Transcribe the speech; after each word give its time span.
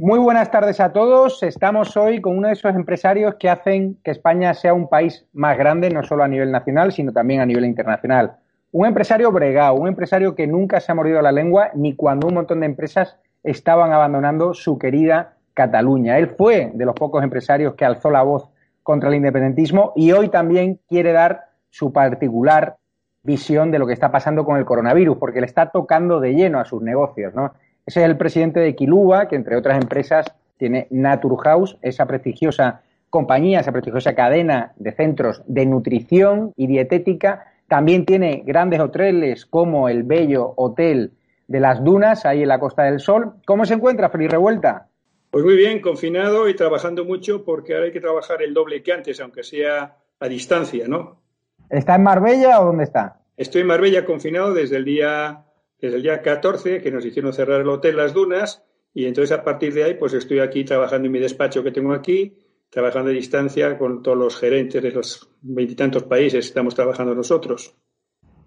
Muy 0.00 0.20
buenas 0.20 0.48
tardes 0.52 0.78
a 0.78 0.92
todos. 0.92 1.42
Estamos 1.42 1.96
hoy 1.96 2.20
con 2.20 2.38
uno 2.38 2.46
de 2.46 2.52
esos 2.52 2.72
empresarios 2.72 3.34
que 3.34 3.48
hacen 3.48 3.98
que 4.04 4.12
España 4.12 4.54
sea 4.54 4.72
un 4.72 4.88
país 4.88 5.26
más 5.32 5.58
grande, 5.58 5.90
no 5.90 6.04
solo 6.04 6.22
a 6.22 6.28
nivel 6.28 6.52
nacional, 6.52 6.92
sino 6.92 7.12
también 7.12 7.40
a 7.40 7.46
nivel 7.46 7.64
internacional. 7.64 8.36
Un 8.70 8.86
empresario 8.86 9.32
bregado, 9.32 9.74
un 9.74 9.88
empresario 9.88 10.36
que 10.36 10.46
nunca 10.46 10.78
se 10.78 10.92
ha 10.92 10.94
mordido 10.94 11.20
la 11.20 11.32
lengua 11.32 11.70
ni 11.74 11.96
cuando 11.96 12.28
un 12.28 12.34
montón 12.34 12.60
de 12.60 12.66
empresas 12.66 13.16
estaban 13.42 13.92
abandonando 13.92 14.54
su 14.54 14.78
querida 14.78 15.34
Cataluña. 15.52 16.16
Él 16.18 16.28
fue 16.28 16.70
de 16.74 16.84
los 16.84 16.94
pocos 16.94 17.24
empresarios 17.24 17.74
que 17.74 17.84
alzó 17.84 18.08
la 18.10 18.22
voz 18.22 18.48
contra 18.84 19.08
el 19.08 19.16
independentismo 19.16 19.94
y 19.96 20.12
hoy 20.12 20.28
también 20.28 20.78
quiere 20.88 21.10
dar 21.10 21.46
su 21.70 21.92
particular 21.92 22.76
visión 23.24 23.72
de 23.72 23.80
lo 23.80 23.86
que 23.86 23.94
está 23.94 24.12
pasando 24.12 24.44
con 24.44 24.58
el 24.58 24.64
coronavirus, 24.64 25.16
porque 25.18 25.40
le 25.40 25.46
está 25.46 25.70
tocando 25.70 26.20
de 26.20 26.34
lleno 26.34 26.60
a 26.60 26.64
sus 26.64 26.82
negocios, 26.82 27.34
¿no? 27.34 27.52
Ese 27.88 28.00
es 28.00 28.06
el 28.06 28.18
presidente 28.18 28.60
de 28.60 28.76
Kiluba, 28.76 29.28
que 29.28 29.36
entre 29.36 29.56
otras 29.56 29.80
empresas 29.80 30.26
tiene 30.58 30.88
Naturhaus, 30.90 31.78
esa 31.80 32.04
prestigiosa 32.04 32.82
compañía, 33.08 33.60
esa 33.60 33.72
prestigiosa 33.72 34.14
cadena 34.14 34.74
de 34.76 34.92
centros 34.92 35.42
de 35.46 35.64
nutrición 35.64 36.52
y 36.54 36.66
dietética. 36.66 37.50
También 37.66 38.04
tiene 38.04 38.42
grandes 38.44 38.80
hoteles 38.80 39.46
como 39.46 39.88
el 39.88 40.02
bello 40.02 40.52
Hotel 40.58 41.12
de 41.46 41.60
las 41.60 41.82
Dunas, 41.82 42.26
ahí 42.26 42.42
en 42.42 42.48
la 42.48 42.60
Costa 42.60 42.82
del 42.82 43.00
Sol. 43.00 43.32
¿Cómo 43.46 43.64
se 43.64 43.72
encuentra, 43.72 44.10
Feliz 44.10 44.32
Revuelta? 44.32 44.88
Pues 45.30 45.42
muy 45.42 45.56
bien, 45.56 45.80
confinado 45.80 46.46
y 46.46 46.54
trabajando 46.54 47.06
mucho 47.06 47.42
porque 47.42 47.72
ahora 47.72 47.86
hay 47.86 47.92
que 47.92 48.02
trabajar 48.02 48.42
el 48.42 48.52
doble 48.52 48.82
que 48.82 48.92
antes, 48.92 49.18
aunque 49.18 49.42
sea 49.42 49.96
a 50.20 50.28
distancia, 50.28 50.86
¿no? 50.86 51.22
¿Está 51.70 51.94
en 51.94 52.02
Marbella 52.02 52.60
o 52.60 52.66
dónde 52.66 52.84
está? 52.84 53.16
Estoy 53.38 53.62
en 53.62 53.68
Marbella 53.68 54.04
confinado 54.04 54.52
desde 54.52 54.76
el 54.76 54.84
día 54.84 55.46
desde 55.80 55.96
el 55.96 56.02
día 56.02 56.22
14 56.22 56.80
que 56.80 56.90
nos 56.90 57.04
hicieron 57.04 57.32
cerrar 57.32 57.60
el 57.60 57.68
hotel 57.68 57.96
Las 57.96 58.12
Dunas 58.12 58.64
y 58.92 59.06
entonces 59.06 59.36
a 59.36 59.44
partir 59.44 59.74
de 59.74 59.84
ahí 59.84 59.94
pues 59.94 60.12
estoy 60.14 60.40
aquí 60.40 60.64
trabajando 60.64 61.06
en 61.06 61.12
mi 61.12 61.20
despacho 61.20 61.62
que 61.62 61.70
tengo 61.70 61.92
aquí, 61.92 62.36
trabajando 62.70 63.10
a 63.10 63.12
distancia 63.12 63.78
con 63.78 64.02
todos 64.02 64.18
los 64.18 64.38
gerentes 64.38 64.82
de 64.82 64.90
los 64.90 65.30
veintitantos 65.40 66.04
países 66.04 66.46
estamos 66.46 66.74
trabajando 66.74 67.14
nosotros. 67.14 67.74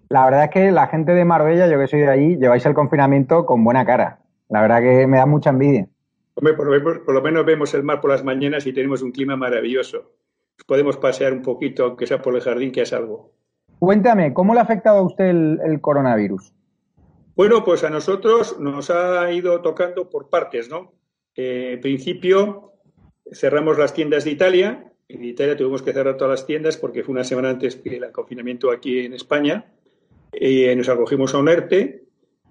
La 0.08 0.26
verdad 0.26 0.44
es 0.44 0.50
que 0.50 0.70
la 0.72 0.88
gente 0.88 1.12
de 1.12 1.24
Marbella, 1.24 1.66
yo 1.68 1.78
que 1.78 1.86
soy 1.86 2.00
de 2.00 2.10
allí, 2.10 2.36
lleváis 2.36 2.66
el 2.66 2.74
confinamiento 2.74 3.46
con 3.46 3.64
buena 3.64 3.86
cara. 3.86 4.20
La 4.50 4.60
verdad 4.60 4.82
que 4.82 5.06
me 5.06 5.16
da 5.16 5.24
mucha 5.24 5.48
envidia. 5.48 5.88
Hombre, 6.34 6.52
por, 6.52 7.04
por 7.04 7.14
lo 7.14 7.22
menos 7.22 7.46
vemos 7.46 7.72
el 7.72 7.82
mar 7.82 8.02
por 8.02 8.10
las 8.10 8.22
mañanas 8.22 8.66
y 8.66 8.74
tenemos 8.74 9.00
un 9.00 9.10
clima 9.10 9.36
maravilloso. 9.36 10.12
Podemos 10.66 10.98
pasear 10.98 11.32
un 11.32 11.40
poquito, 11.40 11.84
aunque 11.84 12.06
sea 12.06 12.20
por 12.20 12.34
el 12.34 12.42
jardín, 12.42 12.72
que 12.72 12.82
es 12.82 12.92
algo. 12.92 13.32
Cuéntame, 13.78 14.34
¿cómo 14.34 14.52
le 14.52 14.60
ha 14.60 14.64
afectado 14.64 14.98
a 14.98 15.02
usted 15.02 15.30
el 15.30 15.80
coronavirus? 15.80 16.52
Bueno, 17.34 17.64
pues 17.64 17.82
a 17.82 17.90
nosotros 17.90 18.58
nos 18.60 18.90
ha 18.90 19.32
ido 19.32 19.60
tocando 19.62 20.10
por 20.10 20.28
partes, 20.28 20.68
¿no? 20.68 20.92
Eh, 21.34 21.72
en 21.74 21.80
principio 21.80 22.72
cerramos 23.32 23.78
las 23.78 23.94
tiendas 23.94 24.24
de 24.24 24.32
Italia. 24.32 24.92
En 25.08 25.24
Italia 25.24 25.56
tuvimos 25.56 25.82
que 25.82 25.94
cerrar 25.94 26.16
todas 26.18 26.40
las 26.40 26.46
tiendas 26.46 26.76
porque 26.76 27.02
fue 27.02 27.12
una 27.12 27.24
semana 27.24 27.50
antes 27.50 27.76
que 27.76 27.96
el 27.96 28.12
confinamiento 28.12 28.70
aquí 28.70 29.00
en 29.00 29.14
España. 29.14 29.72
Eh, 30.32 30.74
nos 30.76 30.90
acogimos 30.90 31.34
a 31.34 31.38
un 31.38 31.48
ERTE 31.48 32.04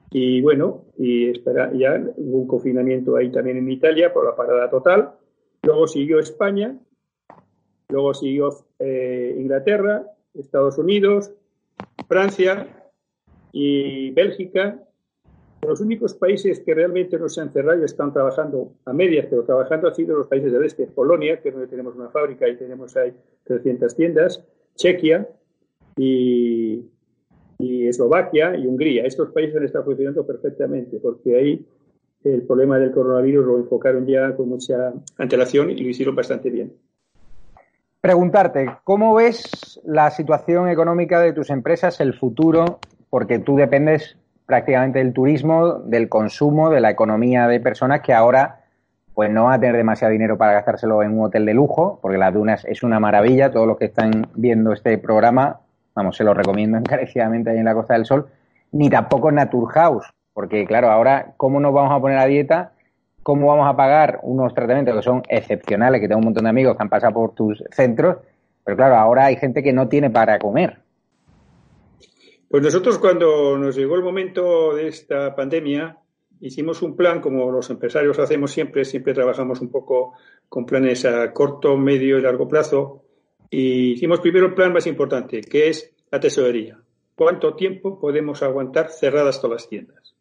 y 0.10 0.42
bueno, 0.42 0.86
y 0.98 1.30
espera, 1.30 1.72
ya 1.74 2.02
hubo 2.18 2.40
un 2.40 2.48
confinamiento 2.48 3.16
ahí 3.16 3.32
también 3.32 3.58
en 3.58 3.72
Italia 3.72 4.12
por 4.12 4.26
la 4.26 4.36
parada 4.36 4.70
total. 4.70 5.14
Luego 5.62 5.88
siguió 5.88 6.20
España, 6.20 6.76
luego 7.90 8.16
siguió 8.16 8.50
eh, 8.80 9.36
Inglaterra, 9.38 10.06
Estados 10.34 10.80
Unidos, 10.80 11.32
Francia, 12.08 12.81
y 13.52 14.12
Bélgica, 14.12 14.80
los 15.68 15.80
únicos 15.80 16.16
países 16.16 16.60
que 16.62 16.74
realmente 16.74 17.20
no 17.20 17.30
se 17.30 17.42
han 17.42 17.52
cerrado 17.52 17.82
y 17.82 17.86
están 17.86 18.12
trabajando 18.12 18.74
a 18.86 18.94
medias, 18.94 19.28
pero 19.30 19.44
trabajando 19.44 19.88
han 19.88 19.96
sido 19.96 20.18
los 20.18 20.28
países 20.28 20.52
del 20.52 20.64
este, 20.64 20.88
Polonia, 20.88 21.40
que 21.40 21.50
es 21.50 21.54
donde 21.54 21.68
tenemos 21.68 21.96
una 21.96 22.10
fábrica 22.10 22.48
y 22.48 22.56
tenemos 22.56 22.96
ahí 22.98 23.14
300 23.44 23.96
tiendas, 23.96 24.44
Chequia 24.76 25.28
y, 25.98 26.88
Eslovaquia 27.60 28.56
y 28.56 28.66
Hungría. 28.66 29.04
Estos 29.04 29.32
países 29.32 29.56
han 29.56 29.66
estado 29.66 29.86
funcionando 29.86 30.26
perfectamente 30.26 30.98
porque 31.00 31.36
ahí 31.36 31.66
el 32.24 32.42
problema 32.44 32.80
del 32.80 32.92
coronavirus 32.92 33.46
lo 33.46 33.58
enfocaron 33.58 34.08
ya 34.08 34.36
con 34.36 34.50
mucha 34.50 34.94
antelación 35.18 35.70
y 35.70 35.76
lo 35.78 35.90
hicieron 35.90 36.16
bastante 36.16 36.50
bien. 36.50 36.74
Preguntarte, 38.00 38.66
¿cómo 38.84 39.14
ves 39.14 39.80
la 39.86 40.10
situación 40.10 40.70
económica 40.70 41.20
de 41.20 41.34
tus 41.34 41.52
empresas, 41.52 42.00
el 42.00 42.16
futuro 42.16 42.80
porque 43.12 43.38
tú 43.38 43.58
dependes 43.58 44.18
prácticamente 44.48 44.98
del 44.98 45.14
turismo, 45.14 45.76
del 45.80 46.10
consumo, 46.10 46.72
de 46.72 46.82
la 46.82 46.90
economía 46.90 47.48
de 47.48 47.60
personas 47.60 48.02
que 48.02 48.14
ahora 48.14 48.62
pues 49.14 49.30
no 49.30 49.44
van 49.44 49.54
a 49.54 49.60
tener 49.60 49.76
demasiado 49.76 50.14
dinero 50.14 50.38
para 50.38 50.54
gastárselo 50.54 51.04
en 51.04 51.12
un 51.12 51.26
hotel 51.26 51.46
de 51.46 51.54
lujo, 51.54 52.00
porque 52.02 52.18
las 52.18 52.34
dunas 52.34 52.66
es 52.66 52.82
una 52.82 53.00
maravilla, 53.00 53.52
todos 53.52 53.68
los 53.68 53.78
que 53.78 53.86
están 53.86 54.28
viendo 54.34 54.72
este 54.72 54.98
programa, 54.98 55.60
vamos, 55.94 56.16
se 56.16 56.24
lo 56.24 56.34
recomiendo 56.34 56.78
encarecidamente 56.80 57.52
ahí 57.52 57.58
en 57.58 57.66
la 57.66 57.74
Costa 57.74 57.94
del 57.94 58.06
Sol, 58.06 58.28
ni 58.72 58.90
tampoco 58.90 59.32
Naturhaus, 59.32 60.10
porque 60.34 60.66
claro, 60.66 60.90
ahora, 60.90 61.34
¿cómo 61.36 61.60
nos 61.60 61.74
vamos 61.74 61.92
a 61.92 62.00
poner 62.00 62.18
a 62.18 62.26
dieta? 62.26 62.72
¿Cómo 63.24 63.48
vamos 63.48 63.68
a 63.68 63.76
pagar 63.76 64.20
unos 64.24 64.54
tratamientos 64.56 64.96
que 64.96 65.02
son 65.04 65.22
excepcionales, 65.28 66.00
que 66.00 66.08
tengo 66.08 66.20
un 66.20 66.26
montón 66.26 66.46
de 66.46 66.50
amigos 66.50 66.78
que 66.78 66.82
han 66.82 66.90
pasado 66.90 67.14
por 67.14 67.36
tus 67.36 67.64
centros? 67.72 68.18
Pero 68.64 68.78
claro, 68.78 68.96
ahora 68.96 69.26
hay 69.26 69.36
gente 69.36 69.62
que 69.62 69.74
no 69.74 69.90
tiene 69.90 70.10
para 70.10 70.40
comer. 70.40 70.81
Pues 72.52 72.62
nosotros 72.64 73.00
cuando 73.00 73.58
nos 73.58 73.78
llegó 73.78 73.96
el 73.96 74.04
momento 74.04 74.76
de 74.76 74.90
esta 74.90 75.34
pandemia, 75.34 75.98
hicimos 76.42 76.82
un 76.82 76.98
plan, 76.98 77.22
como 77.22 77.50
los 77.50 77.70
empresarios 77.70 78.20
hacemos 78.20 78.52
siempre, 78.52 78.84
siempre 78.84 79.14
trabajamos 79.14 79.62
un 79.62 79.72
poco 79.72 80.16
con 80.50 80.66
planes 80.66 81.06
a 81.06 81.32
corto, 81.32 81.78
medio 81.78 82.20
y 82.20 82.22
largo 82.22 82.50
plazo, 82.50 83.04
y 83.50 83.94
hicimos 83.94 84.20
primero 84.20 84.48
el 84.48 84.54
plan 84.54 84.74
más 84.74 84.86
importante, 84.86 85.40
que 85.40 85.70
es 85.70 85.94
la 86.12 86.20
tesorería. 86.20 86.78
¿Cuánto 87.16 87.56
tiempo 87.56 87.98
podemos 87.98 88.44
aguantar 88.44 88.90
cerradas 88.90 89.40
todas 89.40 89.62
las 89.62 89.70
tiendas? 89.70 90.14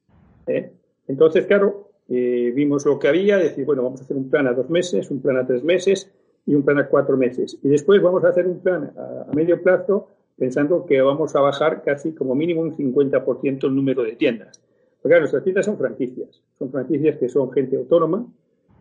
¿Eh? 0.46 0.70
Entonces, 1.08 1.46
claro, 1.46 1.90
eh, 2.08 2.52
vimos 2.54 2.86
lo 2.86 2.96
que 2.96 3.08
había, 3.08 3.38
decir, 3.38 3.64
bueno, 3.64 3.82
vamos 3.82 4.02
a 4.02 4.04
hacer 4.04 4.16
un 4.16 4.30
plan 4.30 4.46
a 4.46 4.52
dos 4.52 4.70
meses, 4.70 5.10
un 5.10 5.20
plan 5.20 5.36
a 5.36 5.44
tres 5.44 5.64
meses 5.64 6.08
y 6.46 6.54
un 6.54 6.62
plan 6.62 6.78
a 6.78 6.86
cuatro 6.86 7.16
meses. 7.16 7.58
Y 7.60 7.68
después 7.68 8.00
vamos 8.00 8.22
a 8.22 8.28
hacer 8.28 8.46
un 8.46 8.60
plan 8.60 8.92
a 8.96 9.34
medio 9.34 9.60
plazo 9.60 10.10
pensando 10.40 10.86
que 10.86 11.00
vamos 11.00 11.36
a 11.36 11.40
bajar 11.40 11.82
casi 11.84 12.12
como 12.12 12.34
mínimo 12.34 12.62
un 12.62 12.76
50% 12.76 13.64
el 13.68 13.74
número 13.76 14.02
de 14.02 14.16
tiendas. 14.16 14.60
Porque 15.00 15.20
nuestras 15.20 15.44
tiendas 15.44 15.66
son 15.66 15.78
franquicias, 15.78 16.42
son 16.58 16.72
franquicias 16.72 17.16
que 17.16 17.28
son 17.28 17.52
gente 17.52 17.76
autónoma 17.76 18.26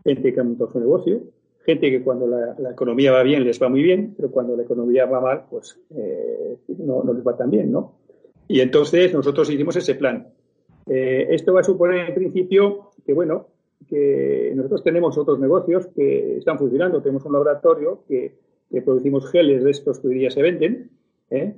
gente 0.04 0.32
que 0.32 0.40
ha 0.40 0.44
montado 0.44 0.70
su 0.70 0.80
negocio, 0.80 1.20
gente 1.64 1.90
que 1.90 2.02
cuando 2.02 2.26
la, 2.26 2.70
economía 2.70 3.12
va 3.12 3.22
bien 3.22 3.44
les 3.44 3.60
va 3.60 3.68
muy 3.68 3.82
bien, 3.82 4.14
pero 4.16 4.30
cuando 4.30 4.56
la 4.56 4.62
economía 4.62 5.06
va 5.06 5.20
mal, 5.20 5.44
pues 5.50 5.78
eh, 5.94 6.56
no, 6.78 7.02
les 7.12 7.26
va 7.26 7.36
tan 7.36 7.50
bien, 7.50 7.70
¿no? 7.70 7.94
Y 8.48 8.60
entonces 8.60 9.12
nosotros 9.14 9.50
hicimos 9.50 9.76
ese 9.76 9.94
plan. 9.94 10.28
Eh, 10.88 11.28
esto 11.30 11.52
va 11.52 11.60
a 11.60 11.64
suponer 11.64 12.08
en 12.08 12.14
principio 12.14 12.90
que, 13.04 13.12
bueno, 13.12 13.46
que 13.88 14.52
nosotros 14.56 14.82
tenemos 14.82 15.16
otros 15.16 15.38
negocios 15.38 15.86
que 15.94 16.38
están 16.38 16.58
funcionando. 16.58 17.00
Tenemos 17.00 17.24
un 17.26 17.32
laboratorio 17.32 18.02
que, 18.08 18.34
producimos 18.84 19.28
geles 19.30 19.64
de 19.64 19.70
estos 19.72 19.98
que 19.98 20.08
hoy 20.08 20.14
día 20.14 20.30
se 20.30 20.42
venden. 20.42 20.90
¿Eh? 21.30 21.56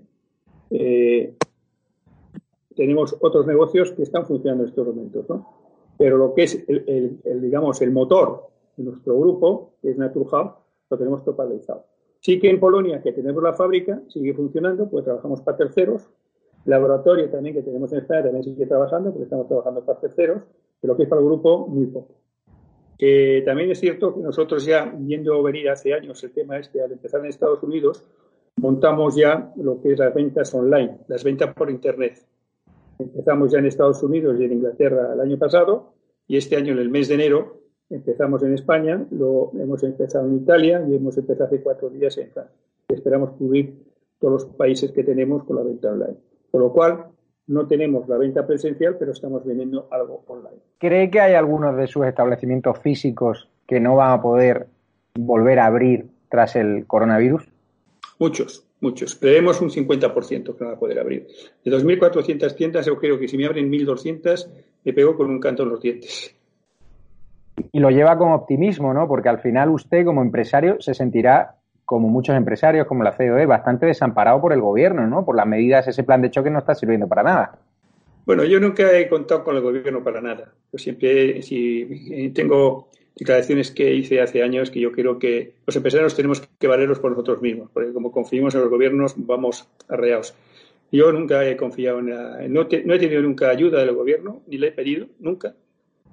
tenemos 2.75 3.17
otros 3.21 3.47
negocios 3.47 3.93
que 3.93 4.03
están 4.03 4.27
funcionando 4.27 4.65
en 4.65 4.71
estos 4.71 4.87
momentos, 4.87 5.29
¿no? 5.29 5.63
Pero 5.99 6.17
lo 6.17 6.35
que 6.35 6.45
es, 6.45 6.65
el, 6.67 7.41
digamos, 7.41 7.81
el 7.83 7.91
motor 7.91 8.49
de 8.77 8.85
nuestro 8.85 9.19
grupo, 9.19 9.75
que 9.81 9.91
es 9.91 9.99
Naturhub, 9.99 10.55
lo 10.91 10.99
tenemos 10.99 11.25
totalizado. 11.25 11.85
Sí 12.21 12.39
que 12.39 12.51
en 12.51 12.61
Polonia, 12.61 13.03
que 13.03 13.13
tenemos 13.13 13.43
la 13.43 13.53
fábrica, 13.53 14.01
sigue 14.09 14.33
funcionando, 14.33 14.89
pues 14.89 15.05
trabajamos 15.05 15.41
para 15.43 15.57
terceros. 15.57 16.09
Laboratorio 16.65 17.29
también 17.31 17.55
que 17.57 17.63
tenemos 17.63 17.93
en 17.93 17.99
España 17.99 18.23
también 18.23 18.45
sigue 18.45 18.67
trabajando, 18.67 19.11
porque 19.11 19.25
estamos 19.25 19.49
trabajando 19.49 19.85
para 19.85 20.01
terceros, 20.01 20.43
pero 20.81 20.97
que 20.97 21.03
es 21.03 21.09
para 21.09 21.21
el 21.21 21.27
grupo 21.27 21.67
muy 21.67 21.87
poco. 21.87 22.15
también 23.45 23.71
es 23.71 23.81
cierto 23.81 24.15
que 24.15 24.21
nosotros 24.21 24.65
ya, 24.65 24.93
viendo 24.97 25.43
venir 25.43 25.69
hace 25.69 25.93
años 25.93 26.23
el 26.23 26.33
tema 26.33 26.59
este, 26.59 26.81
al 26.81 26.93
empezar 26.93 27.21
en 27.21 27.27
Estados 27.27 27.63
Unidos, 27.63 28.05
montamos 28.57 29.17
ya 29.17 29.53
lo 29.57 29.81
que 29.81 29.93
es 29.93 29.99
las 29.99 30.15
ventas 30.15 30.55
online, 30.55 30.99
las 31.09 31.25
ventas 31.25 31.55
por 31.55 31.71
Internet. 31.71 32.25
Empezamos 32.99 33.51
ya 33.53 33.59
en 33.59 33.67
Estados 33.67 34.03
Unidos 34.03 34.37
y 34.39 34.45
en 34.45 34.53
Inglaterra 34.53 35.13
el 35.15 35.21
año 35.21 35.39
pasado 35.39 35.95
y 36.29 36.37
este 36.37 36.57
año, 36.57 36.73
en 36.73 36.79
el 36.79 36.91
mes 36.91 37.09
de 37.09 37.15
enero, 37.15 37.61
empezamos 37.91 38.43
en 38.43 38.55
España, 38.55 39.05
lo 39.11 39.51
hemos 39.59 39.83
empezado 39.83 40.27
en 40.27 40.37
Italia 40.37 40.85
y 40.89 40.95
hemos 40.95 41.19
empezado 41.19 41.47
hace 41.47 41.63
cuatro 41.63 41.91
días 41.91 42.17
en 42.19 42.31
Francia. 42.31 42.57
Esperamos 42.89 43.33
cubrir 43.33 43.83
todos 44.19 44.45
los 44.45 44.55
países 44.55 44.93
que 44.93 45.03
tenemos 45.03 45.45
con 45.45 45.57
la 45.57 45.63
venta 45.63 45.91
online. 45.91 46.17
Por 46.51 46.61
lo 46.61 46.73
cual, 46.73 47.07
no 47.49 47.67
tenemos 47.67 48.09
la 48.09 48.17
venta 48.17 48.47
presencial, 48.47 48.97
pero 48.99 49.13
estamos 49.13 49.45
vendiendo 49.45 49.89
algo 49.91 50.23
online. 50.27 50.61
¿Cree 50.79 51.11
que 51.11 51.21
hay 51.21 51.35
algunos 51.35 51.77
de 51.77 51.87
sus 51.87 52.07
establecimientos 52.07 52.79
físicos 52.79 53.49
que 53.67 53.81
no 53.81 53.97
van 53.97 54.13
a 54.13 54.23
poder 54.23 54.69
volver 55.15 55.59
a 55.59 55.67
abrir 55.67 56.07
tras 56.29 56.57
el 56.57 56.87
coronavirus? 56.87 57.52
Muchos, 58.23 58.65
muchos. 58.79 59.17
Creemos 59.17 59.61
un 59.61 59.69
50% 59.69 60.57
que 60.57 60.65
van 60.65 60.75
a 60.75 60.79
poder 60.79 61.01
abrir. 61.01 61.27
De 61.65 61.73
2.400 61.73 62.55
tiendas, 62.55 62.87
yo 62.87 62.97
creo 62.97 63.19
que 63.19 63.27
si 63.27 63.37
me 63.37 63.47
abren 63.47 63.69
1.200, 63.69 64.49
me 64.85 64.93
pego 64.93 65.17
con 65.17 65.29
un 65.29 65.41
canto 65.41 65.65
en 65.65 65.71
los 65.71 65.81
dientes. 65.81 66.33
Y 67.73 67.81
lo 67.81 67.91
lleva 67.91 68.17
con 68.17 68.31
optimismo, 68.31 68.95
¿no? 68.95 69.09
Porque 69.09 69.29
al 69.29 69.41
final 69.41 69.71
usted, 69.71 70.05
como 70.05 70.23
empresario, 70.23 70.81
se 70.81 70.95
sentirá, 70.95 71.57
como 71.85 72.07
muchos 72.07 72.37
empresarios, 72.37 72.87
como 72.87 73.03
la 73.03 73.17
COE, 73.17 73.45
bastante 73.45 73.87
desamparado 73.87 74.41
por 74.41 74.53
el 74.53 74.61
gobierno, 74.61 75.05
¿no? 75.09 75.25
Por 75.25 75.35
las 75.35 75.49
medidas, 75.49 75.89
ese 75.89 76.05
plan 76.05 76.23
de 76.23 76.31
choque 76.31 76.49
no 76.49 76.61
está 76.61 76.77
sirviendo 76.77 77.09
para 77.09 77.25
nada. 77.25 77.59
Bueno, 78.25 78.45
yo 78.45 78.61
nunca 78.61 78.97
he 78.97 79.09
contado 79.09 79.43
con 79.43 79.57
el 79.57 79.63
gobierno 79.63 80.05
para 80.05 80.21
nada. 80.21 80.53
Yo 80.73 80.79
siempre, 80.79 81.43
si 81.43 82.31
tengo 82.33 82.89
declaraciones 83.17 83.71
que 83.71 83.95
hice 83.95 84.21
hace 84.21 84.43
años 84.43 84.71
que 84.71 84.81
yo 84.81 84.93
creo 84.93 85.19
que 85.19 85.55
los 85.67 85.77
empresarios 85.77 86.15
tenemos 86.15 86.43
que 86.59 86.67
valerlos 86.67 86.99
por 86.99 87.11
nosotros 87.11 87.43
mismos, 87.43 87.71
porque 87.73 87.93
como 87.93 88.11
confiamos 88.11 88.55
en 88.55 88.61
los 88.63 88.71
gobiernos, 88.71 89.15
vamos 89.17 89.69
arreados. 89.89 90.35
Yo 90.91 91.13
nunca 91.13 91.49
he 91.49 91.57
confiado 91.57 92.01
en 92.01 92.11
la, 92.11 92.49
no, 92.49 92.63
he 92.63 92.99
tenido 92.99 93.23
nunca 93.23 93.49
ayuda 93.49 93.85
del 93.85 93.95
gobierno, 93.95 94.43
ni 94.47 94.59
le 94.59 94.69
he 94.69 94.73
pedido, 94.73 95.07
nunca. 95.19 95.55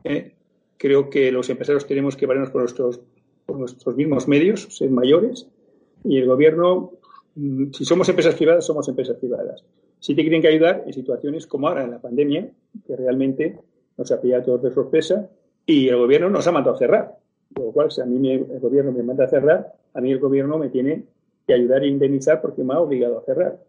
¿eh? 0.03 0.33
creo 0.79 1.09
que 1.09 1.31
los 1.31 1.49
empresarios 1.49 1.85
tenemos 1.85 2.15
que 2.15 2.25
valernos 2.25 2.51
por 2.51 2.61
nuestros, 2.61 3.01
por 3.45 3.57
nuestros 3.59 3.95
mismos 3.95 4.27
medios, 4.27 4.67
ser 4.75 4.89
mayores, 4.89 5.47
y 6.05 6.17
el 6.17 6.25
gobierno, 6.25 6.93
mm, 7.35 7.71
si 7.73 7.83
somos 7.85 8.07
empresas 8.07 8.35
privadas, 8.35 8.65
somos 8.65 8.87
empresas 8.87 9.17
privadas. 9.17 9.63
Si 9.99 10.15
te 10.15 10.21
quieren 10.21 10.41
que 10.41 10.47
ayudar 10.47 10.83
en 10.87 10.93
situaciones 10.93 11.45
como 11.45 11.67
ahora 11.67 11.83
en 11.83 11.91
la 11.91 11.99
pandemia, 11.99 12.49
que 12.87 12.95
realmente 12.95 13.59
nos 13.97 14.11
ha 14.13 14.21
pillado 14.21 14.43
todos 14.43 14.63
de 14.63 14.73
sorpresa 14.73 15.29
y 15.69 15.87
el 15.87 15.97
gobierno 15.97 16.31
nos 16.31 16.47
ha 16.47 16.51
mandado 16.51 16.75
a 16.75 16.79
cerrar. 16.79 17.15
Por 17.53 17.65
lo 17.65 17.71
cual, 17.71 17.91
si 17.91 18.01
a 18.01 18.05
mí 18.05 18.31
el 18.31 18.59
gobierno 18.59 18.91
me 18.91 19.03
manda 19.03 19.25
a 19.25 19.27
cerrar, 19.27 19.71
a 19.93 20.01
mí 20.01 20.11
el 20.11 20.17
gobierno 20.17 20.57
me 20.57 20.69
tiene 20.69 21.03
que 21.45 21.53
ayudar 21.53 21.83
e 21.83 21.87
indemnizar 21.87 22.41
porque 22.41 22.63
me 22.63 22.73
ha 22.73 22.79
obligado 22.79 23.19
a 23.19 23.21
cerrar. 23.21 23.59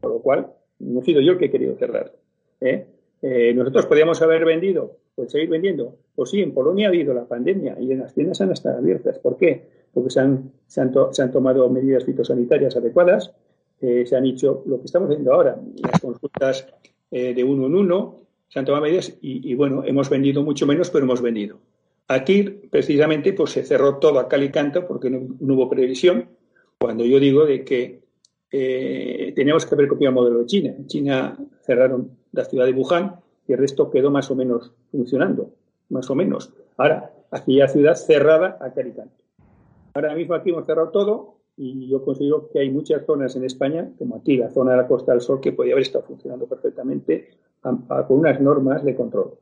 Por 0.00 0.12
lo 0.12 0.20
cual, 0.20 0.46
no 0.78 1.00
he 1.00 1.04
sido 1.04 1.20
yo 1.20 1.32
el 1.32 1.38
que 1.38 1.46
he 1.46 1.50
querido 1.50 1.76
cerrar. 1.76 2.12
¿eh? 2.62 2.86
Eh, 3.20 3.52
nosotros 3.52 3.84
podríamos 3.84 4.22
haber 4.22 4.46
vendido, 4.46 4.96
pues 5.14 5.30
seguir 5.30 5.50
vendiendo. 5.50 5.94
Pues 6.14 6.30
sí, 6.30 6.40
en 6.40 6.54
Polonia 6.54 6.86
ha 6.86 6.88
habido 6.88 7.12
la 7.12 7.26
pandemia 7.26 7.76
y 7.78 7.92
en 7.92 7.98
las 7.98 8.14
tiendas 8.14 8.40
han 8.40 8.52
estado 8.52 8.78
abiertas. 8.78 9.18
¿Por 9.18 9.36
qué? 9.36 9.62
Porque 9.92 10.08
se 10.08 10.20
han, 10.20 10.52
se 10.68 10.80
han, 10.80 11.30
tomado 11.32 11.68
medidas 11.68 12.06
fitosanitarias 12.06 12.76
adecuadas, 12.76 13.30
eh, 13.82 14.06
se 14.06 14.16
han 14.16 14.24
hecho 14.24 14.62
lo 14.64 14.78
que 14.78 14.86
estamos 14.86 15.10
haciendo 15.10 15.34
ahora, 15.34 15.60
las 15.82 16.00
consultas 16.00 16.66
de 17.10 17.42
uno 17.42 17.66
en 17.66 17.74
uno, 17.74 18.20
se 18.50 18.58
han 18.58 18.64
tomado 18.64 18.82
medidas 18.82 19.16
y, 19.20 19.54
bueno, 19.54 19.84
hemos 19.84 20.10
vendido 20.10 20.42
mucho 20.42 20.66
menos, 20.66 20.90
pero 20.90 21.04
hemos 21.04 21.22
vendido. 21.22 21.60
Aquí, 22.08 22.42
precisamente, 22.42 23.32
pues 23.32 23.52
se 23.52 23.62
cerró 23.62 23.98
todo 23.98 24.18
a 24.18 24.28
cal 24.28 24.50
porque 24.88 25.08
no, 25.08 25.54
hubo 25.54 25.70
previsión. 25.70 26.28
Cuando 26.76 27.04
yo 27.04 27.20
digo 27.20 27.46
de 27.46 27.64
que 27.64 28.02
eh, 28.50 29.32
teníamos 29.36 29.64
que 29.64 29.74
haber 29.76 29.86
copiado 29.86 30.10
el 30.10 30.14
modelo 30.16 30.38
de 30.40 30.46
China. 30.46 30.74
En 30.76 30.88
China 30.88 31.38
cerraron 31.64 32.10
la 32.32 32.44
ciudad 32.44 32.66
de 32.66 32.72
Wuhan 32.72 33.20
y 33.46 33.52
el 33.52 33.58
resto 33.60 33.88
quedó 33.88 34.10
más 34.10 34.28
o 34.32 34.34
menos 34.34 34.72
funcionando, 34.90 35.54
más 35.88 36.10
o 36.10 36.16
menos. 36.16 36.52
Ahora, 36.76 37.12
aquí 37.30 37.54
la 37.54 37.68
ciudad 37.68 37.94
cerrada 37.94 38.58
a 38.60 38.74
cal 38.74 38.92
canto. 38.96 39.22
Ahora 39.94 40.16
mismo 40.16 40.34
aquí 40.34 40.50
hemos 40.50 40.66
cerrado 40.66 40.88
todo 40.88 41.36
y 41.56 41.88
yo 41.88 42.04
considero 42.04 42.48
que 42.50 42.58
hay 42.58 42.70
muchas 42.70 43.06
zonas 43.06 43.36
en 43.36 43.44
España, 43.44 43.92
como 43.96 44.16
aquí 44.16 44.36
la 44.36 44.50
zona 44.50 44.72
de 44.72 44.78
la 44.78 44.88
Costa 44.88 45.12
del 45.12 45.20
Sol, 45.20 45.40
que 45.40 45.52
podría 45.52 45.74
haber 45.74 45.82
estado 45.82 46.04
funcionando 46.04 46.48
perfectamente 46.48 47.30
con 47.62 47.84
unas 48.08 48.40
normas 48.40 48.84
de 48.84 48.94
control. 48.94 49.34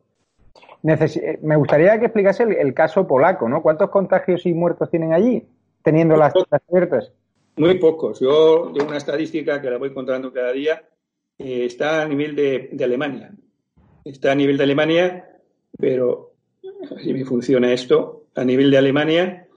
me 0.83 1.57
gustaría 1.57 1.99
que 1.99 2.07
explicase 2.07 2.43
el, 2.43 2.75
caso 2.75 3.07
polaco, 3.07 3.49
¿no? 3.49 3.63
¿Cuántos 3.63 3.91
contagios 3.91 4.45
y 4.47 4.55
muertos 4.55 4.91
tienen 4.91 5.13
allí, 5.13 5.47
teniendo 5.83 6.17
las 6.17 6.33
tiendas 6.33 6.63
abiertas? 6.69 7.13
Muy 7.57 7.79
pocos. 7.79 8.21
Yo 8.21 8.71
tengo 8.73 8.89
una 8.89 8.99
estadística 8.99 9.61
que 9.61 9.71
la 9.71 9.79
voy 9.79 9.89
encontrando 9.89 10.33
cada 10.33 10.53
día. 10.53 10.83
Eh, 11.39 11.65
está 11.65 12.03
a 12.03 12.09
nivel 12.09 12.37
de, 12.37 12.71
Alemania. 12.83 13.33
Está 14.05 14.33
a 14.33 14.35
nivel 14.35 14.57
de 14.57 14.65
Alemania, 14.65 15.29
pero 15.77 16.33
si 17.03 17.13
me 17.13 17.25
funciona 17.25 17.73
esto, 17.73 18.27
a 18.35 18.45
nivel 18.45 18.71
de 18.71 18.79
Alemania. 18.79 19.49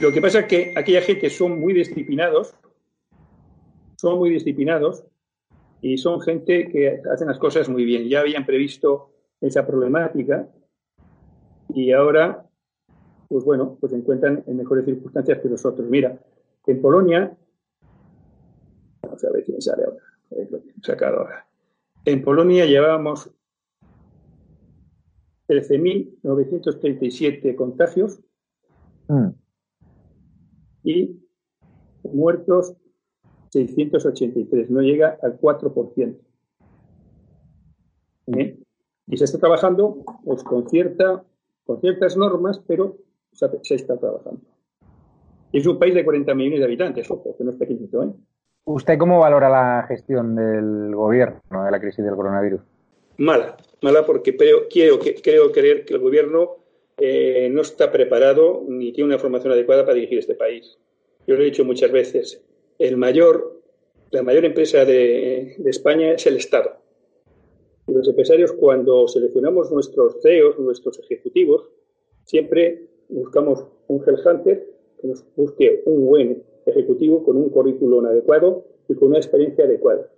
Lo 0.00 0.12
que 0.12 0.20
pasa 0.20 0.40
es 0.40 0.46
que 0.46 0.74
aquella 0.76 1.00
gente 1.00 1.30
son 1.30 1.60
muy 1.60 1.72
disciplinados, 1.72 2.54
son 3.96 4.18
muy 4.18 4.30
disciplinados 4.30 5.04
y 5.80 5.96
son 5.98 6.20
gente 6.20 6.68
que 6.68 7.00
hacen 7.10 7.28
las 7.28 7.38
cosas 7.38 7.68
muy 7.68 7.84
bien. 7.84 8.08
Ya 8.08 8.20
habían 8.20 8.44
previsto 8.44 9.12
esa 9.40 9.64
problemática 9.66 10.48
y 11.74 11.92
ahora, 11.92 12.44
pues 13.28 13.44
bueno, 13.44 13.76
pues 13.80 13.92
se 13.92 13.98
encuentran 13.98 14.42
en 14.46 14.56
mejores 14.56 14.84
circunstancias 14.84 15.38
que 15.38 15.48
nosotros. 15.48 15.88
Mira, 15.88 16.18
en 16.66 16.80
Polonia, 16.80 17.36
vamos 19.02 19.24
a 19.24 19.32
ver 19.32 19.44
quién 19.44 19.62
sale 19.62 19.84
ahora, 19.84 20.02
sacado 20.82 21.20
ahora. 21.20 21.46
En 22.04 22.22
Polonia 22.22 22.66
llevábamos 22.66 23.30
13.937 25.48 27.54
contagios 27.54 28.20
mm. 29.08 29.28
y 30.84 31.22
muertos 32.02 32.74
683, 33.50 34.70
no 34.70 34.80
llega 34.80 35.18
al 35.22 35.40
4%. 35.40 36.16
¿Eh? 38.36 38.58
Y 39.06 39.16
se 39.16 39.24
está 39.24 39.38
trabajando 39.38 40.04
pues, 40.24 40.42
con, 40.44 40.68
cierta, 40.68 41.24
con 41.64 41.80
ciertas 41.80 42.16
normas, 42.16 42.60
pero 42.66 42.98
se 43.32 43.74
está 43.74 43.96
trabajando. 43.96 44.42
Es 45.52 45.66
un 45.66 45.78
país 45.78 45.94
de 45.94 46.04
40 46.04 46.34
millones 46.34 46.58
de 46.60 46.64
habitantes, 46.66 47.10
ojo, 47.10 47.34
que 47.36 47.44
no 47.44 47.52
es 47.52 47.56
pequeñito. 47.56 48.02
¿eh? 48.02 48.12
¿Usted 48.64 48.98
cómo 48.98 49.20
valora 49.20 49.48
la 49.48 49.86
gestión 49.88 50.36
del 50.36 50.94
gobierno 50.94 51.64
de 51.64 51.70
la 51.70 51.80
crisis 51.80 52.04
del 52.04 52.14
coronavirus? 52.14 52.60
Mala, 53.16 53.56
mala 53.80 54.04
porque 54.04 54.36
creo, 54.36 54.68
quiero, 54.70 54.98
creo 54.98 55.50
creer 55.50 55.84
que 55.86 55.94
el 55.94 56.00
gobierno 56.00 56.56
eh, 56.98 57.48
no 57.50 57.62
está 57.62 57.90
preparado 57.90 58.64
ni 58.68 58.92
tiene 58.92 59.08
una 59.08 59.18
formación 59.18 59.52
adecuada 59.52 59.84
para 59.84 59.94
dirigir 59.94 60.18
este 60.18 60.34
país. 60.34 60.78
Yo 61.26 61.34
lo 61.34 61.42
he 61.42 61.46
dicho 61.46 61.64
muchas 61.64 61.90
veces, 61.90 62.44
el 62.78 62.96
mayor, 62.96 63.60
la 64.10 64.22
mayor 64.22 64.44
empresa 64.44 64.84
de, 64.84 65.56
España 65.66 66.12
es 66.12 66.26
el 66.26 66.36
Estado. 66.36 66.76
Los 67.86 68.08
empresarios, 68.08 68.52
cuando 68.52 69.08
seleccionamos 69.08 69.70
nuestros 69.72 70.20
CEOs, 70.22 70.58
nuestros 70.58 70.98
ejecutivos, 71.00 71.70
siempre 72.24 72.86
buscamos 73.08 73.64
un 73.88 74.02
headhunter 74.06 74.68
que 75.00 75.08
nos 75.08 75.24
busque 75.34 75.82
un 75.86 76.04
buen 76.06 76.42
ejecutivo 76.66 77.24
con 77.24 77.36
un 77.36 77.48
currículum 77.48 78.04
adecuado 78.06 78.64
y 78.88 78.94
con 78.94 79.08
una 79.08 79.18
experiencia 79.18 79.64
adecuada. 79.64 80.10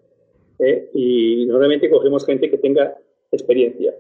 ¿eh? 0.59 0.91
Y 0.93 1.47
normalmente 1.47 1.89
cogemos 1.89 2.27
gente 2.27 2.51
que 2.51 2.59
tenga 2.59 2.99
experiencia. 3.31 3.95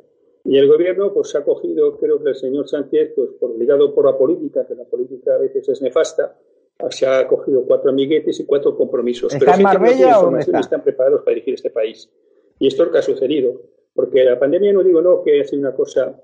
Y 0.44 0.56
el 0.58 0.66
gobierno 0.66 1.12
pues 1.12 1.34
ha 1.36 1.44
cogido, 1.44 1.96
creo 1.98 2.22
que 2.22 2.30
el 2.30 2.34
señor 2.34 2.68
Sánchez, 2.68 3.12
pues 3.14 3.30
obligado 3.40 3.94
por 3.94 4.06
la 4.06 4.16
política, 4.16 4.66
que 4.66 4.74
la 4.74 4.84
política 4.84 5.36
a 5.36 5.38
veces 5.38 5.68
es 5.68 5.82
nefasta, 5.82 6.36
se 6.90 7.06
ha 7.06 7.26
cogido 7.26 7.64
cuatro 7.66 7.90
amiguetes 7.90 8.40
y 8.40 8.46
cuatro 8.46 8.76
compromisos. 8.76 9.34
¿Está 9.34 9.54
en 9.54 9.62
Marbella 9.62 10.18
o 10.18 10.24
dónde 10.24 10.40
está? 10.40 10.60
están 10.60 10.82
preparados 10.82 11.20
para 11.22 11.34
dirigir 11.34 11.54
este 11.54 11.70
país. 11.70 12.10
Y 12.58 12.66
esto 12.66 12.82
es 12.82 12.86
lo 12.88 12.92
que 12.92 12.98
ha 12.98 13.02
sucedido. 13.02 13.60
Porque 13.94 14.24
la 14.24 14.38
pandemia, 14.38 14.72
no 14.72 14.82
digo 14.82 15.02
no 15.02 15.22
que 15.22 15.40
ha 15.40 15.44
sido 15.44 15.60
una 15.60 15.74
cosa 15.74 16.18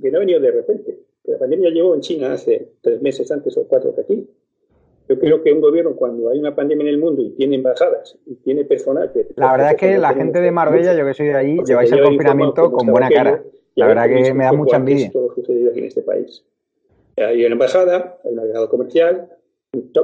que 0.00 0.10
no 0.10 0.18
ha 0.18 0.20
venido 0.20 0.40
de 0.40 0.50
repente. 0.50 0.98
Que 1.24 1.32
la 1.32 1.38
pandemia 1.38 1.70
llegó 1.70 1.94
en 1.94 2.00
China 2.00 2.32
hace 2.32 2.72
tres 2.80 3.00
meses 3.02 3.30
antes 3.30 3.56
o 3.56 3.66
cuatro 3.68 3.94
que 3.94 4.00
aquí. 4.00 4.28
Yo 5.08 5.18
creo 5.18 5.42
que 5.42 5.52
un 5.52 5.60
gobierno, 5.60 5.94
cuando 5.94 6.30
hay 6.30 6.38
una 6.38 6.54
pandemia 6.54 6.84
en 6.84 6.88
el 6.88 6.98
mundo 6.98 7.22
y 7.22 7.30
tiene 7.30 7.56
embajadas 7.56 8.16
y 8.24 8.36
tiene 8.36 8.64
personal 8.64 9.12
que... 9.12 9.26
La 9.36 9.52
verdad 9.52 9.70
es 9.72 9.76
que 9.76 9.98
la 9.98 10.14
gente 10.14 10.40
de 10.40 10.50
Marbella, 10.50 10.94
yo 10.94 11.04
que 11.04 11.14
soy 11.14 11.26
de 11.26 11.34
allí, 11.34 11.58
lleváis 11.66 11.92
el 11.92 12.02
confinamiento 12.02 12.70
con 12.70 12.86
buena 12.86 13.10
cara. 13.10 13.42
La 13.74 13.86
verdad 13.86 14.06
que 14.08 14.32
me 14.34 14.44
da 14.44 14.52
mucha 14.52 14.76
envidia. 14.76 15.10
Todo 15.12 15.34
sucedido 15.34 15.70
aquí 15.70 15.80
en 15.80 15.86
este 15.86 16.02
país. 16.02 16.44
Hay 17.16 17.44
una 17.44 17.54
embajada, 17.54 18.18
hay 18.24 18.32
un 18.32 18.38
agregado 18.38 18.68
comercial, 18.70 19.28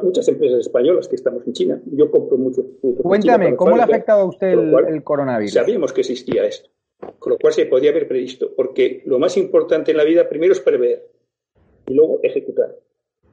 muchas 0.02 0.28
empresas 0.28 0.60
españolas 0.60 1.08
que 1.08 1.16
estamos 1.16 1.46
en 1.46 1.52
China. 1.52 1.80
Yo 1.86 2.10
compro 2.10 2.36
mucho. 2.36 2.64
Cuéntame, 3.02 3.56
¿cómo 3.56 3.76
le 3.76 3.82
ha 3.82 3.84
afectado 3.84 4.22
a 4.22 4.24
usted 4.24 4.52
el, 4.52 5.02
coronavirus? 5.02 5.52
Sabíamos 5.52 5.92
que 5.92 6.00
existía 6.00 6.44
esto, 6.44 6.70
con 7.18 7.32
lo 7.32 7.38
cual 7.38 7.52
se 7.52 7.66
podía 7.66 7.90
haber 7.90 8.08
previsto, 8.08 8.50
porque 8.56 9.02
lo 9.06 9.18
más 9.18 9.36
importante 9.36 9.90
en 9.90 9.98
la 9.98 10.04
vida 10.04 10.28
primero 10.28 10.52
es 10.52 10.60
prever 10.60 11.10
y 11.86 11.94
luego 11.94 12.20
ejecutar. 12.22 12.74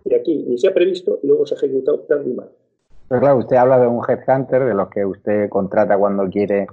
Y 0.03 0.13
aquí 0.13 0.45
ni 0.47 0.57
se 0.57 0.67
ha 0.67 0.73
previsto 0.73 1.19
y 1.23 1.27
luego 1.27 1.45
se 1.45 1.55
ha 1.55 1.57
ejecutado 1.57 1.99
tarde 2.01 2.29
y 2.29 2.33
mal. 2.33 2.49
Pero 3.07 3.21
claro, 3.21 3.37
usted 3.37 3.55
habla 3.55 3.79
de 3.79 3.87
un 3.87 4.01
headhunter, 4.07 4.65
de 4.65 4.73
los 4.73 4.89
que 4.89 5.05
usted 5.05 5.49
contrata 5.49 5.97
cuando 5.97 6.27
quiere 6.29 6.67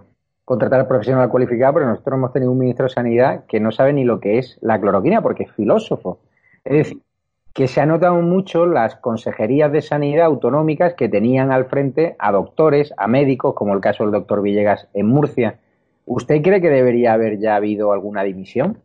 contratar 0.44 0.80
al 0.80 0.88
profesional 0.88 1.28
cualificado, 1.28 1.74
pero 1.74 1.86
nosotros 1.86 2.16
hemos 2.16 2.32
tenido 2.32 2.52
un 2.52 2.58
ministro 2.58 2.84
de 2.84 2.90
Sanidad 2.90 3.44
que 3.46 3.60
no 3.60 3.70
sabe 3.70 3.92
ni 3.92 4.04
lo 4.04 4.18
que 4.18 4.38
es 4.38 4.58
la 4.60 4.80
cloroquina 4.80 5.22
porque 5.22 5.44
es 5.44 5.52
filósofo. 5.52 6.18
Es 6.64 6.72
decir, 6.72 7.02
que 7.54 7.68
se 7.68 7.80
ha 7.80 7.86
notado 7.86 8.20
mucho 8.22 8.66
las 8.66 8.96
consejerías 8.96 9.70
de 9.72 9.82
sanidad 9.82 10.26
autonómicas 10.26 10.94
que 10.94 11.08
tenían 11.08 11.52
al 11.52 11.66
frente 11.66 12.16
a 12.18 12.32
doctores, 12.32 12.92
a 12.96 13.06
médicos, 13.06 13.54
como 13.54 13.74
el 13.74 13.80
caso 13.80 14.04
del 14.04 14.12
doctor 14.12 14.42
Villegas 14.42 14.88
en 14.94 15.06
Murcia. 15.06 15.58
¿Usted 16.06 16.42
cree 16.42 16.60
que 16.60 16.70
debería 16.70 17.12
haber 17.12 17.38
ya 17.38 17.56
habido 17.56 17.92
alguna 17.92 18.22
dimisión? 18.22 18.78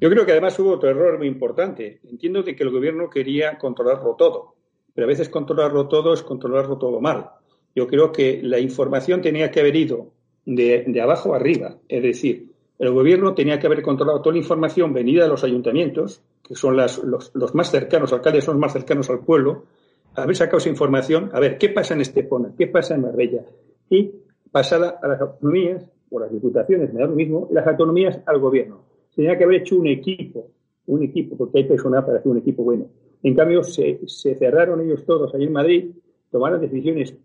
Yo 0.00 0.10
creo 0.10 0.26
que 0.26 0.32
además 0.32 0.58
hubo 0.58 0.72
otro 0.72 0.90
error 0.90 1.18
muy 1.18 1.26
importante. 1.26 2.00
Entiendo 2.10 2.42
de 2.42 2.56
que 2.56 2.64
el 2.64 2.70
gobierno 2.70 3.10
quería 3.10 3.58
controlarlo 3.58 4.14
todo, 4.14 4.54
pero 4.94 5.06
a 5.06 5.08
veces 5.08 5.28
controlarlo 5.28 5.88
todo 5.88 6.14
es 6.14 6.22
controlarlo 6.22 6.78
todo 6.78 7.00
mal. 7.00 7.30
Yo 7.74 7.86
creo 7.86 8.10
que 8.10 8.40
la 8.42 8.58
información 8.58 9.20
tenía 9.20 9.50
que 9.50 9.60
haber 9.60 9.76
ido 9.76 10.12
de, 10.46 10.84
de 10.86 11.00
abajo 11.00 11.34
arriba, 11.34 11.76
es 11.88 12.02
decir, 12.02 12.52
el 12.78 12.92
gobierno 12.92 13.34
tenía 13.34 13.58
que 13.58 13.66
haber 13.66 13.82
controlado 13.82 14.20
toda 14.20 14.34
la 14.34 14.40
información 14.40 14.92
venida 14.92 15.22
de 15.22 15.28
los 15.28 15.44
ayuntamientos, 15.44 16.22
que 16.46 16.54
son 16.54 16.76
los, 16.76 17.02
los, 17.04 17.54
más 17.54 17.70
cercanos, 17.70 18.12
alcaldes 18.12 18.44
son 18.44 18.54
los 18.54 18.60
más 18.60 18.72
cercanos 18.72 19.10
al 19.10 19.20
pueblo, 19.20 19.64
haber 20.14 20.36
sacado 20.36 20.58
esa 20.58 20.68
información, 20.68 21.30
a 21.32 21.40
ver 21.40 21.58
qué 21.58 21.68
pasa 21.68 21.94
en 21.94 22.00
Estepona, 22.00 22.52
qué 22.56 22.66
pasa 22.66 22.94
en 22.94 23.02
Marbella, 23.02 23.44
y 23.90 24.12
pasada 24.50 24.98
a 25.02 25.08
las 25.08 25.20
autonomías 25.20 25.84
o 26.10 26.20
las 26.20 26.30
diputaciones, 26.30 26.92
me 26.92 27.00
da 27.00 27.06
lo 27.06 27.14
mismo, 27.14 27.48
las 27.50 27.66
autonomías 27.66 28.20
al 28.26 28.38
gobierno 28.38 28.86
tenía 29.16 29.36
que 29.36 29.44
haber 29.44 29.62
hecho 29.62 29.76
un 29.76 29.86
equipo, 29.88 30.50
un 30.86 31.02
equipo, 31.02 31.36
porque 31.36 31.58
hay 31.58 31.64
personal 31.64 32.04
para 32.04 32.18
hacer 32.18 32.30
un 32.30 32.38
equipo 32.38 32.62
bueno. 32.62 32.86
En 33.22 33.34
cambio, 33.34 33.64
se, 33.64 33.98
cerraron 34.06 34.82
ellos 34.82 35.04
todos 35.04 35.34
ahí 35.34 35.44
en 35.44 35.52
Madrid, 35.52 35.90
tomaron 36.30 36.60
decisiones 36.60 37.16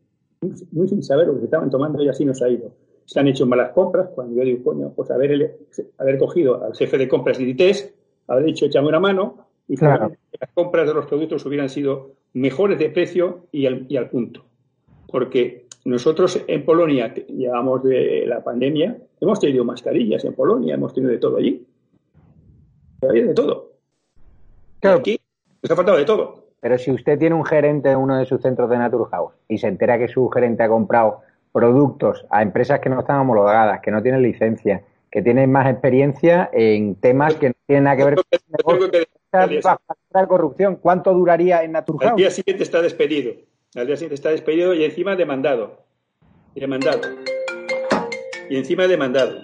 muy, 0.72 0.88
sin 0.88 1.04
saber 1.04 1.28
lo 1.28 1.38
que 1.38 1.46
estaban 1.46 1.70
tomando 1.70 2.02
y 2.02 2.08
así 2.08 2.26
nos 2.26 2.42
ha 2.42 2.50
ido. 2.50 2.72
Se 3.06 3.20
han 3.20 3.28
hecho 3.28 3.46
malas 3.46 3.74
compras, 3.74 4.10
cuando 4.16 4.36
yo 4.36 4.44
digo, 4.44 4.64
coño, 4.64 4.94
pues 4.96 5.12
haber, 5.12 5.60
haber 5.98 6.18
cogido 6.18 6.64
al 6.64 6.74
jefe 6.74 6.98
de 6.98 7.08
compras 7.08 7.38
de 7.38 7.44
ITES, 7.44 7.94
haber 8.32 8.46
dicho, 8.46 8.66
échame 8.66 8.88
una 8.88 9.00
mano, 9.00 9.48
y 9.68 9.78
claro. 9.78 10.12
las 10.40 10.50
compras 10.54 10.88
de 10.88 10.94
los 10.94 11.06
productos 11.06 11.46
hubieran 11.46 11.70
sido 11.70 12.12
mejores 12.34 12.80
de 12.80 12.90
precio 12.90 13.48
y 13.52 13.66
al, 13.66 13.86
y 13.88 13.98
al 13.98 14.10
punto. 14.10 14.46
Porque 15.08 15.68
nosotros 15.86 16.44
en 16.48 16.66
Polonia 16.66 17.14
llevamos 17.14 17.84
de 17.84 18.26
la 18.26 18.44
pandemia, 18.44 18.98
hemos 19.20 19.40
tenido 19.40 19.64
mascarillas 19.64 20.24
en 20.26 20.34
Polonia, 20.34 20.76
hemos 20.76 20.94
tenido 20.94 21.12
de 21.12 21.18
todo 21.18 21.38
allí 21.38 21.66
de 23.02 23.34
todo. 23.34 23.72
Aquí 24.84 25.20
nos 25.62 25.72
ha 25.72 25.76
faltado 25.76 25.98
de 25.98 26.06
todo. 26.06 26.46
Pero 26.60 26.78
si 26.78 26.92
usted 26.92 27.18
tiene 27.18 27.36
un 27.36 27.46
gerente 27.46 27.90
en 27.92 27.98
uno 27.98 28.18
de 28.18 28.26
sus 28.26 28.42
centros 28.42 28.70
de 28.70 28.78
Naturhaus 28.78 29.34
y 29.48 29.58
se 29.58 29.68
entera 29.68 29.98
que 29.98 30.08
su 30.08 30.30
gerente 30.30 30.64
ha 30.64 30.70
comprado 30.70 31.22
productos 31.52 32.26
a 32.30 32.44
empresas 32.44 32.80
que 32.80 32.90
no 32.90 33.00
están 33.00 33.20
homologadas, 33.20 33.82
que 33.82 33.92
no 33.92 34.02
tienen 34.02 34.22
licencia, 34.22 34.84
que 35.12 35.22
tienen 35.22 35.52
más 35.52 35.70
experiencia 35.70 36.50
en 36.54 36.96
temas 36.96 37.36
que 37.36 37.50
no 37.50 37.56
tienen 37.68 37.84
nada 37.84 37.98
que 37.98 38.06
ver 38.06 38.16
con 38.16 38.80
la 40.14 40.28
corrupción, 40.28 40.78
¿cuánto 40.78 41.14
duraría 41.14 41.64
en 41.64 41.74
Naturhaus? 41.74 42.12
Al 42.12 42.18
día 42.18 42.32
siguiente 42.32 42.64
está 42.64 42.82
despedido. 42.82 43.34
Al 43.76 43.88
día 43.88 43.96
siguiente 43.96 44.16
está 44.16 44.30
despedido 44.30 44.74
y 44.74 44.84
encima 44.84 45.16
demandado. 45.16 45.84
Y 46.56 46.60
demandado. 46.60 47.02
Y 48.50 48.58
encima 48.58 48.88
demandado. 48.88 49.40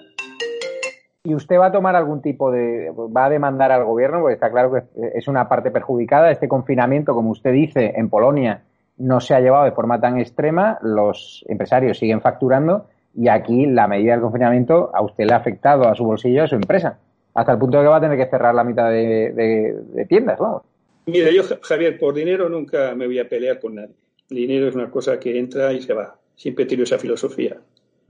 ¿Y 1.24 1.34
usted 1.34 1.58
va 1.58 1.66
a 1.66 1.72
tomar 1.72 1.96
algún 1.96 2.22
tipo 2.22 2.50
de, 2.50 2.90
va 2.90 3.26
a 3.26 3.30
demandar 3.30 3.72
al 3.72 3.84
gobierno? 3.84 4.20
Porque 4.20 4.34
está 4.34 4.50
claro 4.50 4.72
que 4.72 4.82
es 5.14 5.28
una 5.28 5.48
parte 5.48 5.70
perjudicada. 5.70 6.30
Este 6.30 6.48
confinamiento, 6.48 7.14
como 7.14 7.30
usted 7.30 7.52
dice, 7.52 7.92
en 7.96 8.08
Polonia 8.08 8.62
no 8.96 9.20
se 9.20 9.34
ha 9.34 9.40
llevado 9.40 9.64
de 9.64 9.72
forma 9.72 10.00
tan 10.00 10.18
extrema, 10.18 10.78
los 10.82 11.44
empresarios 11.48 11.98
siguen 11.98 12.20
facturando 12.20 12.88
y 13.14 13.28
aquí 13.28 13.66
la 13.66 13.88
medida 13.88 14.12
del 14.12 14.20
confinamiento 14.20 14.90
a 14.94 15.02
usted 15.02 15.24
le 15.26 15.32
ha 15.32 15.36
afectado 15.36 15.88
a 15.88 15.94
su 15.94 16.04
bolsillo, 16.04 16.44
a 16.44 16.48
su 16.48 16.54
empresa, 16.54 16.98
hasta 17.34 17.52
el 17.52 17.58
punto 17.58 17.78
de 17.78 17.84
que 17.84 17.88
va 17.88 17.96
a 17.96 18.00
tener 18.00 18.18
que 18.18 18.30
cerrar 18.30 18.54
la 18.54 18.64
mitad 18.64 18.90
de, 18.90 20.06
tiendas. 20.08 20.40
¿no? 20.40 20.64
Mira, 21.06 21.30
yo, 21.30 21.42
Javier, 21.62 21.98
por 21.98 22.14
dinero 22.14 22.48
nunca 22.48 22.94
me 22.94 23.06
voy 23.06 23.18
a 23.18 23.28
pelear 23.28 23.58
con 23.60 23.76
nadie. 23.76 23.94
Dinero 24.28 24.68
es 24.68 24.74
una 24.74 24.90
cosa 24.90 25.18
que 25.18 25.38
entra 25.38 25.72
y 25.72 25.80
se 25.80 25.94
va. 25.94 26.18
Siempre 26.36 26.64
he 26.64 26.66
tenido 26.66 26.84
esa 26.84 26.98
filosofía. 26.98 27.56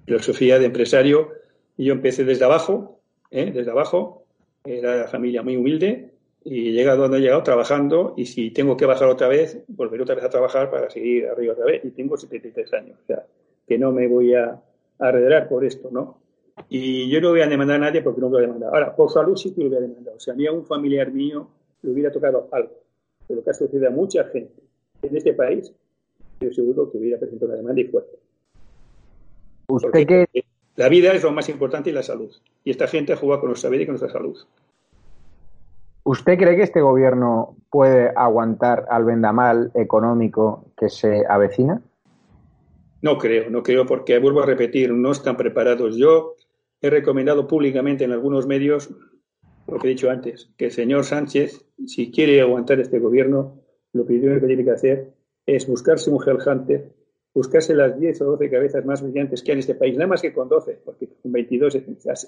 Filosofía 0.05 0.59
de 0.59 0.67
empresario. 0.67 1.31
Y 1.77 1.85
yo 1.85 1.93
empecé 1.93 2.25
desde 2.25 2.45
abajo, 2.45 3.01
¿eh? 3.31 3.53
desde 3.53 3.71
abajo. 3.71 4.25
Era 4.65 4.97
la 4.97 5.09
familia 5.09 5.43
muy 5.43 5.57
humilde 5.57 6.11
y 6.45 6.71
he 6.71 6.73
llegado 6.73 7.03
donde 7.03 7.19
he 7.19 7.21
llegado 7.21 7.43
trabajando 7.43 8.15
y 8.17 8.27
si 8.27 8.51
tengo 8.51 8.77
que 8.77 8.87
bajar 8.87 9.09
otra 9.09 9.29
vez, 9.29 9.59
volveré 9.69 10.03
otra 10.03 10.15
vez 10.15 10.25
a 10.25 10.31
trabajar 10.31 10.71
para 10.71 10.91
seguir 10.91 11.27
arriba 11.27 11.53
otra 11.53 11.67
vez 11.67 11.85
y 11.85 11.91
tengo 11.91 12.17
73 12.17 12.73
años. 12.75 12.99
O 13.03 13.07
sea, 13.07 13.25
que 13.67 13.79
no 13.79 13.93
me 13.93 14.09
voy 14.09 14.35
a 14.35 14.61
arredrar 14.99 15.49
por 15.49 15.65
esto, 15.65 15.91
¿no? 15.91 16.19
Y 16.69 17.09
yo 17.09 17.21
no 17.21 17.31
voy 17.31 17.41
a 17.41 17.47
demandar 17.47 17.77
a 17.77 17.87
nadie 17.87 18.03
porque 18.03 18.21
no 18.21 18.29
voy 18.29 18.39
a 18.39 18.47
demandar. 18.47 18.75
Ahora, 18.75 18.95
por 18.95 19.11
salud 19.11 19.37
sí 19.37 19.55
que 19.55 19.63
lo 19.63 19.69
voy 19.69 19.79
a 19.79 19.81
demandar. 19.81 20.15
O 20.17 20.21
sea, 20.21 20.35
a 20.35 20.37
mí 20.37 20.47
a 20.47 20.53
un 20.53 20.65
familiar 20.65 21.13
mío 21.13 21.49
le 21.83 21.93
hubiera 21.93 22.11
tocado 22.11 22.49
algo. 22.53 22.73
De 23.29 23.37
lo 23.37 23.45
que 23.45 23.51
ha 23.51 23.55
sucedido 23.55 23.89
a 23.89 23.91
mucha 23.91 24.25
gente 24.25 24.63
en 25.03 25.17
este 25.17 25.35
país, 25.35 25.73
yo 26.41 26.53
seguro 26.53 26.91
que 26.91 26.99
hubiera 26.99 27.19
presentado 27.19 27.53
una 27.53 27.57
demanda 27.57 27.81
y 27.81 27.85
fuerte. 27.85 28.19
¿Usted 29.69 30.07
qué, 30.07 30.27
la 30.79 30.89
vida 30.89 31.13
es 31.13 31.25
lo 31.25 31.33
más 31.33 31.49
importante 31.49 31.91
y 31.91 31.93
la 31.93 32.05
salud. 32.05 32.31
Y 32.63 32.71
esta 32.71 32.87
gente 32.87 33.17
juega 33.17 33.41
con 33.41 33.49
nuestra 33.49 33.69
vida 33.69 33.83
y 33.83 33.87
con 33.87 33.95
nuestra 33.95 34.13
salud. 34.13 34.39
¿Usted 36.05 36.39
cree 36.39 36.55
que 36.55 36.63
este 36.63 36.81
gobierno 36.81 37.57
puede 37.69 38.13
aguantar 38.15 38.87
al 38.89 39.05
vendamal 39.05 39.73
económico 39.75 40.67
que 40.77 40.89
se 40.89 41.27
avecina? 41.29 41.83
No 43.03 43.19
creo, 43.19 43.51
no 43.51 43.63
creo, 43.63 43.87
porque 43.87 44.19
vuelvo 44.19 44.43
a 44.43 44.47
repetir, 44.47 44.93
no 44.93 45.13
están 45.13 45.37
preparados. 45.37 45.97
Yo 45.97 46.35
he 46.81 46.91
recomendado 46.91 47.47
públicamente 47.47 48.05
en 48.05 48.13
algunos 48.13 48.47
medios 48.47 48.91
lo 49.67 49.79
que 49.79 49.89
he 49.89 49.91
dicho 49.91 50.11
antes, 50.11 50.51
que 50.57 50.67
el 50.67 50.71
señor 50.73 51.05
Sánchez, 51.05 51.67
si 51.87 52.11
quiere 52.11 52.41
aguantar 52.41 52.81
este 52.81 52.99
gobierno, 52.99 53.61
lo 53.93 54.07
primero 54.07 54.41
que 54.41 54.47
tiene 54.47 54.65
que 54.65 54.71
hacer 54.71 55.13
es 55.45 55.67
buscarse 55.67 56.11
un 56.11 56.23
headhunter 56.27 56.91
buscarse 57.39 57.73
las 57.73 57.99
10 57.99 58.21
o 58.23 58.25
12 58.33 58.51
cabezas 58.51 58.85
más 58.85 59.01
brillantes 59.01 59.43
que 59.43 59.53
hay 59.53 59.55
en 59.55 59.61
este 59.61 59.77
país, 59.77 59.95
nada 59.95 60.09
más 60.09 60.23
que 60.23 60.33
con 60.33 60.49
12, 60.49 60.81
porque 60.85 61.09
con 61.23 61.31
22 61.31 61.79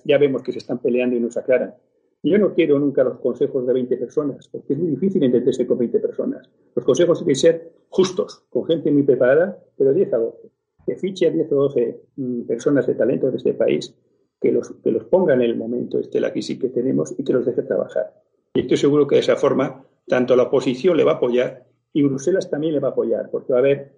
ya 0.05 0.19
vemos 0.19 0.43
que 0.43 0.53
se 0.53 0.59
están 0.59 0.79
peleando 0.79 1.17
y 1.17 1.21
nos 1.21 1.37
aclaran. 1.37 1.75
Yo 2.23 2.39
no 2.39 2.55
quiero 2.55 2.79
nunca 2.79 3.03
los 3.03 3.19
consejos 3.19 3.67
de 3.67 3.73
20 3.73 3.97
personas, 3.97 4.47
porque 4.49 4.75
es 4.75 4.79
muy 4.79 4.91
difícil 4.91 5.25
entenderse 5.25 5.67
con 5.67 5.79
20 5.79 5.99
personas. 5.99 6.49
Los 6.77 6.85
consejos 6.85 7.19
tienen 7.19 7.35
que 7.35 7.41
ser 7.41 7.73
justos, 7.89 8.45
con 8.51 8.67
gente 8.67 8.91
muy 8.93 9.03
preparada, 9.03 9.59
pero 9.77 9.93
10 9.93 10.13
a 10.13 10.19
12. 10.19 10.51
Que 10.87 10.97
fiche 10.97 11.27
a 11.27 11.31
10 11.31 11.53
o 11.53 11.55
12 11.57 12.01
mm, 12.17 12.43
personas 12.43 12.87
de 12.87 12.95
talento 12.95 13.31
de 13.31 13.37
este 13.37 13.55
país, 13.55 13.95
que 14.41 14.53
los, 14.53 14.71
que 14.83 14.91
los 14.91 15.05
ponga 15.05 15.35
en 15.35 15.43
el 15.43 15.57
momento 15.57 15.99
este, 15.99 16.21
la 16.21 16.33
crisis 16.33 16.59
que 16.59 16.69
tenemos 16.69 17.15
y 17.19 17.25
que 17.25 17.33
los 17.33 17.45
deje 17.45 17.63
trabajar. 17.63 18.15
Y 18.55 18.61
estoy 18.61 18.77
seguro 18.77 19.07
que 19.07 19.17
de 19.17 19.21
esa 19.21 19.37
forma, 19.37 19.85
tanto 20.07 20.35
la 20.35 20.45
oposición 20.45 20.97
le 20.97 21.05
va 21.05 21.13
a 21.13 21.15
apoyar 21.17 21.67
y 21.93 22.03
Bruselas 22.03 22.49
también 22.49 22.75
le 22.75 22.81
va 22.81 22.89
a 22.89 22.91
apoyar, 22.93 23.31
porque 23.31 23.53
va 23.53 23.59
a 23.59 23.63
haber 23.63 23.93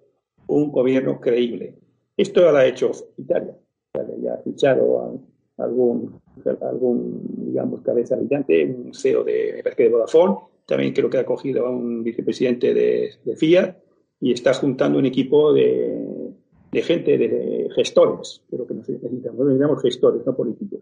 un 0.47 0.71
gobierno 0.71 1.19
creíble. 1.19 1.75
Esto 2.17 2.41
lo 2.41 2.57
ha 2.57 2.65
hecho 2.65 2.91
Italia. 3.17 3.57
Ya 4.21 4.33
ha 4.33 4.37
fichado 4.37 5.01
a 5.57 5.63
algún, 5.63 6.19
algún 6.61 7.21
digamos, 7.47 7.81
cabeza 7.81 8.15
brillante, 8.15 8.65
un 8.65 8.93
CEO 8.93 9.23
de, 9.23 9.63
de 9.63 9.89
Vodafone. 9.89 10.37
También 10.65 10.93
creo 10.93 11.09
que 11.09 11.19
ha 11.19 11.25
cogido 11.25 11.67
a 11.67 11.69
un 11.69 12.03
vicepresidente 12.03 12.73
de, 12.73 13.11
de 13.23 13.35
Fiat 13.35 13.75
y 14.19 14.31
está 14.31 14.53
juntando 14.53 14.97
un 14.97 15.05
equipo 15.05 15.53
de, 15.53 16.22
de 16.73 16.81
gente, 16.81 17.17
de 17.17 17.69
gestores, 17.75 18.41
creo 18.49 18.65
que 18.65 18.73
necesitamos. 18.73 19.45
Necesitamos 19.45 19.81
gestores, 19.81 20.25
no 20.25 20.35
políticos. 20.35 20.79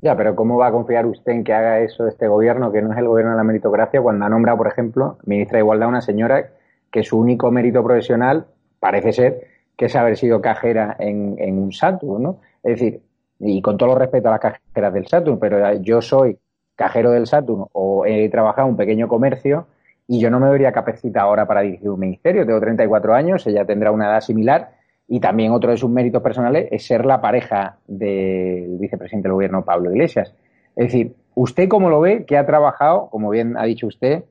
Ya, 0.00 0.16
pero 0.16 0.36
¿cómo 0.36 0.56
va 0.56 0.68
a 0.68 0.72
confiar 0.72 1.04
usted 1.06 1.32
en 1.32 1.42
que 1.42 1.52
haga 1.52 1.80
eso 1.80 2.06
este 2.06 2.28
gobierno, 2.28 2.70
que 2.70 2.80
no 2.80 2.92
es 2.92 2.98
el 2.98 3.08
gobierno 3.08 3.32
de 3.32 3.38
la 3.38 3.44
meritocracia, 3.44 4.00
cuando 4.00 4.24
ha 4.24 4.28
nombrado, 4.28 4.58
por 4.58 4.68
ejemplo, 4.68 5.18
ministra 5.24 5.56
de 5.56 5.64
Igualdad 5.64 5.88
una 5.88 6.00
señora 6.00 6.52
que 6.90 7.02
su 7.02 7.18
único 7.18 7.50
mérito 7.50 7.82
profesional 7.82 8.46
parece 8.78 9.12
ser 9.12 9.40
que 9.76 9.86
es 9.86 9.96
haber 9.96 10.16
sido 10.16 10.40
cajera 10.40 10.96
en, 10.98 11.36
en 11.38 11.58
un 11.58 11.72
Saturn, 11.72 12.22
¿no? 12.22 12.40
Es 12.62 12.78
decir, 12.78 13.00
y 13.40 13.60
con 13.60 13.76
todo 13.76 13.92
el 13.92 13.98
respeto 13.98 14.28
a 14.28 14.32
las 14.32 14.40
cajeras 14.40 14.94
del 14.94 15.06
Saturn, 15.06 15.38
pero 15.38 15.74
yo 15.80 16.00
soy 16.00 16.38
cajero 16.76 17.10
del 17.10 17.26
Saturn 17.26 17.66
o 17.72 18.06
he 18.06 18.28
trabajado 18.28 18.68
en 18.68 18.72
un 18.72 18.76
pequeño 18.76 19.08
comercio 19.08 19.66
y 20.06 20.20
yo 20.20 20.30
no 20.30 20.38
me 20.38 20.48
vería 20.50 20.72
capacitado 20.72 21.28
ahora 21.28 21.46
para 21.46 21.62
dirigir 21.62 21.90
un 21.90 21.98
ministerio. 21.98 22.46
Tengo 22.46 22.60
34 22.60 23.14
años, 23.14 23.46
ella 23.46 23.64
tendrá 23.64 23.90
una 23.90 24.06
edad 24.06 24.20
similar 24.20 24.76
y 25.08 25.20
también 25.20 25.52
otro 25.52 25.70
de 25.70 25.76
sus 25.76 25.90
méritos 25.90 26.22
personales 26.22 26.68
es 26.70 26.86
ser 26.86 27.06
la 27.06 27.20
pareja 27.20 27.78
del 27.86 28.76
vicepresidente 28.78 29.28
del 29.28 29.34
gobierno, 29.34 29.64
Pablo 29.64 29.90
Iglesias. 29.90 30.34
Es 30.74 30.86
decir, 30.86 31.14
¿usted 31.34 31.68
cómo 31.68 31.88
lo 31.88 32.00
ve 32.00 32.24
que 32.24 32.36
ha 32.36 32.46
trabajado, 32.46 33.08
como 33.10 33.30
bien 33.30 33.56
ha 33.56 33.64
dicho 33.64 33.86
usted, 33.86 34.24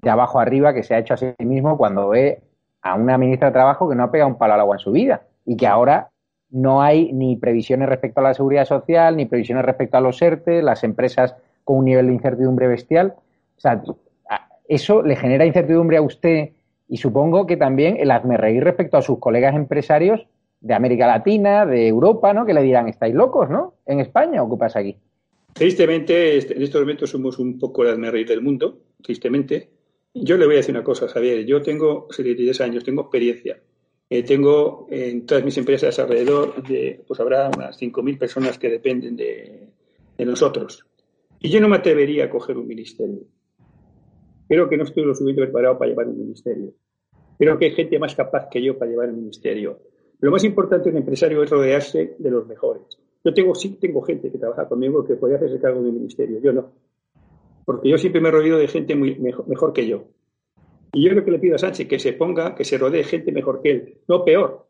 de 0.00 0.10
abajo 0.10 0.40
arriba, 0.40 0.74
que 0.74 0.82
se 0.82 0.94
ha 0.94 0.98
hecho 0.98 1.14
a 1.14 1.16
sí 1.16 1.32
mismo 1.38 1.76
cuando 1.76 2.08
ve 2.08 2.40
a 2.82 2.94
una 2.94 3.16
ministra 3.18 3.48
de 3.48 3.52
Trabajo 3.52 3.88
que 3.88 3.94
no 3.94 4.02
ha 4.02 4.10
pegado 4.10 4.30
un 4.30 4.38
palo 4.38 4.54
al 4.54 4.60
agua 4.60 4.76
en 4.76 4.80
su 4.80 4.90
vida 4.90 5.22
y 5.44 5.56
que 5.56 5.66
ahora 5.66 6.10
no 6.50 6.82
hay 6.82 7.12
ni 7.12 7.36
previsiones 7.36 7.88
respecto 7.88 8.20
a 8.20 8.24
la 8.24 8.34
seguridad 8.34 8.64
social, 8.64 9.16
ni 9.16 9.26
previsiones 9.26 9.64
respecto 9.64 9.96
a 9.96 10.00
los 10.00 10.20
ERTE, 10.20 10.62
las 10.62 10.82
empresas 10.84 11.36
con 11.64 11.78
un 11.78 11.84
nivel 11.84 12.08
de 12.08 12.14
incertidumbre 12.14 12.66
bestial. 12.66 13.14
O 13.56 13.60
sea, 13.60 13.80
eso 14.68 15.02
le 15.02 15.16
genera 15.16 15.46
incertidumbre 15.46 15.96
a 15.96 16.02
usted 16.02 16.50
y 16.92 16.98
supongo 16.98 17.46
que 17.46 17.56
también 17.56 17.96
el 17.98 18.10
reír 18.36 18.62
respecto 18.62 18.98
a 18.98 19.02
sus 19.02 19.18
colegas 19.18 19.56
empresarios 19.56 20.26
de 20.60 20.74
América 20.74 21.06
Latina, 21.06 21.64
de 21.64 21.88
Europa, 21.88 22.34
¿no? 22.34 22.44
Que 22.44 22.52
le 22.52 22.62
dirán, 22.62 22.86
estáis 22.86 23.14
locos, 23.14 23.48
¿no? 23.48 23.76
En 23.86 24.00
España, 24.00 24.42
¿o 24.42 24.50
qué 24.50 24.58
pasa 24.58 24.80
aquí? 24.80 24.94
Tristemente, 25.54 26.36
este, 26.36 26.54
en 26.54 26.60
estos 26.60 26.82
momentos 26.82 27.08
somos 27.08 27.38
un 27.38 27.58
poco 27.58 27.82
el 27.84 28.12
reír 28.12 28.28
del 28.28 28.42
mundo, 28.42 28.78
tristemente. 29.02 29.70
Yo 30.12 30.36
le 30.36 30.44
voy 30.44 30.56
a 30.56 30.58
decir 30.58 30.74
una 30.74 30.84
cosa, 30.84 31.08
Javier. 31.08 31.46
Yo 31.46 31.62
tengo 31.62 32.08
73 32.10 32.60
años, 32.60 32.84
tengo 32.84 33.00
experiencia. 33.00 33.58
Eh, 34.10 34.22
tengo 34.22 34.86
en 34.90 35.24
todas 35.24 35.42
mis 35.46 35.56
empresas 35.56 35.98
alrededor 35.98 36.62
de, 36.62 37.02
pues 37.08 37.18
habrá 37.20 37.50
unas 37.56 37.80
5.000 37.80 38.18
personas 38.18 38.58
que 38.58 38.68
dependen 38.68 39.16
de, 39.16 39.68
de 40.18 40.26
nosotros. 40.26 40.84
Y 41.40 41.48
yo 41.48 41.58
no 41.58 41.70
me 41.70 41.76
atrevería 41.76 42.26
a 42.26 42.28
coger 42.28 42.58
un 42.58 42.68
ministerio. 42.68 43.22
Creo 44.52 44.68
que 44.68 44.76
no 44.76 44.84
estoy 44.84 45.02
lo 45.02 45.14
suficiente 45.14 45.44
preparado 45.44 45.78
para 45.78 45.88
llevar 45.88 46.08
un 46.08 46.18
ministerio. 46.18 46.74
Creo 47.38 47.58
que 47.58 47.64
hay 47.64 47.70
gente 47.70 47.98
más 47.98 48.14
capaz 48.14 48.50
que 48.50 48.62
yo 48.62 48.76
para 48.76 48.90
llevar 48.90 49.08
un 49.08 49.16
ministerio. 49.16 49.78
Lo 50.20 50.30
más 50.30 50.44
importante 50.44 50.90
en 50.90 50.96
un 50.96 51.00
empresario 51.00 51.42
es 51.42 51.48
rodearse 51.48 52.16
de 52.18 52.30
los 52.30 52.46
mejores. 52.46 52.82
Yo 53.24 53.32
tengo, 53.32 53.54
sí 53.54 53.78
tengo 53.80 54.02
gente 54.02 54.30
que 54.30 54.36
trabaja 54.36 54.68
conmigo 54.68 55.06
que 55.06 55.14
puede 55.14 55.36
hacerse 55.36 55.58
cargo 55.58 55.80
de 55.80 55.88
un 55.88 55.94
ministerio. 55.94 56.38
Yo 56.42 56.52
no. 56.52 56.70
Porque 57.64 57.88
yo 57.88 57.96
siempre 57.96 58.20
me 58.20 58.28
he 58.28 58.30
rodeado 58.30 58.58
de 58.58 58.68
gente 58.68 58.94
mejor, 58.94 59.72
que 59.72 59.86
yo. 59.86 60.04
Y 60.92 61.08
yo 61.08 61.14
lo 61.14 61.24
que 61.24 61.30
le 61.30 61.38
pido 61.38 61.54
a 61.54 61.58
Sánchez 61.58 61.88
que 61.88 61.98
se 61.98 62.12
ponga, 62.12 62.54
que 62.54 62.64
se 62.64 62.76
rodee 62.76 62.98
de 62.98 63.04
gente 63.04 63.32
mejor 63.32 63.62
que 63.62 63.70
él, 63.70 63.98
no 64.06 64.22
peor. 64.22 64.66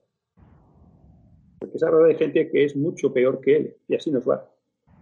Porque 1.58 1.80
se 1.80 1.90
rodea 1.90 2.06
de 2.06 2.24
gente 2.24 2.48
que 2.52 2.66
es 2.66 2.76
mucho 2.76 3.12
peor 3.12 3.40
que 3.40 3.56
él. 3.56 3.76
Y 3.88 3.96
así 3.96 4.12
nos 4.12 4.28
va. 4.28 4.48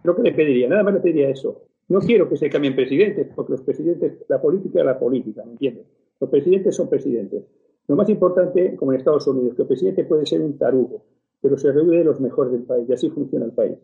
Lo 0.03 0.15
que 0.15 0.23
le 0.23 0.31
pediría, 0.31 0.67
nada 0.67 0.81
más 0.81 0.95
le 0.95 1.01
pediría 1.01 1.29
eso. 1.29 1.67
No 1.91 1.99
quiero 1.99 2.29
que 2.29 2.37
se 2.37 2.49
cambien 2.49 2.73
presidentes, 2.73 3.27
porque 3.35 3.51
los 3.51 3.61
presidentes, 3.63 4.23
la 4.29 4.39
política 4.39 4.79
es 4.79 4.85
la 4.85 4.97
política, 4.97 5.43
¿me 5.43 5.51
entiendes? 5.51 5.85
Los 6.21 6.29
presidentes 6.29 6.73
son 6.73 6.87
presidentes. 6.87 7.43
Lo 7.85 7.97
más 7.97 8.07
importante, 8.07 8.77
como 8.77 8.93
en 8.93 8.99
Estados 8.99 9.27
Unidos, 9.27 9.55
que 9.57 9.63
el 9.63 9.67
presidente 9.67 10.05
puede 10.05 10.25
ser 10.25 10.39
un 10.39 10.57
tarugo, 10.57 11.03
pero 11.41 11.57
se 11.57 11.69
reúne 11.69 11.97
de 11.97 12.05
los 12.05 12.21
mejores 12.21 12.53
del 12.53 12.63
país 12.63 12.87
y 12.87 12.93
así 12.93 13.09
funciona 13.09 13.43
el 13.43 13.51
país. 13.51 13.77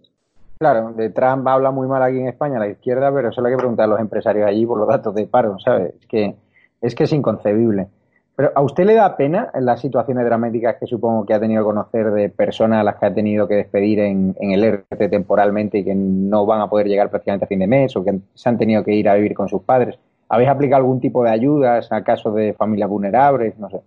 Claro, 0.58 0.94
de 0.94 1.10
Trump 1.10 1.46
habla 1.50 1.72
muy 1.72 1.86
mal 1.90 2.02
aquí 2.02 2.18
en 2.18 2.30
España, 2.30 2.60
la 2.60 2.70
izquierda, 2.70 3.14
pero 3.14 3.34
solo 3.34 3.48
hay 3.48 3.56
que 3.56 3.60
preguntar 3.60 3.84
a 3.84 3.90
los 3.90 4.00
empresarios 4.00 4.48
allí 4.48 4.66
por 4.66 4.80
los 4.80 4.88
datos 4.88 5.14
de 5.14 5.28
paro, 5.28 5.60
¿sabes? 5.60 5.94
Es 6.00 6.08
que 6.08 6.36
es, 6.80 6.96
que 6.96 7.04
es 7.04 7.12
inconcebible. 7.12 7.90
Pero 8.38 8.52
¿a 8.54 8.62
usted 8.62 8.86
le 8.86 8.94
da 8.94 9.18
pena 9.18 9.50
en 9.52 9.66
las 9.66 9.82
situaciones 9.82 10.24
dramáticas 10.24 10.76
que 10.80 10.86
supongo 10.86 11.26
que 11.26 11.34
ha 11.34 11.40
tenido 11.40 11.64
que 11.64 11.70
conocer 11.74 12.12
de 12.12 12.30
personas 12.30 12.82
a 12.82 12.84
las 12.84 12.98
que 12.98 13.08
ha 13.08 13.14
tenido 13.14 13.48
que 13.48 13.56
despedir 13.56 13.98
en, 13.98 14.36
el 14.40 14.64
ERTE 14.64 15.10
temporalmente 15.10 15.80
y 15.80 15.84
que 15.84 15.96
no 15.96 16.46
van 16.46 16.62
a 16.62 16.70
poder 16.70 16.86
llegar 16.86 17.10
prácticamente 17.10 17.46
a 17.46 17.48
fin 17.48 17.58
de 17.58 17.66
mes 17.66 17.96
o 17.96 18.06
que 18.06 18.20
se 18.36 18.48
han 18.48 18.60
tenido 18.60 18.84
que 18.84 18.94
ir 18.94 19.10
a 19.10 19.16
vivir 19.16 19.34
con 19.34 19.50
sus 19.50 19.64
padres? 19.64 19.98
¿Habéis 20.30 20.50
aplicado 20.50 20.84
algún 20.84 21.02
tipo 21.02 21.24
de 21.24 21.32
ayudas 21.32 21.92
a 21.92 22.04
casos 22.04 22.36
de 22.36 22.54
familias 22.54 22.92
vulnerables? 22.92 23.58
No 23.58 23.72
sé. 23.72 23.80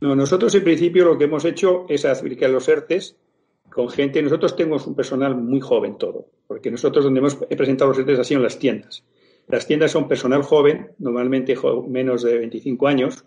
No, 0.00 0.16
nosotros 0.16 0.52
en 0.56 0.64
principio 0.64 1.04
lo 1.04 1.16
que 1.16 1.26
hemos 1.26 1.44
hecho 1.44 1.86
es 1.88 2.04
aplicar 2.04 2.50
los 2.50 2.68
ERTES 2.68 3.16
con 3.70 3.88
gente. 3.90 4.20
Nosotros 4.20 4.56
tenemos 4.56 4.88
un 4.88 4.96
personal 4.96 5.36
muy 5.36 5.60
joven 5.60 5.98
todo, 5.98 6.26
porque 6.48 6.68
nosotros 6.68 7.04
donde 7.04 7.20
hemos 7.20 7.36
presentado 7.36 7.90
los 7.90 7.98
ERTES 8.00 8.18
ha 8.18 8.24
sido 8.24 8.40
en 8.40 8.44
las 8.44 8.58
tiendas. 8.58 9.04
Las 9.46 9.68
tiendas 9.68 9.92
son 9.92 10.08
personal 10.08 10.42
joven, 10.42 10.88
normalmente 10.98 11.54
menos 11.86 12.24
de 12.24 12.38
25 12.38 12.88
años, 12.88 13.24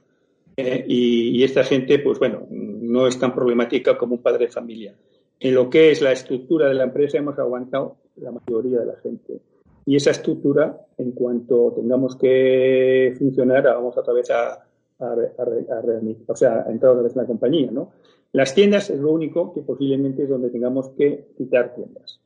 eh, 0.58 0.84
y, 0.88 1.44
esta 1.44 1.64
gente, 1.64 2.00
pues 2.00 2.18
bueno, 2.18 2.48
no 2.50 3.06
es 3.06 3.20
tan 3.20 3.34
problemática 3.34 3.96
como 3.96 4.16
un 4.16 4.24
padre 4.24 4.48
de 4.48 4.52
familia. 4.52 4.96
En 5.40 5.54
lo 5.54 5.70
que 5.70 5.92
es 5.92 6.02
la 6.02 6.12
estructura 6.12 6.68
de 6.68 6.74
la 6.74 6.86
empresa 6.86 7.20
hemos 7.20 7.38
aguantado 7.38 7.98
la 8.16 8.32
mayoría 8.32 8.80
de 8.80 8.88
la 8.88 8.96
gente. 8.96 9.40
Y 9.86 9.96
esa 9.96 10.12
estructura, 10.12 10.88
en 10.98 11.12
cuanto 11.12 11.74
tengamos 11.76 12.16
que 12.16 13.14
funcionar, 13.20 13.66
vamos 13.66 13.96
otra 13.98 14.14
vez 14.14 14.32
a, 14.32 14.54
a, 14.54 14.64
a, 15.00 16.26
o 16.28 16.36
sea, 16.36 16.66
a 16.68 16.72
entrar 16.72 16.94
otra 16.94 17.04
vez 17.04 17.16
en 17.16 17.22
la 17.22 17.28
compañía, 17.28 17.70
¿no? 17.72 17.92
Las 18.34 18.56
tiendas 18.56 18.90
es 18.90 19.00
lo 19.00 19.12
único 19.12 19.54
que 19.54 19.62
posiblemente 19.62 20.24
es 20.24 20.30
donde 20.30 20.50
tengamos 20.50 20.90
que 20.90 21.28
quitar 21.38 21.76
tiendas. 21.76 22.20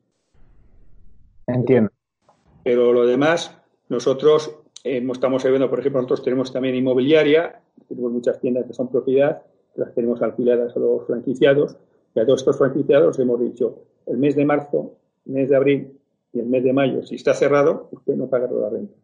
Entiendo. 1.47 1.91
Pero 2.63 2.93
lo 2.93 3.05
demás, 3.05 3.57
nosotros 3.89 4.55
eh, 4.83 5.05
estamos 5.11 5.43
viendo, 5.43 5.69
por 5.69 5.79
ejemplo, 5.79 6.01
nosotros 6.01 6.23
tenemos 6.23 6.51
también 6.51 6.75
inmobiliaria, 6.75 7.60
tenemos 7.87 8.11
muchas 8.11 8.39
tiendas 8.39 8.65
que 8.65 8.73
son 8.73 8.89
propiedad, 8.89 9.41
las 9.75 9.93
tenemos 9.93 10.21
alquiladas 10.21 10.75
a 10.75 10.79
los 10.79 11.05
franquiciados, 11.07 11.77
y 12.13 12.19
a 12.19 12.25
todos 12.25 12.41
estos 12.41 12.57
franquiciados 12.57 13.19
hemos 13.19 13.39
dicho, 13.39 13.83
el 14.05 14.17
mes 14.17 14.35
de 14.35 14.45
marzo, 14.45 14.97
el 15.25 15.33
mes 15.33 15.49
de 15.49 15.55
abril 15.55 15.99
y 16.33 16.39
el 16.39 16.47
mes 16.47 16.63
de 16.63 16.73
mayo, 16.73 17.03
si 17.03 17.15
está 17.15 17.33
cerrado, 17.33 17.89
usted 17.91 18.15
no 18.15 18.27
paga 18.27 18.47
toda 18.47 18.69
la 18.69 18.77
renta, 18.77 18.95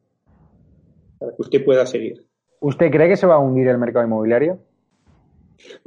para 1.19 1.35
que 1.35 1.41
usted 1.41 1.63
pueda 1.63 1.85
seguir. 1.85 2.25
¿Usted 2.59 2.91
cree 2.91 3.07
que 3.07 3.17
se 3.17 3.27
va 3.27 3.35
a 3.35 3.39
hundir 3.39 3.67
el 3.67 3.77
mercado 3.77 4.05
inmobiliario? 4.05 4.59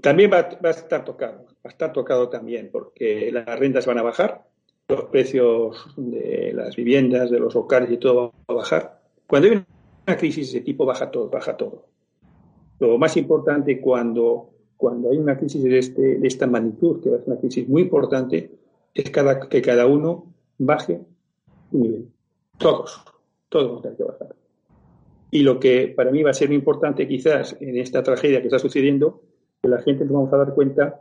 También 0.03 0.31
va, 0.33 0.49
va 0.64 0.69
a 0.69 0.73
estar 0.73 1.05
tocado, 1.05 1.45
va 1.45 1.55
a 1.64 1.69
estar 1.69 1.93
tocado 1.93 2.29
también, 2.29 2.71
porque 2.73 3.31
las 3.33 3.59
rentas 3.59 3.87
van 3.87 3.99
a 3.99 4.03
bajar, 4.03 4.45
los 4.88 5.05
precios 5.05 5.95
de 5.97 6.53
las 6.55 6.75
viviendas, 6.75 7.31
de 7.31 7.38
los 7.38 7.55
locales 7.55 7.90
y 7.90 7.97
todo 7.99 8.33
va 8.33 8.33
a 8.49 8.53
bajar. 8.55 9.01
Cuando 9.27 9.49
hay 9.49 9.64
una 10.07 10.16
crisis 10.16 10.53
de 10.53 10.59
ese 10.59 10.64
tipo, 10.64 10.85
baja 10.85 11.11
todo, 11.11 11.31
baja 11.31 11.57
todo. 11.57 11.87
Lo 12.81 12.99
más 12.99 13.16
importante 13.16 13.81
cuando, 13.81 14.51
cuando 14.77 15.11
hay 15.11 15.19
una 15.19 15.37
crisis 15.37 15.62
de, 15.62 15.79
este, 15.79 16.19
de 16.19 16.27
esta 16.27 16.47
magnitud, 16.47 17.03
que 17.03 17.14
es 17.14 17.27
una 17.27 17.37
crisis 17.37 17.69
muy 17.69 17.83
importante, 17.83 18.51
es 18.95 19.11
cada, 19.11 19.49
que 19.49 19.61
cada 19.61 19.87
uno 19.87 20.25
baje 20.59 21.01
un 21.73 21.83
nivel. 21.83 22.09
Todos, 22.59 23.05
todos 23.51 23.66
vamos 23.66 23.81
a 23.81 23.83
tener 23.83 23.97
que 23.99 24.05
bajar. 24.05 24.35
Y 25.31 25.43
lo 25.43 25.61
que 25.61 25.93
para 25.95 26.11
mí 26.11 26.23
va 26.23 26.31
a 26.31 26.35
ser 26.35 26.53
importante 26.53 27.07
quizás 27.07 27.57
en 27.61 27.77
esta 27.77 28.03
tragedia 28.03 28.40
que 28.40 28.49
está 28.49 28.59
sucediendo, 28.59 29.21
que 29.62 29.69
la 29.69 29.81
gente 29.83 30.05
nos 30.05 30.14
vamos 30.14 30.33
a 30.33 30.38
dar 30.38 30.55
cuenta 30.55 31.01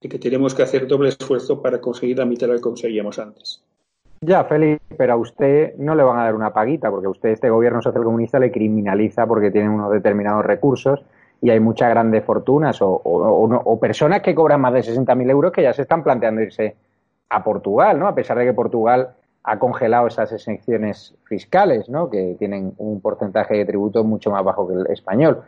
de 0.00 0.08
que 0.08 0.18
tenemos 0.18 0.54
que 0.54 0.62
hacer 0.62 0.86
doble 0.86 1.10
esfuerzo 1.10 1.62
para 1.62 1.80
conseguir 1.80 2.18
la 2.18 2.26
mitad 2.26 2.46
de 2.46 2.54
lo 2.54 2.58
que 2.58 2.62
conseguíamos 2.62 3.18
antes. 3.18 3.62
Ya, 4.22 4.44
Félix, 4.44 4.82
pero 4.98 5.14
a 5.14 5.16
usted 5.16 5.76
no 5.78 5.94
le 5.94 6.02
van 6.02 6.18
a 6.18 6.24
dar 6.24 6.34
una 6.34 6.52
paguita, 6.52 6.90
porque 6.90 7.08
usted, 7.08 7.30
este 7.30 7.48
gobierno 7.48 7.80
social 7.80 8.04
comunista, 8.04 8.38
le 8.38 8.50
criminaliza 8.50 9.26
porque 9.26 9.50
tiene 9.50 9.70
unos 9.70 9.92
determinados 9.92 10.44
recursos 10.44 11.00
y 11.42 11.50
hay 11.50 11.60
muchas 11.60 11.90
grandes 11.90 12.24
fortunas 12.24 12.78
o, 12.80 13.78
personas 13.80 14.20
que 14.20 14.34
cobran 14.34 14.60
más 14.60 14.72
de 14.74 14.80
60.000 14.80 15.30
euros 15.30 15.52
que 15.52 15.62
ya 15.62 15.72
se 15.72 15.82
están 15.82 16.02
planteando 16.02 16.42
irse 16.42 16.76
a 17.28 17.42
Portugal, 17.42 17.98
¿no? 17.98 18.08
A 18.08 18.14
pesar 18.14 18.36
de 18.38 18.44
que 18.44 18.52
Portugal 18.52 19.10
ha 19.42 19.58
congelado 19.58 20.06
esas 20.06 20.32
exenciones 20.32 21.14
fiscales, 21.24 21.88
¿no? 21.88 22.10
Que 22.10 22.36
tienen 22.38 22.74
un 22.78 23.00
porcentaje 23.00 23.56
de 23.56 23.64
tributo 23.64 24.04
mucho 24.04 24.30
más 24.30 24.44
bajo 24.44 24.68
que 24.68 24.74
el 24.74 24.86
español. 24.88 25.42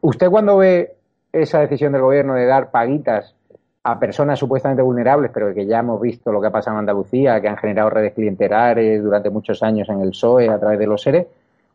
¿Usted 0.00 0.30
cuando 0.30 0.58
ve 0.58 0.94
esa 1.32 1.60
decisión 1.60 1.92
del 1.92 2.02
gobierno 2.02 2.34
de 2.34 2.46
dar 2.46 2.70
paguitas 2.70 3.34
a 3.82 3.98
personas 3.98 4.38
supuestamente 4.38 4.82
vulnerables, 4.82 5.30
pero 5.32 5.54
que 5.54 5.66
ya 5.66 5.78
hemos 5.78 6.00
visto 6.00 6.30
lo 6.30 6.40
que 6.40 6.48
ha 6.48 6.50
pasado 6.50 6.76
en 6.76 6.80
Andalucía, 6.80 7.40
que 7.40 7.48
han 7.48 7.56
generado 7.56 7.90
redes 7.90 8.12
clientelares 8.12 9.02
durante 9.02 9.30
muchos 9.30 9.62
años 9.62 9.88
en 9.88 10.00
el 10.00 10.10
PSOE 10.10 10.48
a 10.48 10.58
través 10.58 10.78
de 10.78 10.86
los 10.86 11.00
SERE. 11.00 11.26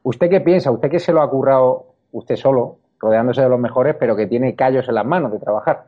¿Usted 0.04 0.30
qué 0.30 0.42
piensa? 0.42 0.70
¿Usted 0.70 0.90
que 0.90 1.00
se 1.00 1.12
lo 1.12 1.22
ha 1.22 1.30
currado 1.30 1.88
usted 2.12 2.36
solo, 2.36 2.78
rodeándose 3.04 3.42
de 3.42 3.50
los 3.50 3.60
mejores, 3.60 3.96
pero 4.00 4.16
que 4.16 4.26
tiene 4.26 4.56
callos 4.56 4.88
en 4.88 4.96
las 4.96 5.06
manos 5.06 5.32
de 5.32 5.40
trabajar? 5.40 5.86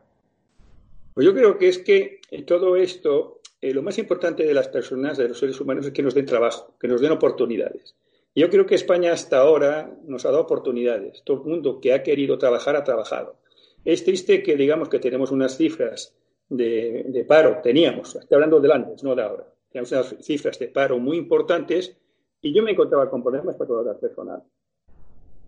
Pues 1.14 1.26
yo 1.26 1.34
creo 1.34 1.58
que 1.58 1.70
es 1.70 1.80
que 1.80 2.20
en 2.30 2.46
todo 2.46 2.76
esto, 2.76 3.40
eh, 3.62 3.74
lo 3.74 3.82
más 3.82 3.98
importante 3.98 4.44
de 4.44 4.54
las 4.54 4.68
personas, 4.68 5.18
de 5.18 5.30
los 5.30 5.40
seres 5.40 5.60
humanos, 5.62 5.86
es 5.86 5.94
que 5.94 6.04
nos 6.04 6.14
den 6.14 6.26
trabajo, 6.26 6.76
que 6.80 6.88
nos 6.88 7.02
den 7.02 7.14
oportunidades. 7.14 7.96
Yo 8.36 8.50
creo 8.50 8.66
que 8.66 8.76
España 8.76 9.14
hasta 9.14 9.38
ahora 9.38 9.90
nos 10.06 10.26
ha 10.26 10.30
dado 10.30 10.42
oportunidades. 10.42 11.24
Todo 11.24 11.42
el 11.42 11.50
mundo 11.50 11.80
que 11.80 11.94
ha 11.94 12.04
querido 12.04 12.38
trabajar 12.38 12.76
ha 12.76 12.84
trabajado. 12.84 13.38
Es 13.86 14.04
triste 14.04 14.44
que 14.44 14.58
digamos 14.58 14.90
que 14.90 15.00
tenemos 15.00 15.32
unas 15.32 15.56
cifras 15.56 16.14
de, 16.50 17.26
paro, 17.28 17.60
teníamos, 17.64 18.16
estoy 18.16 18.36
hablando 18.36 18.60
del 18.60 18.72
antes, 18.72 19.04
no 19.04 19.16
de 19.16 19.24
ahora, 19.24 19.48
Tenemos 19.72 19.92
unas 19.92 20.16
cifras 20.22 20.60
de 20.60 20.68
paro 20.68 21.00
muy 21.00 21.18
importantes 21.18 21.96
y 22.42 22.54
yo 22.54 22.62
me 22.62 22.72
encontraba 22.72 23.10
con 23.10 23.24
problemas 23.24 23.56
para 23.56 23.68
colaborar 23.68 24.00
personal. 24.00 24.44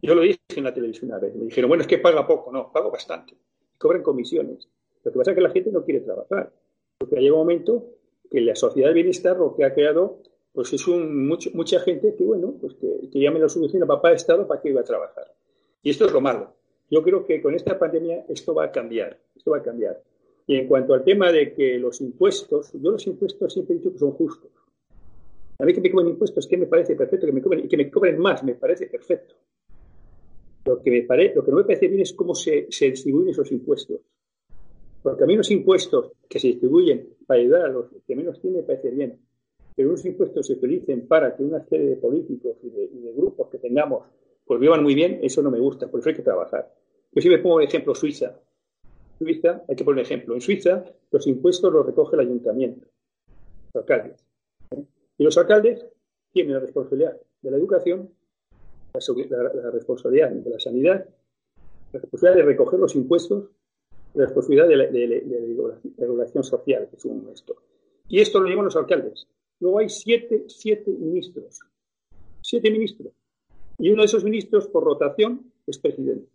Yo 0.01 0.15
lo 0.15 0.21
dije 0.21 0.39
en 0.55 0.63
la 0.63 0.73
televisión 0.73 1.11
una 1.11 1.19
vez. 1.19 1.35
Me 1.35 1.45
dijeron, 1.45 1.69
bueno, 1.69 1.81
es 1.81 1.87
que 1.87 1.97
paga 1.97 2.25
poco. 2.27 2.51
No, 2.51 2.71
pago 2.71 2.91
bastante. 2.91 3.35
Cobran 3.77 4.03
comisiones. 4.03 4.67
Lo 5.03 5.11
que 5.11 5.17
pasa 5.17 5.31
es 5.31 5.35
que 5.35 5.41
la 5.41 5.49
gente 5.49 5.71
no 5.71 5.83
quiere 5.83 6.01
trabajar. 6.01 6.51
Porque 6.97 7.17
llega 7.17 7.33
un 7.33 7.39
momento 7.39 7.85
que 8.29 8.41
la 8.41 8.55
sociedad 8.55 8.89
de 8.89 8.95
bienestar 8.95 9.37
lo 9.37 9.55
que 9.55 9.63
ha 9.63 9.73
creado 9.73 10.21
pues 10.57 10.73
es 10.73 10.87
un, 10.87 11.27
mucha 11.27 11.79
gente 11.81 12.15
que, 12.15 12.23
bueno, 12.23 12.55
pues 12.59 12.73
que, 12.73 13.09
que 13.11 13.19
ya 13.19 13.29
me 13.29 13.39
lo 13.39 13.47
soluciona 13.47 13.85
papá 13.85 14.11
Estado 14.11 14.47
para 14.47 14.59
que 14.59 14.69
iba 14.69 14.81
a 14.81 14.83
trabajar. 14.83 15.31
Y 15.83 15.91
esto 15.91 16.05
es 16.05 16.11
lo 16.11 16.19
malo. 16.19 16.55
Yo 16.89 17.03
creo 17.03 17.25
que 17.25 17.41
con 17.43 17.53
esta 17.53 17.77
pandemia 17.77 18.25
esto 18.27 18.55
va 18.55 18.65
a 18.65 18.71
cambiar. 18.71 19.19
Esto 19.35 19.51
va 19.51 19.57
a 19.57 19.61
cambiar. 19.61 20.01
Y 20.47 20.55
en 20.55 20.67
cuanto 20.67 20.95
al 20.95 21.03
tema 21.03 21.31
de 21.31 21.53
que 21.53 21.77
los 21.77 22.01
impuestos, 22.01 22.71
yo 22.73 22.91
los 22.91 23.05
impuestos 23.05 23.53
siempre 23.53 23.75
he 23.75 23.77
dicho 23.77 23.91
que 23.91 23.99
son 23.99 24.13
justos. 24.13 24.49
A 25.59 25.65
mí 25.65 25.73
que 25.73 25.81
me 25.81 25.91
cobren 25.91 26.09
impuestos, 26.09 26.47
que 26.47 26.57
me 26.57 26.65
parece 26.65 26.95
perfecto, 26.95 27.25
que 27.25 27.33
me 27.33 27.41
cobren, 27.41 27.65
y 27.65 27.67
que 27.67 27.77
me 27.77 27.91
cobren 27.91 28.17
más, 28.17 28.43
me 28.43 28.55
parece 28.55 28.87
perfecto. 28.87 29.35
Lo 30.67 30.81
que, 30.81 30.91
me 30.91 31.03
pare, 31.03 31.33
lo 31.33 31.43
que 31.43 31.51
no 31.51 31.57
me 31.57 31.63
parece 31.63 31.87
bien 31.87 32.01
es 32.01 32.13
cómo 32.13 32.35
se, 32.35 32.67
se 32.69 32.91
distribuyen 32.91 33.29
esos 33.29 33.51
impuestos. 33.51 34.01
Porque 35.01 35.23
a 35.23 35.27
mí 35.27 35.35
los 35.35 35.49
impuestos 35.49 36.11
que 36.29 36.39
se 36.39 36.47
distribuyen 36.47 37.15
para 37.25 37.39
ayudar 37.39 37.65
a 37.65 37.69
los 37.69 37.85
que 38.05 38.15
menos 38.15 38.39
tienen 38.41 38.61
me 38.61 38.65
parece 38.65 38.91
bien 38.91 39.19
pero 39.77 39.89
unos 39.89 40.03
impuestos 40.05 40.47
se 40.47 40.53
utilicen 40.53 41.07
para 41.07 41.35
que 41.35 41.43
una 41.43 41.63
serie 41.63 41.91
de 41.91 41.95
políticos 41.97 42.57
y 42.63 42.69
de, 42.71 43.13
grupos 43.15 43.47
que 43.49 43.59
tengamos 43.59 44.05
pues 44.43 44.59
vivan 44.59 44.81
muy 44.81 44.95
bien, 44.95 45.19
eso 45.21 45.43
no 45.43 45.51
me 45.51 45.59
gusta, 45.59 45.87
por 45.87 45.99
eso 45.99 46.09
hay 46.09 46.15
que 46.15 46.23
trabajar. 46.23 46.73
Yo 47.11 47.21
siempre 47.21 47.43
pongo 47.43 47.59
de 47.59 47.65
ejemplo 47.65 47.93
Suiza. 47.93 48.39
Suiza, 49.19 49.63
hay 49.67 49.75
que 49.75 49.83
poner 49.83 50.03
ejemplo. 50.03 50.33
En 50.33 50.41
Suiza 50.41 50.83
los 51.11 51.27
impuestos 51.27 51.71
los 51.71 51.85
recoge 51.85 52.15
el 52.15 52.21
ayuntamiento, 52.21 52.87
los 53.73 53.83
alcaldes. 53.83 54.25
¿eh? 54.71 54.83
Y 55.19 55.23
los 55.23 55.37
alcaldes 55.37 55.85
tienen 56.31 56.53
la 56.53 56.59
responsabilidad 56.59 57.15
de 57.43 57.51
la 57.51 57.57
educación, 57.57 58.09
la, 58.93 59.71
responsabilidad 59.71 60.31
de 60.31 60.49
la 60.49 60.59
sanidad, 60.59 61.05
la 61.93 61.99
responsabilidad 61.99 62.45
de 62.45 62.51
recoger 62.51 62.79
los 62.79 62.95
impuestos, 62.95 63.49
la 64.13 64.25
responsabilidad 64.25 64.67
de 64.67 64.75
la, 64.77 65.79
regulación 65.97 66.43
social, 66.43 66.87
que 66.89 66.95
es 66.95 67.05
un 67.05 67.29
esto. 67.33 67.55
Y 68.09 68.19
esto 68.19 68.39
lo 68.39 68.47
llevan 68.47 68.65
los 68.65 68.75
alcaldes. 68.75 69.27
Luego 69.59 69.79
hay 69.79 69.89
siete, 69.89 70.45
siete 70.47 70.91
ministros. 70.91 71.59
Siete 72.41 72.71
ministros. 72.71 73.13
Y 73.79 73.89
uno 73.89 74.01
de 74.01 74.05
esos 74.05 74.23
ministros, 74.23 74.67
por 74.67 74.83
rotación, 74.83 75.51
es 75.65 75.77
presidente. 75.77 76.29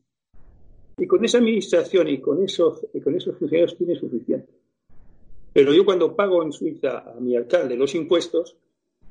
Y 0.99 1.07
con 1.07 1.25
esa 1.25 1.38
administración 1.38 2.09
y 2.09 2.21
con 2.21 2.43
esos, 2.45 2.87
y 2.93 3.01
con 3.01 3.15
esos 3.15 3.37
funcionarios 3.38 3.77
tiene 3.77 3.97
suficiente. 3.97 4.53
Pero 5.53 5.73
yo 5.75 5.85
cuando 5.85 6.15
pago 6.15 6.43
en 6.43 6.53
Suiza 6.53 6.99
a 6.99 7.21
mi 7.21 7.37
alcalde 7.37 7.77
los 7.77 7.95
impuestos, 7.95 8.57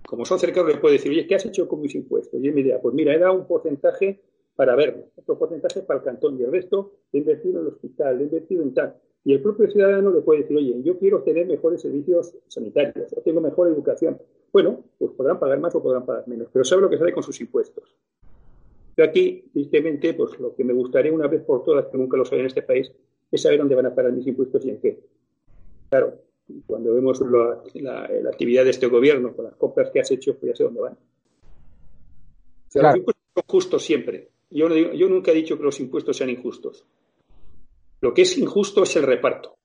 como 0.06 0.26
son 0.26 0.40
cercanos, 0.40 0.74
le 0.74 0.80
puedo 0.80 0.94
decir, 0.94 1.12
oye, 1.12 1.28
¿qué 1.28 1.36
has 1.36 1.46
hecho 1.46 1.68
con 1.68 1.82
mis 1.82 1.96
impuestos? 1.96 2.42
Y 2.42 2.48
él 2.48 2.54
me 2.54 2.64
dirá, 2.64 2.82
pues 2.82 2.94
mira, 2.94 3.14
he 3.14 3.20
dado 3.20 3.34
un 3.34 3.48
porcentaje 3.48 4.22
para 4.56 4.76
verlo, 4.76 5.06
otro 5.16 5.40
porcentaje 5.40 5.82
para 5.82 6.00
el 6.00 6.06
cantón 6.06 6.40
y 6.40 6.44
el 6.44 6.52
resto 6.52 6.92
he 7.14 7.20
invertido 7.20 7.62
en 7.62 7.68
el 7.68 7.74
hospital, 7.74 8.20
he 8.20 8.24
invertido 8.24 8.64
en 8.64 8.74
tal. 8.74 8.96
Y 9.24 9.34
el 9.34 9.42
propio 9.42 9.70
ciudadano 9.70 10.12
le 10.12 10.22
puede 10.22 10.42
decir, 10.42 10.58
oye, 10.58 10.82
yo 10.84 10.98
quiero 10.98 11.22
tener 11.22 11.46
mejores 11.46 11.82
servicios 11.82 12.34
sanitarios, 12.48 13.14
o 13.14 13.22
tengo 13.22 13.40
mejor 13.40 13.68
educación. 13.68 14.20
Bueno, 14.52 14.84
pues 14.98 15.12
podrán 15.12 15.40
pagar 15.40 15.60
más 15.60 15.74
o 15.76 15.82
podrán 15.82 16.06
pagar 16.06 16.28
menos, 16.28 16.50
pero 16.52 16.66
sabe 16.66 16.82
lo 16.82 16.90
que 16.90 16.98
sale 16.98 17.14
con 17.14 17.24
sus 17.24 17.40
impuestos. 17.40 17.96
Yo 18.98 19.04
aquí, 19.04 19.50
tristemente, 19.54 20.14
pues 20.14 20.38
lo 20.40 20.56
que 20.56 20.64
me 20.64 20.74
gustaría 20.74 21.14
una 21.14 21.28
vez 21.28 21.44
por 21.44 21.64
todas, 21.64 21.88
que 21.88 21.98
nunca 21.98 22.18
lo 22.18 22.26
saben 22.26 22.42
en 22.42 22.48
este 22.48 22.64
país, 22.64 22.92
es 23.32 23.42
saber 23.42 23.60
dónde 23.60 23.76
van 23.76 23.86
a 23.86 23.96
parar 23.96 24.12
mis 24.12 24.28
impuestos 24.28 24.66
y 24.66 24.70
en 24.72 24.82
qué. 24.82 25.00
Claro, 25.90 26.16
cuando 26.66 26.94
vemos 26.94 27.22
la, 27.22 28.10
actividad 28.30 28.64
de 28.64 28.70
este 28.72 28.88
gobierno 28.88 29.34
con 29.36 29.46
las 29.46 29.56
compras 29.56 29.90
que 29.92 30.00
has 30.00 30.12
hecho, 30.12 30.38
pues 30.38 30.52
ya 30.52 30.56
sé 30.56 30.64
dónde 30.64 30.82
van. 30.82 30.98
Los 32.74 32.96
impuestos 32.96 33.26
son 33.34 33.44
justos 33.48 33.84
siempre. 33.84 34.30
Yo, 34.50 34.68
yo 34.70 35.10
nunca 35.10 35.32
he 35.32 35.36
dicho 35.36 35.58
que 35.58 35.64
los 35.64 35.80
impuestos 35.80 36.18
sean 36.18 36.30
injustos. 36.30 36.86
Lo 38.02 38.14
que 38.14 38.24
es 38.24 38.38
injusto 38.38 38.84
es 38.84 38.96
el 38.96 39.04
reparto. 39.04 39.56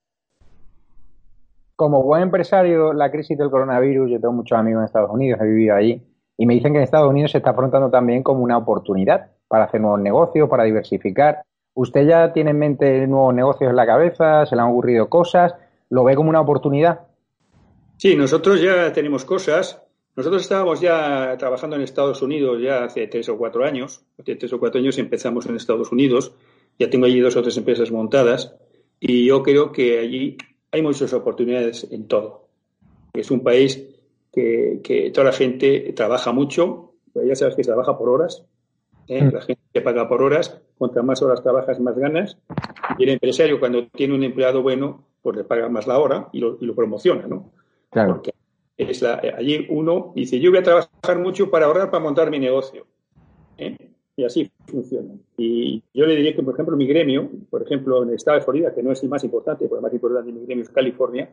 Como 1.75 2.03
buen 2.03 2.23
empresario, 2.23 2.93
la 2.93 3.11
crisis 3.11 3.37
del 3.37 3.51
coronavirus, 3.51 4.11
yo 4.11 4.21
tengo 4.21 4.33
muchos 4.33 4.59
amigos 4.59 4.81
en 4.81 4.87
Estados 4.87 5.11
Unidos, 5.11 5.41
he 5.41 5.45
vivido 5.45 5.75
allí, 5.75 6.03
y 6.39 6.47
me 6.47 6.55
dicen 6.55 6.73
que 6.73 6.79
en 6.79 6.85
Estados 6.85 7.11
Unidos 7.11 7.33
se 7.33 7.39
está 7.39 7.51
afrontando 7.51 7.91
también 7.91 8.23
como 8.23 8.43
una 8.43 8.59
oportunidad 8.59 9.31
para 9.49 9.65
hacer 9.65 9.81
nuevos 9.81 10.01
negocios, 10.01 10.49
para 10.49 10.65
diversificar. 10.65 11.43
¿Usted 11.75 12.07
ya 12.07 12.33
tiene 12.33 12.51
en 12.51 12.59
mente 12.59 13.07
nuevos 13.07 13.35
negocios 13.35 13.71
en 13.71 13.77
la 13.77 13.87
cabeza? 13.87 14.47
¿Se 14.47 14.57
le 14.57 14.63
han 14.63 14.69
ocurrido 14.69 15.09
cosas? 15.09 15.55
¿Lo 15.91 16.05
ve 16.05 16.15
como 16.15 16.31
una 16.31 16.41
oportunidad? 16.41 17.01
Sí, 17.97 18.15
nosotros 18.15 18.61
ya 18.61 18.93
tenemos 18.93 19.25
cosas. 19.25 19.83
Nosotros 20.17 20.43
estábamos 20.43 20.81
ya 20.81 21.37
trabajando 21.39 21.77
en 21.77 21.83
Estados 21.83 22.23
Unidos 22.23 22.61
ya 22.63 22.85
hace 22.85 23.07
tres 23.07 23.29
o 23.29 23.37
cuatro 23.37 23.65
años. 23.65 24.03
Hace 24.19 24.37
tres 24.37 24.53
o 24.53 24.59
cuatro 24.59 24.81
años 24.81 24.99
empezamos 24.99 25.47
en 25.47 25.57
Estados 25.57 25.93
Unidos 25.93 26.33
ya 26.79 26.91
tengo 26.91 27.07
allí 27.07 27.21
dos 27.21 27.37
o 27.37 27.43
tres 27.43 27.57
empresas 27.57 27.91
montadas 27.91 28.55
y 29.01 29.27
yo 29.27 29.43
creo 29.43 29.73
que 29.73 29.99
allí 29.99 30.37
hay 30.71 30.83
muchas 30.83 31.13
oportunidades 31.13 31.87
en 31.91 32.07
todo. 32.07 32.49
Es 33.13 33.31
un 33.31 33.43
país 33.43 33.83
que, 34.33 35.11
toda 35.15 35.27
la 35.27 35.33
gente 35.33 35.93
trabaja 35.95 36.33
mucho, 36.33 36.95
pues 37.13 37.27
ya 37.27 37.35
sabes 37.35 37.55
que 37.57 37.65
se 37.65 37.71
trabaja 37.71 37.97
por 37.97 38.11
horas, 38.11 38.45
¿eh? 39.09 39.23
mm. 39.23 39.33
la 39.33 39.41
gente 39.41 39.81
paga 39.83 40.09
por 40.09 40.23
horas, 40.23 40.61
cuanto 40.77 41.03
más 41.03 41.23
horas 41.23 41.43
trabajas, 41.43 41.81
más 41.81 41.97
ganas, 41.97 42.37
y 42.99 43.05
el 43.05 43.11
empresario 43.11 43.59
cuando 43.59 43.87
tiene 43.89 44.15
un 44.15 44.23
empleado 44.23 44.63
bueno, 44.63 45.07
pues 45.27 45.39
le 45.39 45.43
paga 45.43 45.69
más 45.69 45.89
la 45.89 45.99
hora 45.99 46.29
y 46.33 46.39
lo, 46.39 46.57
promociona, 46.77 47.27
¿no? 47.27 47.51
Claro. 47.91 48.15
Porque 48.15 48.33
es 48.77 49.03
allí 49.03 49.67
uno 49.71 50.13
dice, 50.15 50.39
yo 50.39 50.51
voy 50.51 50.61
a 50.61 50.63
trabajar 50.63 51.19
mucho 51.19 51.51
para 51.51 51.67
ahorrar 51.67 51.91
para 51.91 52.05
montar 52.05 52.31
mi 52.31 52.39
negocio. 52.39 52.87
¿eh? 53.59 53.77
y 54.15 54.25
así 54.25 54.49
funciona. 54.67 55.15
Y 55.37 55.83
yo 55.93 56.07
le 56.07 56.15
diría 56.15 56.37
que, 56.37 56.45
por 56.45 56.55
ejemplo, 56.55 56.77
mi 56.77 56.87
gremio, 56.87 57.29
por 57.51 57.63
ejemplo, 57.63 58.05
en 58.05 58.11
el 58.11 58.15
estado 58.15 58.39
de 58.39 58.45
Florida, 58.45 58.73
que 58.73 58.85
no 58.85 58.93
es 58.93 59.03
el 59.03 59.09
más 59.09 59.25
importante, 59.25 59.67
porque 59.67 59.81
el 59.81 59.83
más 59.83 59.93
importante 59.93 60.33
de 60.33 60.39
mi 60.39 60.47
gremio 60.47 60.63
es 60.63 60.71
California, 60.71 61.29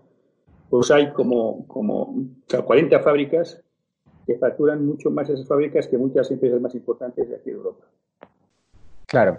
pues 0.72 0.90
hay 0.90 1.14
como, 1.14 1.68
como 1.68 2.16
40 2.66 3.00
fábricas 3.02 3.62
que 4.26 4.40
facturan 4.40 4.84
mucho 4.84 5.12
más 5.12 5.30
esas 5.30 5.48
fábricas 5.48 5.88
que 5.88 6.00
muchas 6.00 6.32
empresas 6.32 6.60
más 6.60 6.74
importantes 6.74 7.30
de 7.30 7.36
aquí 7.36 7.52
de 7.52 7.58
Europa. 7.58 7.86
Claro. 9.06 9.38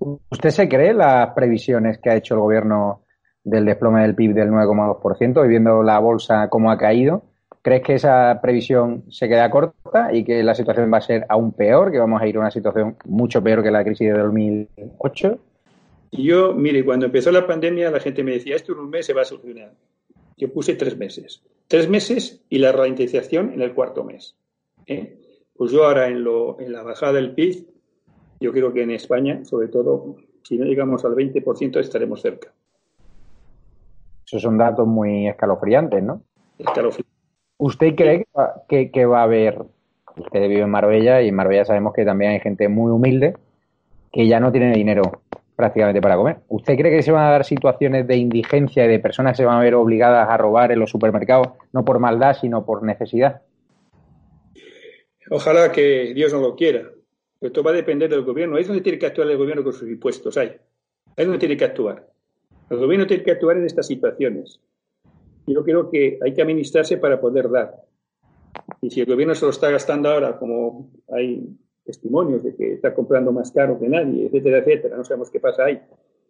¿Usted 0.00 0.50
se 0.50 0.68
cree 0.68 0.92
las 0.92 1.32
previsiones 1.34 1.98
que 1.98 2.10
ha 2.10 2.16
hecho 2.16 2.34
el 2.34 2.40
gobierno 2.40 3.01
del 3.44 3.64
desplome 3.64 4.02
del 4.02 4.14
PIB 4.14 4.34
del 4.34 4.50
9,2%, 4.50 5.44
y 5.44 5.48
viendo 5.48 5.82
la 5.82 5.98
bolsa 5.98 6.48
cómo 6.48 6.70
ha 6.70 6.78
caído? 6.78 7.24
¿Crees 7.62 7.82
que 7.82 7.94
esa 7.94 8.40
previsión 8.42 9.04
se 9.08 9.28
queda 9.28 9.48
corta 9.50 10.12
y 10.12 10.24
que 10.24 10.42
la 10.42 10.54
situación 10.54 10.92
va 10.92 10.98
a 10.98 11.02
ser 11.02 11.24
aún 11.28 11.52
peor, 11.52 11.92
que 11.92 11.98
vamos 11.98 12.20
a 12.20 12.26
ir 12.26 12.36
a 12.36 12.40
una 12.40 12.50
situación 12.50 12.96
mucho 13.04 13.42
peor 13.42 13.62
que 13.62 13.70
la 13.70 13.84
crisis 13.84 14.12
de 14.12 14.18
2008? 14.18 15.38
Yo, 16.10 16.54
mire, 16.54 16.84
cuando 16.84 17.06
empezó 17.06 17.30
la 17.30 17.46
pandemia 17.46 17.90
la 17.90 18.00
gente 18.00 18.24
me 18.24 18.32
decía, 18.32 18.56
esto 18.56 18.72
en 18.72 18.80
un 18.80 18.90
mes 18.90 19.06
se 19.06 19.14
va 19.14 19.22
a 19.22 19.24
solucionar. 19.24 19.72
Yo 20.36 20.52
puse 20.52 20.74
tres 20.74 20.98
meses. 20.98 21.42
Tres 21.68 21.88
meses 21.88 22.44
y 22.48 22.58
la 22.58 22.72
ralentización 22.72 23.52
en 23.52 23.62
el 23.62 23.74
cuarto 23.74 24.02
mes. 24.02 24.36
¿eh? 24.86 25.18
Pues 25.56 25.70
yo 25.70 25.84
ahora 25.84 26.08
en, 26.08 26.24
lo, 26.24 26.60
en 26.60 26.72
la 26.72 26.82
bajada 26.82 27.12
del 27.12 27.32
PIB, 27.32 27.66
yo 28.40 28.52
creo 28.52 28.72
que 28.72 28.82
en 28.82 28.90
España, 28.90 29.44
sobre 29.44 29.68
todo, 29.68 30.16
si 30.42 30.58
no 30.58 30.64
llegamos 30.64 31.04
al 31.04 31.12
20%, 31.12 31.78
estaremos 31.78 32.20
cerca. 32.20 32.52
Esos 34.32 34.40
son 34.40 34.56
datos 34.56 34.86
muy 34.86 35.28
escalofriantes, 35.28 36.02
¿no? 36.02 36.22
Escalofriantes. 36.56 37.12
¿Usted 37.58 37.94
cree 37.94 38.26
que 38.90 39.04
va, 39.04 39.20
a 39.20 39.22
haber, 39.24 39.58
usted 40.16 40.48
vive 40.48 40.62
en 40.62 40.70
Marbella 40.70 41.20
y 41.20 41.28
en 41.28 41.34
Marbella 41.34 41.66
sabemos 41.66 41.92
que 41.92 42.06
también 42.06 42.30
hay 42.30 42.40
gente 42.40 42.66
muy 42.70 42.90
humilde 42.90 43.36
que 44.10 44.26
ya 44.26 44.40
no 44.40 44.50
tiene 44.50 44.72
dinero 44.72 45.02
prácticamente 45.54 46.00
para 46.00 46.16
comer. 46.16 46.38
¿Usted 46.48 46.78
cree 46.78 46.90
que 46.90 47.02
se 47.02 47.12
van 47.12 47.26
a 47.26 47.30
dar 47.30 47.44
situaciones 47.44 48.06
de 48.06 48.16
indigencia 48.16 48.86
y 48.86 48.88
de 48.88 48.98
personas 49.00 49.32
que 49.32 49.42
se 49.42 49.44
van 49.44 49.58
a 49.58 49.62
ver 49.62 49.74
obligadas 49.74 50.26
a 50.26 50.36
robar 50.38 50.72
en 50.72 50.78
los 50.78 50.88
supermercados, 50.88 51.48
no 51.74 51.84
por 51.84 51.98
maldad, 51.98 52.34
sino 52.40 52.64
por 52.64 52.82
necesidad? 52.82 53.42
Ojalá 55.28 55.70
que 55.70 56.14
Dios 56.14 56.32
no 56.32 56.40
lo 56.40 56.56
quiera. 56.56 56.88
Esto 57.38 57.62
va 57.62 57.72
a 57.72 57.74
depender 57.74 58.08
del 58.08 58.22
gobierno. 58.22 58.56
Ahí 58.56 58.62
es 58.62 58.68
donde 58.68 58.82
tiene 58.82 58.98
que 58.98 59.06
actuar 59.06 59.28
el 59.28 59.36
gobierno 59.36 59.62
con 59.62 59.74
sus 59.74 59.90
impuestos. 59.90 60.38
Ahí. 60.38 60.48
Ahí 60.48 60.58
es 61.18 61.26
donde 61.26 61.38
tiene 61.38 61.58
que 61.58 61.66
actuar. 61.66 62.11
El 62.72 62.78
gobierno 62.78 63.06
tiene 63.06 63.22
que 63.22 63.32
actuar 63.32 63.58
en 63.58 63.66
estas 63.66 63.86
situaciones. 63.86 64.58
Yo 65.46 65.62
creo 65.62 65.90
que 65.90 66.18
hay 66.22 66.32
que 66.32 66.40
administrarse 66.40 66.96
para 66.96 67.20
poder 67.20 67.50
dar. 67.50 67.84
Y 68.80 68.90
si 68.90 69.00
el 69.00 69.06
gobierno 69.06 69.34
se 69.34 69.44
lo 69.44 69.50
está 69.50 69.70
gastando 69.70 70.08
ahora, 70.08 70.38
como 70.38 70.90
hay 71.12 71.54
testimonios 71.84 72.42
de 72.42 72.54
que 72.54 72.72
está 72.74 72.94
comprando 72.94 73.30
más 73.30 73.50
caro 73.50 73.78
que 73.78 73.88
nadie, 73.88 74.26
etcétera, 74.26 74.58
etcétera, 74.58 74.96
no 74.96 75.04
sabemos 75.04 75.30
qué 75.30 75.38
pasa 75.38 75.64
ahí, 75.64 75.82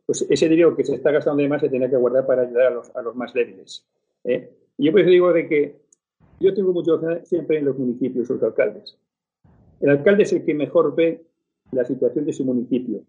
pues 0.05 0.27
ese 0.29 0.49
dinero 0.49 0.75
que 0.75 0.83
se 0.83 0.97
está 0.97 1.13
gastando 1.13 1.43
de 1.43 1.49
más 1.49 1.61
se 1.61 1.69
tiene 1.69 1.89
que 1.89 1.97
guardar 1.97 2.27
para 2.27 2.43
ayudar 2.43 2.67
a 2.67 2.71
los, 2.71 2.95
a 2.97 3.03
los 3.03 3.15
más 3.15 3.33
débiles. 3.33 3.87
¿eh? 4.25 4.51
Y 4.79 4.87
yo 4.87 4.93
por 4.93 5.03
eso 5.03 5.11
digo 5.11 5.33
de 5.33 5.49
que 5.49 5.77
yo 6.41 6.53
tengo 6.55 6.73
mucho 6.73 7.01
siempre 7.23 7.59
en 7.59 7.67
los 7.67 7.79
municipios, 7.79 8.29
los 8.29 8.43
alcaldes. 8.43 8.99
El 9.81 9.91
alcalde 9.91 10.25
es 10.25 10.33
el 10.33 10.45
que 10.45 10.55
mejor 10.55 10.95
ve 10.97 11.25
la 11.71 11.85
situación 11.85 12.25
de 12.25 12.33
su 12.33 12.45
municipio, 12.45 13.03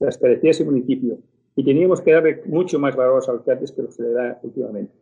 las 0.00 0.18
características 0.18 0.58
de 0.58 0.64
su 0.64 0.70
municipio. 0.70 1.18
Y 1.56 1.64
teníamos 1.64 2.00
que 2.00 2.12
darle 2.12 2.42
mucho 2.46 2.78
más 2.78 2.96
valor 2.96 3.12
a 3.12 3.16
los 3.16 3.28
alcaldes 3.28 3.72
que 3.72 3.82
lo 3.82 3.88
que 3.88 3.94
se 3.94 4.02
le 4.02 4.12
da 4.12 4.40
últimamente 4.42 4.92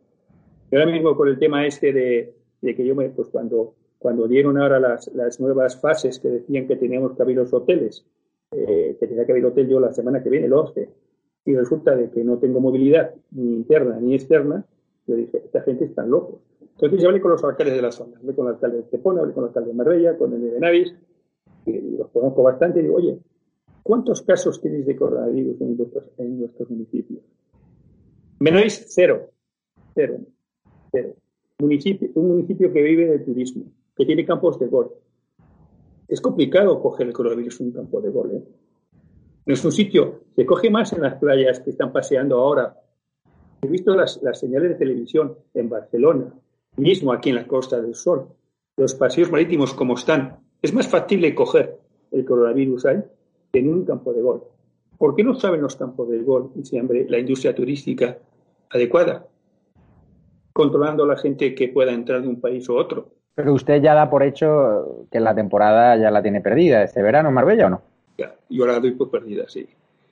ahora 0.77 0.91
mismo 0.91 1.15
por 1.15 1.27
el 1.27 1.37
tema 1.37 1.65
este 1.65 1.93
de, 1.93 2.33
de 2.61 2.75
que 2.75 2.85
yo 2.85 2.95
me, 2.95 3.09
pues 3.09 3.29
cuando, 3.29 3.75
cuando 3.99 4.27
dieron 4.27 4.57
ahora 4.57 4.79
las, 4.79 5.07
las 5.13 5.39
nuevas 5.39 5.79
fases 5.79 6.19
que 6.19 6.29
decían 6.29 6.67
que 6.67 6.75
teníamos 6.75 7.13
que 7.13 7.21
abrir 7.21 7.37
los 7.37 7.53
hoteles, 7.53 8.05
eh, 8.51 8.95
que 8.99 9.07
tenía 9.07 9.25
que 9.25 9.31
abrir 9.31 9.45
hotel 9.45 9.67
yo 9.67 9.79
la 9.79 9.93
semana 9.93 10.23
que 10.23 10.29
viene, 10.29 10.47
el 10.47 10.53
11, 10.53 10.89
y 11.45 11.55
resulta 11.55 11.95
de 11.95 12.09
que 12.09 12.23
no 12.23 12.37
tengo 12.37 12.59
movilidad 12.59 13.13
ni 13.31 13.53
interna 13.53 13.99
ni 13.99 14.15
externa, 14.15 14.65
yo 15.05 15.15
dije, 15.15 15.41
esta 15.45 15.61
gente 15.61 15.85
está 15.85 16.05
locos. 16.05 16.39
Entonces 16.61 17.01
yo 17.01 17.09
hablé 17.09 17.21
con 17.21 17.31
los 17.31 17.43
alcaldes 17.43 17.75
de 17.75 17.81
la 17.81 17.91
zona, 17.91 18.17
hablé 18.17 18.33
con 18.33 18.47
el 18.47 18.53
alcalde 18.53 18.77
de 18.77 18.83
Tepona, 18.83 19.21
hablé 19.21 19.33
con 19.33 19.43
el 19.43 19.49
alcalde 19.49 19.69
de 19.69 19.75
Marbella, 19.75 20.17
con 20.17 20.33
el 20.33 20.41
de 20.41 20.51
Benavis, 20.51 20.95
y 21.65 21.97
los 21.97 22.09
conozco 22.09 22.41
bastante, 22.43 22.79
y 22.79 22.83
digo, 22.83 22.95
oye, 22.95 23.19
¿cuántos 23.83 24.21
casos 24.21 24.61
tenéis 24.61 24.85
de 24.85 24.95
coronavirus 24.95 25.61
en 25.61 25.77
vuestros, 25.77 26.69
municipios? 26.69 27.21
Benavis, 28.39 28.85
cero, 28.89 29.29
cero, 29.93 30.19
cero. 30.91 31.13
Un 31.59 32.27
municipio 32.27 32.73
que 32.73 32.81
vive 32.81 33.05
del 33.05 33.23
turismo, 33.23 33.65
que 33.95 34.05
tiene 34.05 34.25
campos 34.25 34.57
de 34.59 34.67
golf. 34.67 34.91
Es 36.07 36.19
complicado 36.19 36.81
coger 36.81 37.07
el 37.07 37.13
coronavirus 37.13 37.61
en 37.61 37.67
un 37.67 37.73
campo 37.73 38.01
de 38.01 38.09
golf. 38.09 38.33
¿eh? 38.33 38.43
No 39.45 39.53
es 39.53 39.63
un 39.63 39.71
sitio, 39.71 40.21
se 40.35 40.45
coge 40.45 40.69
más 40.69 40.93
en 40.93 41.01
las 41.01 41.15
playas 41.15 41.59
que 41.59 41.69
están 41.69 41.91
paseando 41.91 42.39
ahora. 42.39 42.75
He 43.61 43.67
visto 43.67 43.95
las, 43.95 44.21
las 44.23 44.39
señales 44.39 44.69
de 44.69 44.75
televisión 44.75 45.37
en 45.53 45.69
Barcelona, 45.69 46.33
mismo 46.77 47.13
aquí 47.13 47.29
en 47.29 47.35
la 47.35 47.47
Costa 47.47 47.81
del 47.81 47.95
Sol, 47.95 48.27
los 48.75 48.95
paseos 48.95 49.31
marítimos 49.31 49.73
como 49.73 49.93
están, 49.93 50.39
es 50.61 50.73
más 50.73 50.87
factible 50.87 51.33
coger 51.35 51.77
el 52.11 52.25
coronavirus 52.25 52.85
ahí 52.85 53.03
en 53.53 53.73
un 53.73 53.85
campo 53.85 54.13
de 54.13 54.21
golf. 54.21 54.43
¿Por 54.97 55.15
qué 55.15 55.23
no 55.23 55.35
saben 55.35 55.61
los 55.61 55.75
campos 55.75 56.09
de 56.09 56.19
golf 56.19 56.51
y 56.55 56.63
siempre 56.65 57.05
la 57.09 57.19
industria 57.19 57.53
turística 57.53 58.17
adecuada? 58.69 59.25
Controlando 60.51 61.03
a 61.03 61.07
la 61.07 61.17
gente 61.17 61.55
que 61.55 61.69
pueda 61.69 61.91
entrar 61.93 62.21
de 62.21 62.27
un 62.27 62.39
país 62.39 62.67
u 62.69 62.75
otro. 62.75 63.09
Pero 63.35 63.53
usted 63.53 63.81
ya 63.81 63.95
da 63.95 64.09
por 64.09 64.23
hecho 64.23 65.07
que 65.11 65.19
la 65.19 65.33
temporada 65.33 65.97
ya 65.97 66.11
la 66.11 66.21
tiene 66.21 66.41
perdida, 66.41 66.83
este 66.83 67.01
verano 67.01 67.29
en 67.29 67.35
Marbella 67.35 67.67
o 67.67 67.69
no? 67.69 67.81
Ya, 68.17 68.35
yo 68.49 68.65
la 68.65 68.79
doy 68.79 68.91
por 68.91 69.09
perdida, 69.09 69.45
sí. 69.47 69.67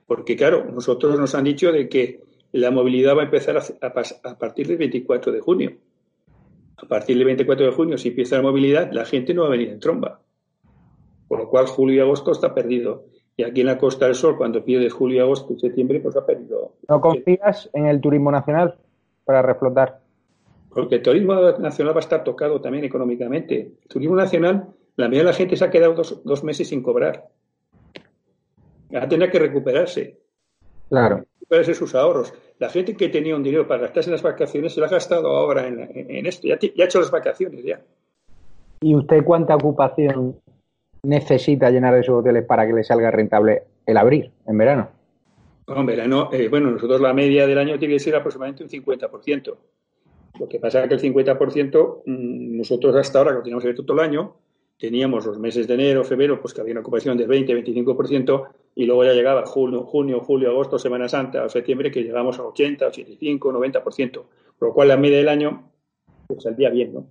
Porque 0.08 0.36
claro, 0.36 0.66
nosotros 0.66 1.18
nos 1.20 1.36
han 1.36 1.44
dicho 1.44 1.72
de 1.72 1.88
que 1.88 2.24
la 2.54 2.72
movilidad 2.72 3.16
va 3.16 3.22
a 3.22 3.26
empezar 3.26 3.58
a, 3.58 3.62
a, 3.62 4.30
a 4.30 4.38
partir 4.38 4.68
del 4.68 4.78
24 4.78 5.32
de 5.32 5.40
junio 5.40 5.72
a 6.82 6.88
partir 6.88 7.16
del 7.16 7.26
24 7.26 7.68
de 7.68 7.72
junio, 7.72 7.98
si 7.98 8.10
empieza 8.10 8.38
la 8.38 8.42
movilidad, 8.42 8.92
la 8.92 9.06
gente 9.06 9.34
no 9.34 9.44
va 9.44 9.50
a 9.50 9.52
venir 9.52 9.70
en 9.70 9.80
tromba. 9.80 10.20
Por 11.28 11.40
lo 11.40 11.50
cual, 11.50 11.68
julio 11.68 11.96
y 11.96 12.00
agosto 12.00 12.32
está 12.32 12.54
perdido. 12.54 13.06
Y 13.42 13.44
aquí 13.44 13.62
en 13.62 13.68
la 13.68 13.80
Costa 13.80 14.06
del 14.06 14.14
Sol, 14.14 14.38
cuando 14.38 14.64
pierdes 14.64 14.94
julio, 14.94 15.24
agosto 15.24 15.54
y 15.54 15.60
septiembre, 15.60 16.00
pues 16.00 16.16
ha 16.16 16.24
perdido. 16.24 16.74
¿No 16.88 17.02
confías 17.02 17.72
en 17.74 17.88
el 17.88 18.00
turismo 18.00 18.32
nacional 18.32 18.76
para 19.26 19.42
reflotar? 19.42 20.00
Porque 20.70 20.98
el 20.98 21.02
turismo 21.02 21.34
nacional 21.58 21.96
va 21.96 21.98
a 21.98 22.02
estar 22.02 22.24
tocado 22.24 22.62
también 22.62 22.84
económicamente. 22.84 23.72
El 23.82 23.88
turismo 23.88 24.16
nacional, 24.16 24.68
la 24.96 25.08
mayoría 25.08 25.22
de 25.22 25.32
la 25.32 25.34
gente 25.34 25.58
se 25.58 25.66
ha 25.66 25.72
quedado 25.72 25.96
dos, 25.96 26.22
dos 26.24 26.44
meses 26.44 26.68
sin 26.68 26.84
cobrar. 26.84 27.30
Va 28.94 29.06
a 29.06 29.10
tener 29.10 29.32
que 29.32 29.40
recuperarse. 29.40 30.20
Claro. 30.88 31.26
Recuperarse 31.40 31.74
sus 31.74 31.96
ahorros. 31.96 32.32
La 32.60 32.70
gente 32.70 32.96
que 32.96 33.10
tenía 33.10 33.36
un 33.36 33.42
dinero 33.42 33.68
para 33.68 33.82
gastarse 33.82 34.12
en 34.12 34.18
las 34.18 34.22
vacaciones 34.22 34.72
se 34.72 34.82
lo 34.82 34.86
ha 34.86 34.90
gastado 34.90 35.30
ahora 35.30 35.66
en, 35.66 35.80
en 35.96 36.28
esto. 36.28 36.48
Ya, 36.48 36.60
ya, 36.60 36.84
ha 36.84 36.86
hecho 36.86 37.00
las 37.00 37.10
vacaciones 37.10 37.64
ya. 37.64 37.82
¿Y 38.82 38.94
usted 38.94 39.24
cuánta 39.24 39.56
ocupación 39.56 40.36
necesita 41.04 41.70
llenar 41.70 41.96
esos 41.96 42.20
hoteles 42.20 42.46
para 42.46 42.66
que 42.68 42.74
le 42.74 42.84
salga 42.84 43.12
rentable 43.12 43.64
el 43.86 43.98
abrir 43.98 44.32
en 44.48 44.58
verano? 44.58 44.90
en 45.68 45.86
verano, 45.86 46.30
eh, 46.34 46.50
bueno, 46.50 46.70
nosotros 46.70 47.00
la 47.00 47.14
media 47.14 47.48
del 47.48 47.58
año 47.58 47.80
tiene 47.80 47.94
que 47.94 48.00
ser 48.00 48.16
aproximadamente 48.16 48.64
un 48.64 48.70
50%. 48.70 49.58
Lo 50.40 50.48
que 50.48 50.60
pasa 50.60 50.84
es 50.84 50.90
que 50.90 50.96
el 50.96 51.02
50%, 51.02 52.04
mmm, 52.06 52.58
nosotros 52.58 52.96
hasta 52.96 53.20
ahora, 53.20 53.36
que 53.36 53.44
teníamos 53.44 53.64
abierto 53.64 53.86
todo 53.86 53.98
el 54.02 54.04
año, 54.04 54.36
teníamos 54.78 55.26
los 55.26 55.40
meses 55.40 55.68
de 55.68 55.76
enero, 55.76 56.04
febrero, 56.04 56.42
pues 56.42 56.54
que 56.54 56.62
había 56.62 56.74
una 56.74 56.82
ocupación 56.82 57.18
del 57.18 57.30
20-25%, 57.30 58.48
y 58.76 58.86
luego 58.86 59.06
ya 59.06 59.14
llegaba 59.14 59.46
junio, 59.46 59.84
junio, 59.84 60.20
julio, 60.22 60.50
agosto, 60.50 60.80
Semana 60.80 61.08
Santa 61.08 61.46
o 61.46 61.50
septiembre, 61.50 61.92
que 61.92 62.04
llegamos 62.04 62.40
a 62.40 62.44
80, 62.44 62.88
85, 62.88 63.54
90%, 63.54 64.24
por 64.58 64.68
lo 64.70 64.74
cual 64.74 64.88
la 64.88 64.98
media 64.98 65.18
del 65.18 65.30
año 65.30 65.70
pues, 66.28 66.44
saldría 66.44 66.70
bien, 66.70 66.94
¿no? 66.94 67.06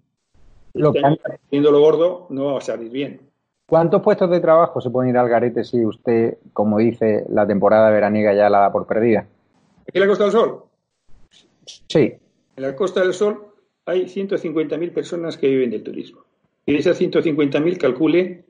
Lo 0.74 0.92
este 0.94 1.04
año, 1.04 1.70
lo 1.70 1.80
gordo, 1.80 2.26
no 2.30 2.52
va 2.52 2.58
a 2.58 2.60
salir 2.60 2.90
bien. 2.90 3.29
¿Cuántos 3.70 4.02
puestos 4.02 4.28
de 4.28 4.40
trabajo 4.40 4.80
se 4.80 4.90
pueden 4.90 5.10
ir 5.10 5.16
al 5.16 5.28
garete 5.28 5.62
si 5.62 5.86
usted, 5.86 6.38
como 6.52 6.78
dice, 6.78 7.24
la 7.28 7.46
temporada 7.46 7.88
veraniega 7.88 8.34
ya 8.34 8.50
la 8.50 8.62
da 8.62 8.72
por 8.72 8.84
perdida? 8.84 9.28
¿Aquí 9.82 9.96
en 9.96 10.00
la 10.00 10.08
Costa 10.08 10.24
del 10.24 10.32
Sol? 10.32 10.64
Sí. 11.86 12.12
En 12.56 12.62
la 12.64 12.74
Costa 12.74 13.00
del 13.00 13.14
Sol 13.14 13.46
hay 13.86 14.06
150.000 14.06 14.92
personas 14.92 15.36
que 15.36 15.46
viven 15.46 15.70
del 15.70 15.84
turismo. 15.84 16.24
Y 16.66 16.72
de 16.72 16.78
esas 16.80 17.00
150.000 17.00 17.78
calcule 17.78 18.44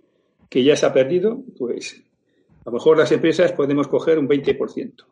que 0.48 0.64
ya 0.64 0.74
se 0.74 0.86
ha 0.86 0.92
perdido, 0.94 1.42
pues 1.58 2.02
a 2.64 2.70
lo 2.70 2.72
mejor 2.72 2.96
las 2.96 3.12
empresas 3.12 3.52
podemos 3.52 3.88
coger 3.88 4.18
un 4.18 4.26
20%. 4.26 5.04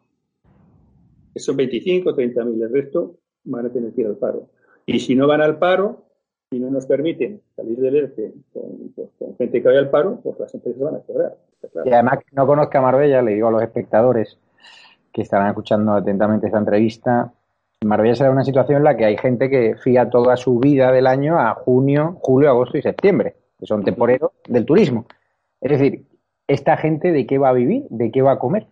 Son 1.37 1.55
25, 1.55 2.16
30.000. 2.16 2.62
El 2.62 2.73
resto 2.73 3.16
van 3.44 3.66
a 3.66 3.71
tener 3.71 3.92
que 3.92 4.01
ir 4.01 4.07
al 4.07 4.16
paro. 4.16 4.49
Y 4.87 5.01
si 5.01 5.14
no 5.14 5.27
van 5.27 5.42
al 5.42 5.59
paro, 5.59 6.08
si 6.50 6.58
no 6.58 6.70
nos 6.70 6.87
permiten 6.87 7.40
salir 7.54 7.78
del 7.78 7.96
ERTE 7.96 8.32
con, 8.52 8.92
pues, 8.94 9.08
con 9.18 9.37
gente 9.37 9.61
que 9.61 9.68
vaya 9.68 9.80
al 9.80 9.90
paro, 9.90 10.20
pues 10.22 10.38
las 10.38 10.54
empresas 10.54 10.80
van 10.80 10.96
a 10.96 11.00
cobrar. 11.00 11.37
Claro. 11.72 11.88
Y 11.88 11.92
además, 11.92 12.18
no 12.32 12.46
conozca 12.46 12.80
Marbella, 12.80 13.22
le 13.22 13.34
digo 13.34 13.48
a 13.48 13.50
los 13.50 13.62
espectadores 13.62 14.38
que 15.12 15.22
estarán 15.22 15.48
escuchando 15.48 15.92
atentamente 15.92 16.46
esta 16.46 16.58
entrevista, 16.58 17.32
Marbella 17.84 18.16
será 18.16 18.30
una 18.30 18.44
situación 18.44 18.78
en 18.78 18.84
la 18.84 18.96
que 18.96 19.04
hay 19.04 19.16
gente 19.16 19.48
que 19.48 19.76
fía 19.76 20.11
toda 20.11 20.37
su 20.37 20.58
vida 20.58 20.90
del 20.90 21.06
año 21.06 21.38
a 21.38 21.54
junio, 21.54 22.18
julio, 22.20 22.50
agosto 22.50 22.76
y 22.76 22.82
septiembre, 22.82 23.37
que 23.58 23.66
son 23.66 23.84
temporeros 23.84 24.32
del 24.48 24.64
turismo. 24.64 25.06
Es 25.61 25.70
decir, 25.72 26.06
¿esta 26.48 26.76
gente 26.76 27.12
de 27.12 27.26
qué 27.26 27.38
va 27.38 27.50
a 27.50 27.52
vivir? 27.52 27.84
¿De 27.90 28.11
qué 28.11 28.20
va 28.20 28.32
a 28.32 28.38
comer? 28.38 28.66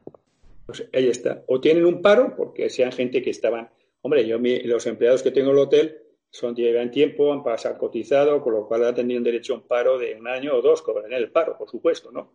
Pues 0.66 0.88
ahí 0.92 1.08
está. 1.08 1.44
O 1.46 1.60
tienen 1.60 1.84
un 1.84 2.02
paro, 2.02 2.34
porque 2.36 2.68
sean 2.68 2.90
gente 2.90 3.22
que 3.22 3.30
estaban. 3.30 3.68
Hombre, 4.02 4.26
yo 4.26 4.38
los 4.64 4.86
empleados 4.86 5.22
que 5.22 5.30
tengo 5.30 5.50
en 5.50 5.56
el 5.56 5.62
hotel 5.62 5.96
son 6.30 6.54
llevan 6.54 6.90
tiempo, 6.90 7.32
han 7.32 7.42
pasado 7.42 7.78
cotizado, 7.78 8.42
con 8.42 8.54
lo 8.54 8.66
cual 8.66 8.84
han 8.84 8.94
tenido 8.94 9.22
derecho 9.22 9.54
a 9.54 9.56
un 9.56 9.62
paro 9.62 9.98
de 9.98 10.14
un 10.18 10.28
año 10.28 10.54
o 10.54 10.62
dos, 10.62 10.82
cobrarán 10.82 11.12
el 11.14 11.30
paro, 11.30 11.56
por 11.56 11.68
supuesto, 11.68 12.10
¿no? 12.12 12.30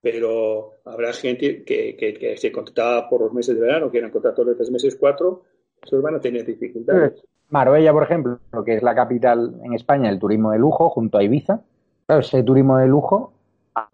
Pero 0.00 0.74
habrá 0.84 1.12
gente 1.12 1.64
que, 1.64 1.96
que, 1.96 2.36
se 2.36 2.52
contrataba 2.52 3.08
por 3.08 3.20
los 3.22 3.32
meses 3.32 3.56
de 3.56 3.62
verano, 3.62 3.90
que 3.90 3.98
eran 3.98 4.10
contratos 4.10 4.46
de 4.46 4.54
tres 4.54 4.70
meses, 4.70 4.96
cuatro, 4.96 5.42
esos 5.82 6.02
van 6.02 6.16
a 6.16 6.20
tener 6.20 6.44
dificultades. 6.44 7.24
Marbella, 7.50 7.92
por 7.92 8.02
ejemplo, 8.02 8.38
que 8.64 8.76
es 8.76 8.82
la 8.82 8.94
capital 8.94 9.54
en 9.64 9.72
España 9.72 10.10
del 10.10 10.18
turismo 10.18 10.52
de 10.52 10.58
lujo, 10.58 10.90
junto 10.90 11.18
a 11.18 11.22
Ibiza. 11.22 11.62
Claro, 12.06 12.20
ese 12.20 12.42
turismo 12.42 12.76
de 12.76 12.86
lujo, 12.86 13.32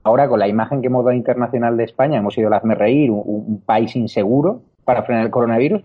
ahora 0.02 0.28
con 0.28 0.40
la 0.40 0.48
imagen 0.48 0.80
que 0.80 0.88
hemos 0.88 1.04
dado 1.04 1.16
internacional 1.16 1.76
de 1.76 1.85
España, 1.85 2.18
hemos 2.18 2.35
sido 2.35 2.48
el 2.48 2.54
hazme 2.54 2.74
reír, 2.74 3.11
un, 3.11 3.22
un 3.24 3.61
país 3.61 3.94
inseguro 3.96 4.62
para 4.85 5.04
frenar 5.04 5.24
el 5.24 5.30
coronavirus. 5.30 5.83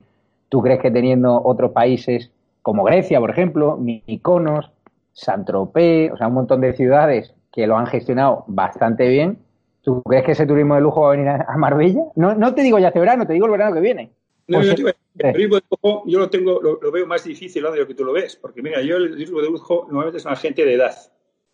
¿Tú 0.50 0.62
crees 0.62 0.82
que 0.82 0.92
teniendo 0.92 1.42
otros 1.44 1.72
países 1.72 2.32
como 2.62 2.84
Grecia, 2.84 3.20
por 3.20 3.30
ejemplo, 3.30 3.78
Mykonos, 3.78 4.72
Saint-Tropez, 5.14 6.12
o 6.12 6.18
sea, 6.18 6.28
un 6.28 6.34
montón 6.34 6.62
de 6.62 6.74
ciudades 6.74 7.34
que 7.52 7.68
lo 7.68 7.78
han 7.78 7.88
gestionado 7.88 8.44
bastante 8.48 9.08
bien, 9.08 9.40
¿tú 9.82 10.02
crees 10.04 10.26
que 10.26 10.32
ese 10.34 10.46
turismo 10.46 10.76
de 10.76 10.82
lujo 10.82 11.02
va 11.02 11.08
a 11.08 11.12
venir 11.12 11.28
a 11.30 11.58
Marbella? 11.58 12.04
No, 12.16 12.36
no 12.36 12.54
te 12.54 12.62
digo 12.62 12.80
ya 12.80 12.88
este 12.90 13.00
verano, 13.00 13.26
te 13.26 13.34
digo 13.34 13.46
el 13.46 13.52
verano 13.52 13.74
que 13.74 13.82
viene. 13.82 14.12
No, 14.48 14.62
yo, 14.64 14.74
digo, 14.74 14.90
el 14.90 15.34
turismo 15.34 15.56
de 15.56 15.64
lujo 15.70 16.04
yo 16.08 16.20
lo 16.20 16.30
tengo, 16.30 16.62
lo, 16.62 16.80
lo, 16.82 16.92
veo 16.92 17.06
más 17.06 17.24
difícil 17.24 17.64
de 17.64 17.78
lo 17.78 17.88
que 17.88 17.94
tú 17.94 18.04
lo 18.04 18.14
ves, 18.14 18.36
porque 18.36 18.62
mira, 18.62 18.82
yo 18.82 18.98
el 18.98 19.12
turismo 19.12 19.42
de 19.42 19.50
lujo 19.50 19.86
normalmente 19.88 20.18
es 20.18 20.26
una 20.26 20.36
gente 20.36 20.66
de 20.66 20.74
edad. 20.74 20.96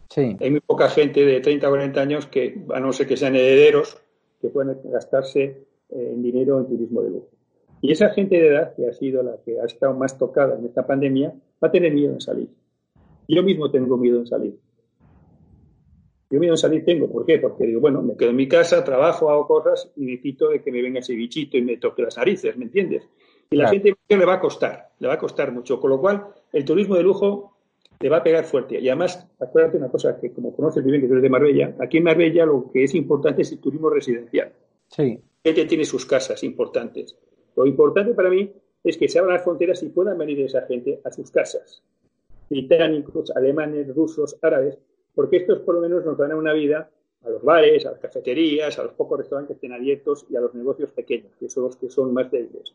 Sí. 0.09 0.37
Hay 0.39 0.51
muy 0.51 0.59
poca 0.61 0.89
gente 0.89 1.25
de 1.25 1.41
30 1.41 1.67
o 1.67 1.71
40 1.71 2.01
años 2.01 2.27
que, 2.27 2.63
a 2.73 2.79
no 2.79 2.93
ser 2.93 3.07
que 3.07 3.17
sean 3.17 3.35
herederos, 3.35 3.97
que 4.41 4.49
pueden 4.49 4.77
gastarse 4.85 5.43
eh, 5.43 6.11
en 6.13 6.21
dinero 6.21 6.59
en 6.59 6.67
turismo 6.67 7.01
de 7.01 7.09
lujo. 7.09 7.35
Y 7.86 7.91
esa 7.91 8.10
gente 8.10 8.41
de 8.41 8.48
edad, 8.48 8.76
que 8.76 8.88
ha 8.88 8.93
sido 8.93 9.21
la 9.21 9.38
que 9.45 9.60
ha 9.62 9.65
estado 9.65 9.93
más 9.93 10.17
tocada 10.17 10.58
en 10.58 10.65
esta 10.65 10.88
pandemia, 10.88 11.30
va 11.63 11.67
a 11.67 11.71
tener 11.71 11.93
miedo 11.93 12.13
en 12.13 12.19
salir. 12.19 12.50
Yo 13.28 13.43
mismo 13.43 13.69
tengo 13.69 13.95
miedo 13.95 14.17
en 14.17 14.26
salir. 14.26 14.58
Yo 16.32 16.39
miedo 16.39 16.56
en 16.56 16.58
salir 16.58 16.84
tengo, 16.84 17.08
¿por 17.12 17.28
qué? 17.28 17.38
Porque 17.38 17.67
digo, 17.67 17.80
bueno, 17.80 18.02
me 18.02 18.17
quedo 18.17 18.32
en 18.32 18.38
mi 18.38 18.48
casa, 18.48 18.84
trabajo, 18.84 19.30
hago 19.30 19.45
cosas 19.45 19.91
y 19.95 20.04
me 20.04 20.19
quito 20.19 20.50
de 20.50 20.63
que 20.63 20.71
me 20.71 20.82
venga 20.82 20.98
ese 20.98 21.13
bichito 21.13 21.58
y 21.58 21.62
me 21.62 21.78
toque 21.78 22.02
las 22.02 22.17
narices, 22.17 22.58
¿me 22.58 22.65
entiendes? 22.65 23.08
Y 23.52 23.56
la 23.56 23.69
claro. 23.69 23.84
gente 23.84 24.17
le 24.17 24.26
va 24.26 24.34
a 24.34 24.39
costar, 24.39 24.89
le 24.98 25.08
va 25.08 25.13
a 25.13 25.19
costar 25.19 25.52
mucho. 25.52 25.80
Con 25.80 25.91
lo 25.91 26.02
cual, 26.02 26.26
el 26.54 26.65
turismo 26.65 26.95
de 26.95 27.04
lujo 27.04 27.56
te 28.00 28.10
va 28.10 28.17
a 28.17 28.24
pegar 28.24 28.45
fuerte. 28.45 28.80
Y 28.80 28.89
además, 28.89 29.28
acuérdate 29.39 29.78
una 29.78 29.89
cosa, 29.89 30.19
que 30.19 30.34
como 30.34 30.56
conoces 30.56 30.84
bien 30.84 31.02
que 31.02 31.06
tú 31.08 31.13
eres 31.13 31.21
de 31.21 31.30
Marbella, 31.30 31.76
aquí 31.80 31.98
en 31.98 32.06
Marbella 32.06 32.48
lo 32.48 32.71
que 32.71 32.84
es 32.84 32.95
importante 32.95 33.43
es 33.43 33.52
el 33.52 33.60
turismo 33.60 33.91
residencial. 33.91 34.52
Sí. 34.88 35.19
Gente 35.43 35.65
tiene 35.65 35.86
sus 35.86 36.08
casas 36.08 36.43
importantes. 36.43 37.15
Lo 37.55 37.65
importante 37.65 38.13
para 38.13 38.29
mí 38.29 38.53
es 38.83 38.97
que 38.97 39.07
se 39.07 39.19
abran 39.19 39.35
las 39.35 39.43
fronteras 39.43 39.81
y 39.83 39.89
puedan 39.89 40.17
venir 40.17 40.39
esa 40.41 40.61
gente 40.63 41.01
a 41.03 41.11
sus 41.11 41.31
casas. 41.31 41.81
Británicos, 42.49 43.31
alemanes, 43.35 43.93
rusos, 43.95 44.37
árabes, 44.41 44.77
porque 45.15 45.37
estos 45.37 45.59
por 45.61 45.75
lo 45.75 45.81
menos 45.81 46.05
nos 46.05 46.17
dan 46.17 46.33
una 46.33 46.53
vida 46.53 46.89
a 47.23 47.29
los 47.29 47.41
bares, 47.41 47.85
a 47.85 47.91
las 47.91 47.99
cafeterías, 47.99 48.77
a 48.77 48.83
los 48.83 48.93
pocos 48.93 49.17
restaurantes 49.17 49.57
que 49.57 49.65
estén 49.65 49.73
abiertos 49.73 50.25
y 50.29 50.35
a 50.35 50.41
los 50.41 50.53
negocios 50.53 50.91
pequeños, 50.91 51.31
que 51.39 51.49
son 51.49 51.63
los 51.63 51.75
que 51.77 51.89
son 51.89 52.13
más 52.13 52.29
débiles. 52.29 52.73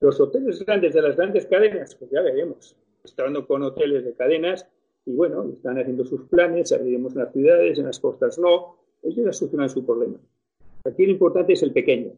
Los 0.00 0.18
hoteles 0.18 0.64
grandes 0.64 0.94
de 0.94 1.02
las 1.02 1.16
grandes 1.16 1.46
cadenas, 1.46 1.94
pues 1.94 2.10
ya 2.10 2.22
veremos. 2.22 2.74
Estoy 3.04 3.26
hablando 3.26 3.46
con 3.46 3.62
hoteles 3.62 4.04
de 4.04 4.14
cadenas 4.14 4.66
y 5.06 5.12
bueno, 5.12 5.48
están 5.52 5.78
haciendo 5.78 6.04
sus 6.04 6.22
planes, 6.22 6.72
abriremos 6.72 7.12
en 7.12 7.18
las 7.20 7.32
ciudades, 7.32 7.78
en 7.78 7.86
las 7.86 8.00
costas 8.00 8.38
no, 8.38 8.76
ellos 9.02 9.24
ya 9.24 9.32
solucionan 9.32 9.68
su 9.68 9.84
problema. 9.84 10.18
Aquí 10.84 11.06
lo 11.06 11.12
importante 11.12 11.52
es 11.52 11.62
el 11.62 11.72
pequeño. 11.72 12.12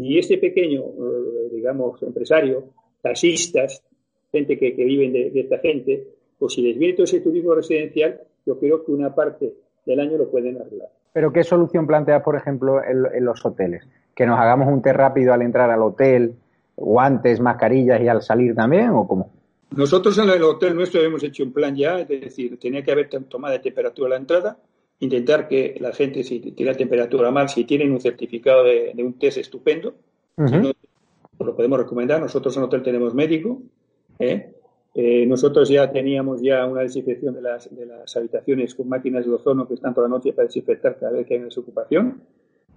Y 0.00 0.18
este 0.18 0.38
pequeño, 0.38 0.82
eh, 0.82 1.48
digamos, 1.52 2.02
empresario, 2.02 2.64
taxistas, 3.02 3.82
gente 4.30 4.58
que, 4.58 4.74
que 4.74 4.84
viven 4.84 5.12
de, 5.12 5.32
esta 5.34 5.58
gente, 5.58 6.06
pues 6.38 6.54
si 6.54 6.62
les 6.62 6.78
viene 6.78 6.94
todo 6.94 7.04
ese 7.04 7.20
turismo 7.20 7.54
residencial, 7.54 8.20
yo 8.46 8.58
creo 8.58 8.84
que 8.84 8.92
una 8.92 9.14
parte 9.14 9.54
del 9.84 10.00
año 10.00 10.16
lo 10.16 10.30
pueden 10.30 10.60
arreglar. 10.60 10.88
Pero 11.12 11.32
¿qué 11.32 11.42
solución 11.42 11.86
planteas, 11.86 12.22
por 12.22 12.36
ejemplo, 12.36 12.80
en, 12.84 13.24
los 13.24 13.44
hoteles? 13.44 13.88
¿Que 14.14 14.26
nos 14.26 14.38
hagamos 14.38 14.68
un 14.68 14.82
té 14.82 14.92
rápido 14.92 15.32
al 15.32 15.42
entrar 15.42 15.70
al 15.70 15.82
hotel, 15.82 16.34
guantes, 16.76 17.40
mascarillas 17.40 18.00
y 18.00 18.08
al 18.08 18.22
salir 18.22 18.54
también 18.54 18.90
o 18.90 19.06
cómo? 19.06 19.32
Nosotros 19.76 20.16
en 20.18 20.30
el 20.30 20.42
hotel 20.42 20.74
nuestro 20.76 21.00
hemos 21.00 21.22
hecho 21.24 21.42
un 21.42 21.52
plan 21.52 21.74
ya, 21.74 22.00
es 22.00 22.08
decir, 22.08 22.58
tenía 22.58 22.82
que 22.82 22.92
haber 22.92 23.08
tomada 23.08 23.54
de 23.54 23.60
temperatura 23.60 24.06
a 24.06 24.10
la 24.10 24.16
entrada, 24.16 24.58
intentar 25.00 25.48
que 25.48 25.76
la 25.80 25.92
gente, 25.92 26.24
si 26.24 26.40
tiene 26.40 26.72
la 26.72 26.78
temperatura 26.78 27.30
mal, 27.30 27.48
si 27.48 27.64
tienen 27.64 27.92
un 27.92 28.00
certificado 28.00 28.64
de, 28.64 28.92
un 28.98 29.18
test 29.18 29.38
estupendo, 29.38 29.94
lo 30.36 31.56
podemos 31.56 31.78
recomendar. 31.78 32.20
Nosotros 32.20 32.56
en 32.56 32.62
el 32.62 32.66
hotel 32.66 32.82
tenemos 32.82 33.14
médico, 33.14 33.62
¿eh? 34.18 34.54
Eh, 34.94 35.26
nosotros 35.26 35.68
ya 35.68 35.92
teníamos 35.92 36.40
ya 36.42 36.66
una 36.66 36.80
desinfección 36.80 37.34
de 37.34 37.42
las, 37.42 37.74
de 37.74 37.86
las 37.86 38.16
habitaciones 38.16 38.74
con 38.74 38.88
máquinas 38.88 39.24
de 39.26 39.32
ozono 39.32 39.68
que 39.68 39.74
están 39.74 39.94
toda 39.94 40.08
la 40.08 40.16
noche 40.16 40.32
para 40.32 40.46
desinfectar 40.46 40.98
cada 40.98 41.12
vez 41.12 41.26
que 41.26 41.34
hay 41.34 41.38
una 41.38 41.48
desocupación. 41.48 42.22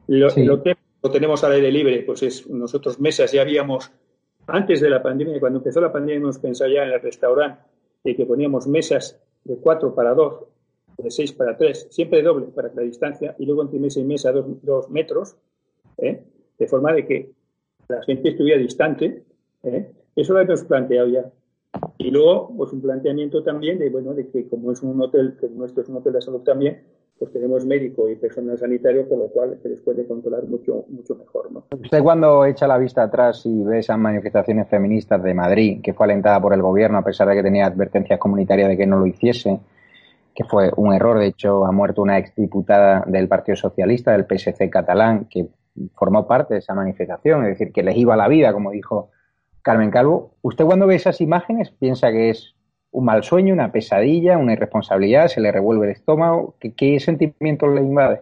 Lo, 0.07 0.27
lo 0.36 0.62
que 0.62 0.75
lo 1.01 1.10
tenemos 1.10 1.43
al 1.43 1.53
aire 1.53 1.71
libre, 1.71 2.03
pues 2.03 2.21
es 2.23 2.47
nosotros 2.47 2.99
mesas 2.99 3.31
ya 3.31 3.41
habíamos, 3.41 3.91
antes 4.47 4.81
de 4.81 4.89
la 4.89 5.01
pandemia, 5.01 5.39
cuando 5.39 5.60
empezó 5.60 5.81
la 5.81 5.91
pandemia 5.91 6.17
hemos 6.17 6.38
pensado 6.38 6.69
ya 6.69 6.84
en 6.84 6.89
el 6.89 7.01
restaurante 7.01 7.62
de 8.03 8.15
que 8.15 8.25
poníamos 8.25 8.67
mesas 8.67 9.19
de 9.43 9.57
4 9.57 9.95
para 9.95 10.13
2, 10.13 10.43
de 11.01 11.11
6 11.11 11.33
para 11.33 11.57
3, 11.57 11.87
siempre 11.89 12.21
doble 12.21 12.47
para 12.47 12.71
la 12.73 12.81
distancia, 12.81 13.35
y 13.37 13.45
luego 13.45 13.63
entre 13.63 13.79
mesa 13.79 13.99
y 13.99 14.03
mesa 14.03 14.31
2 14.31 14.89
metros, 14.89 15.35
¿eh? 15.97 16.23
de 16.57 16.67
forma 16.67 16.93
de 16.93 17.05
que 17.05 17.31
la 17.87 18.01
gente 18.03 18.29
estuviera 18.29 18.59
distante. 18.59 19.23
¿eh? 19.63 19.91
Eso 20.15 20.33
lo 20.33 20.39
hemos 20.39 20.63
planteado 20.63 21.07
ya. 21.07 21.25
Y 21.97 22.11
luego, 22.11 22.53
pues 22.55 22.73
un 22.73 22.81
planteamiento 22.81 23.43
también 23.43 23.79
de, 23.79 23.89
bueno, 23.89 24.13
de 24.13 24.27
que 24.27 24.47
como 24.47 24.71
es 24.71 24.81
un 24.83 25.01
hotel, 25.01 25.37
que 25.39 25.47
nuestro 25.47 25.83
es 25.83 25.89
un 25.89 25.97
hotel 25.97 26.13
de 26.13 26.21
salud 26.21 26.41
también, 26.41 26.81
pues 27.17 27.31
tenemos 27.31 27.63
médico 27.65 28.09
y 28.09 28.15
personal 28.15 28.57
sanitario, 28.57 29.07
por 29.07 29.19
lo 29.19 29.27
cual 29.27 29.55
se 29.61 29.69
les 29.69 29.79
puede 29.81 30.07
controlar 30.07 30.43
mucho, 30.47 30.85
mucho 30.89 31.15
mejor, 31.15 31.51
¿no? 31.51 31.65
Usted 31.71 32.01
cuando 32.01 32.45
echa 32.45 32.67
la 32.67 32.79
vista 32.79 33.03
atrás 33.03 33.45
y 33.45 33.63
ve 33.63 33.77
esas 33.77 33.99
manifestaciones 33.99 34.67
feministas 34.67 35.21
de 35.21 35.33
Madrid, 35.35 35.81
que 35.83 35.93
fue 35.93 36.07
alentada 36.07 36.41
por 36.41 36.53
el 36.53 36.63
gobierno 36.63 36.97
a 36.97 37.03
pesar 37.03 37.27
de 37.27 37.35
que 37.35 37.43
tenía 37.43 37.67
advertencias 37.67 38.17
comunitarias 38.17 38.69
de 38.69 38.75
que 38.75 38.87
no 38.87 38.97
lo 38.97 39.05
hiciese, 39.05 39.59
que 40.33 40.43
fue 40.45 40.71
un 40.75 40.93
error, 40.93 41.19
de 41.19 41.27
hecho 41.27 41.65
ha 41.65 41.71
muerto 41.71 42.01
una 42.01 42.17
exdiputada 42.17 43.03
del 43.07 43.27
Partido 43.27 43.55
Socialista, 43.55 44.11
del 44.11 44.25
PSC 44.25 44.69
catalán, 44.69 45.27
que 45.29 45.47
formó 45.95 46.27
parte 46.27 46.53
de 46.53 46.59
esa 46.59 46.73
manifestación, 46.73 47.43
es 47.43 47.57
decir, 47.57 47.73
que 47.73 47.83
les 47.83 47.97
iba 47.97 48.15
la 48.15 48.27
vida, 48.27 48.53
como 48.53 48.71
dijo 48.71 49.11
Carmen 49.61 49.91
Calvo, 49.91 50.35
¿usted 50.41 50.65
cuando 50.65 50.87
ve 50.87 50.95
esas 50.95 51.21
imágenes 51.21 51.71
piensa 51.71 52.11
que 52.11 52.29
es 52.29 52.55
un 52.91 53.05
mal 53.05 53.23
sueño, 53.23 53.53
una 53.53 53.71
pesadilla, 53.71 54.37
una 54.37 54.53
irresponsabilidad, 54.53 55.27
se 55.27 55.41
le 55.41 55.51
revuelve 55.51 55.87
el 55.87 55.93
estómago? 55.93 56.55
¿Qué, 56.59 56.99
sentimiento 56.99 57.67
le 57.67 57.81
invade? 57.81 58.21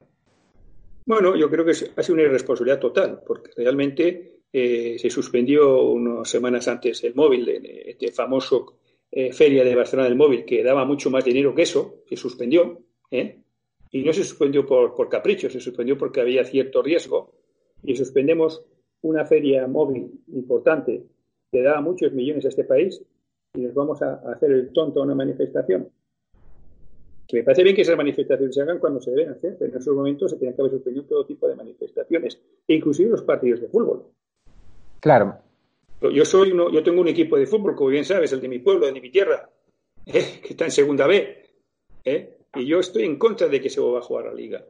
Bueno, 1.05 1.35
yo 1.35 1.49
creo 1.49 1.65
que 1.65 1.71
ha 1.71 2.03
sido 2.03 2.13
una 2.13 2.23
irresponsabilidad 2.23 2.79
total, 2.79 3.21
porque 3.25 3.51
realmente 3.57 4.41
eh, 4.53 4.97
se 4.99 5.09
suspendió 5.09 5.83
unas 5.83 6.29
semanas 6.29 6.67
antes 6.67 7.03
el 7.03 7.15
móvil, 7.15 7.49
este 7.49 8.11
famoso 8.11 8.78
eh, 9.11 9.33
feria 9.33 9.63
de 9.63 9.75
Barcelona 9.75 10.07
del 10.07 10.17
móvil, 10.17 10.45
que 10.45 10.63
daba 10.63 10.85
mucho 10.85 11.09
más 11.09 11.25
dinero 11.25 11.53
que 11.55 11.63
eso, 11.63 12.03
se 12.07 12.15
suspendió, 12.15 12.79
¿eh? 13.11 13.39
y 13.91 14.03
no 14.03 14.13
se 14.13 14.23
suspendió 14.23 14.65
por, 14.65 14.95
por 14.95 15.09
capricho, 15.09 15.49
se 15.49 15.59
suspendió 15.59 15.97
porque 15.97 16.21
había 16.21 16.43
cierto 16.43 16.81
riesgo, 16.81 17.33
y 17.83 17.95
suspendemos 17.95 18.63
una 19.01 19.25
feria 19.25 19.67
móvil 19.67 20.11
importante 20.33 21.03
que 21.51 21.61
da 21.61 21.81
muchos 21.81 22.11
millones 22.11 22.45
a 22.45 22.49
este 22.49 22.63
país 22.63 23.01
y 23.53 23.61
nos 23.61 23.73
vamos 23.73 24.01
a, 24.01 24.15
hacer 24.31 24.51
el 24.51 24.71
tonto 24.71 24.99
a 24.99 25.03
una 25.03 25.15
manifestación. 25.15 25.89
Que 27.27 27.37
me 27.37 27.43
parece 27.43 27.63
bien 27.63 27.75
que 27.75 27.83
esas 27.83 27.97
manifestaciones 27.97 28.55
se 28.55 28.61
hagan 28.61 28.79
cuando 28.79 28.99
se 28.99 29.11
deben 29.11 29.29
hacer, 29.29 29.55
pero 29.57 29.71
en 29.71 29.77
esos 29.77 29.95
momentos 29.95 30.31
se 30.31 30.37
tienen 30.37 30.55
que 30.55 30.61
haber 30.61 30.73
suspendido 30.73 31.05
todo 31.05 31.25
tipo 31.25 31.47
de 31.47 31.55
manifestaciones, 31.55 32.39
inclusive 32.67 33.11
los 33.11 33.23
partidos 33.23 33.61
de 33.61 33.67
fútbol. 33.67 34.05
Claro. 34.99 35.37
Yo 36.01 36.25
soy 36.25 36.51
uno, 36.51 36.71
yo 36.71 36.81
tengo 36.81 37.01
un 37.01 37.07
equipo 37.09 37.37
de 37.37 37.45
fútbol, 37.45 37.75
como 37.75 37.89
bien 37.89 38.05
sabes, 38.05 38.31
el 38.31 38.41
de 38.41 38.47
mi 38.47 38.59
pueblo, 38.59 38.85
de 38.85 39.01
mi 39.01 39.09
tierra, 39.09 39.49
¿eh? 40.05 40.39
que 40.41 40.49
está 40.49 40.65
en 40.65 40.71
segunda 40.71 41.07
B, 41.07 41.45
¿eh? 42.05 42.37
y 42.55 42.65
yo 42.65 42.79
estoy 42.79 43.03
en 43.03 43.17
contra 43.17 43.47
de 43.47 43.59
que 43.59 43.69
se 43.69 43.81
vuelva 43.81 43.99
a 43.99 44.03
jugar 44.03 44.27
a 44.27 44.29
la 44.29 44.35
liga. 44.35 44.65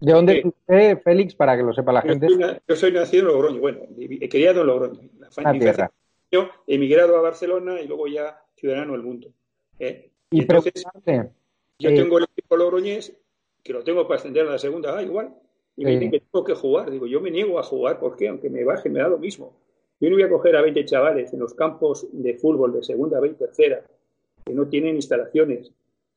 ¿De 0.00 0.12
dónde 0.12 0.38
es 0.38 0.44
usted, 0.44 1.02
Félix, 1.02 1.34
para 1.34 1.56
que 1.56 1.62
lo 1.62 1.72
sepa 1.72 1.92
la 1.92 2.02
gente? 2.02 2.28
yo 2.68 2.76
soy 2.76 2.92
nacido 2.92 3.22
en 3.22 3.28
Logroño, 3.28 3.60
bueno, 3.60 3.80
he 3.98 4.28
criado 4.28 4.60
en 4.60 4.66
Logroño. 4.66 5.00
La 5.36 5.52
tierra. 5.52 5.90
Yo 6.30 6.50
emigrado 6.66 7.16
a 7.16 7.20
Barcelona 7.20 7.80
y 7.80 7.86
luego 7.86 8.06
ya 8.08 8.42
ciudadano 8.56 8.92
del 8.92 9.02
mundo. 9.02 9.28
¿eh? 9.78 10.10
Y, 10.30 10.40
entonces, 10.40 10.84
yo 11.78 11.94
tengo 11.94 12.18
el 12.18 12.24
equipo 12.24 12.56
logroñés, 12.56 13.16
que 13.62 13.72
lo 13.72 13.84
tengo 13.84 14.06
para 14.06 14.18
ascender 14.18 14.46
a 14.46 14.50
la 14.50 14.58
segunda 14.58 14.96
A 14.96 15.02
igual, 15.02 15.34
y 15.76 15.84
me 15.84 15.92
dicen 15.92 16.10
que 16.10 16.20
tengo 16.20 16.44
que 16.44 16.54
jugar. 16.54 16.90
Digo, 16.90 17.06
yo 17.06 17.20
me 17.20 17.30
niego 17.30 17.58
a 17.58 17.62
jugar, 17.62 17.98
¿por 18.00 18.16
qué? 18.16 18.28
Aunque 18.28 18.50
me 18.50 18.64
baje, 18.64 18.88
me 18.88 19.00
da 19.00 19.08
lo 19.08 19.18
mismo. 19.18 19.56
Yo 19.98 20.10
no 20.10 20.16
voy 20.16 20.24
a 20.24 20.28
coger 20.28 20.56
a 20.56 20.62
20 20.62 20.84
chavales 20.84 21.32
en 21.32 21.40
los 21.40 21.54
campos 21.54 22.06
de 22.12 22.34
fútbol 22.34 22.72
de 22.72 22.82
segunda 22.82 23.18
B 23.18 23.28
y 23.28 23.34
tercera, 23.34 23.82
que 24.44 24.52
no 24.52 24.68
tienen 24.68 24.96
instalaciones, 24.96 25.72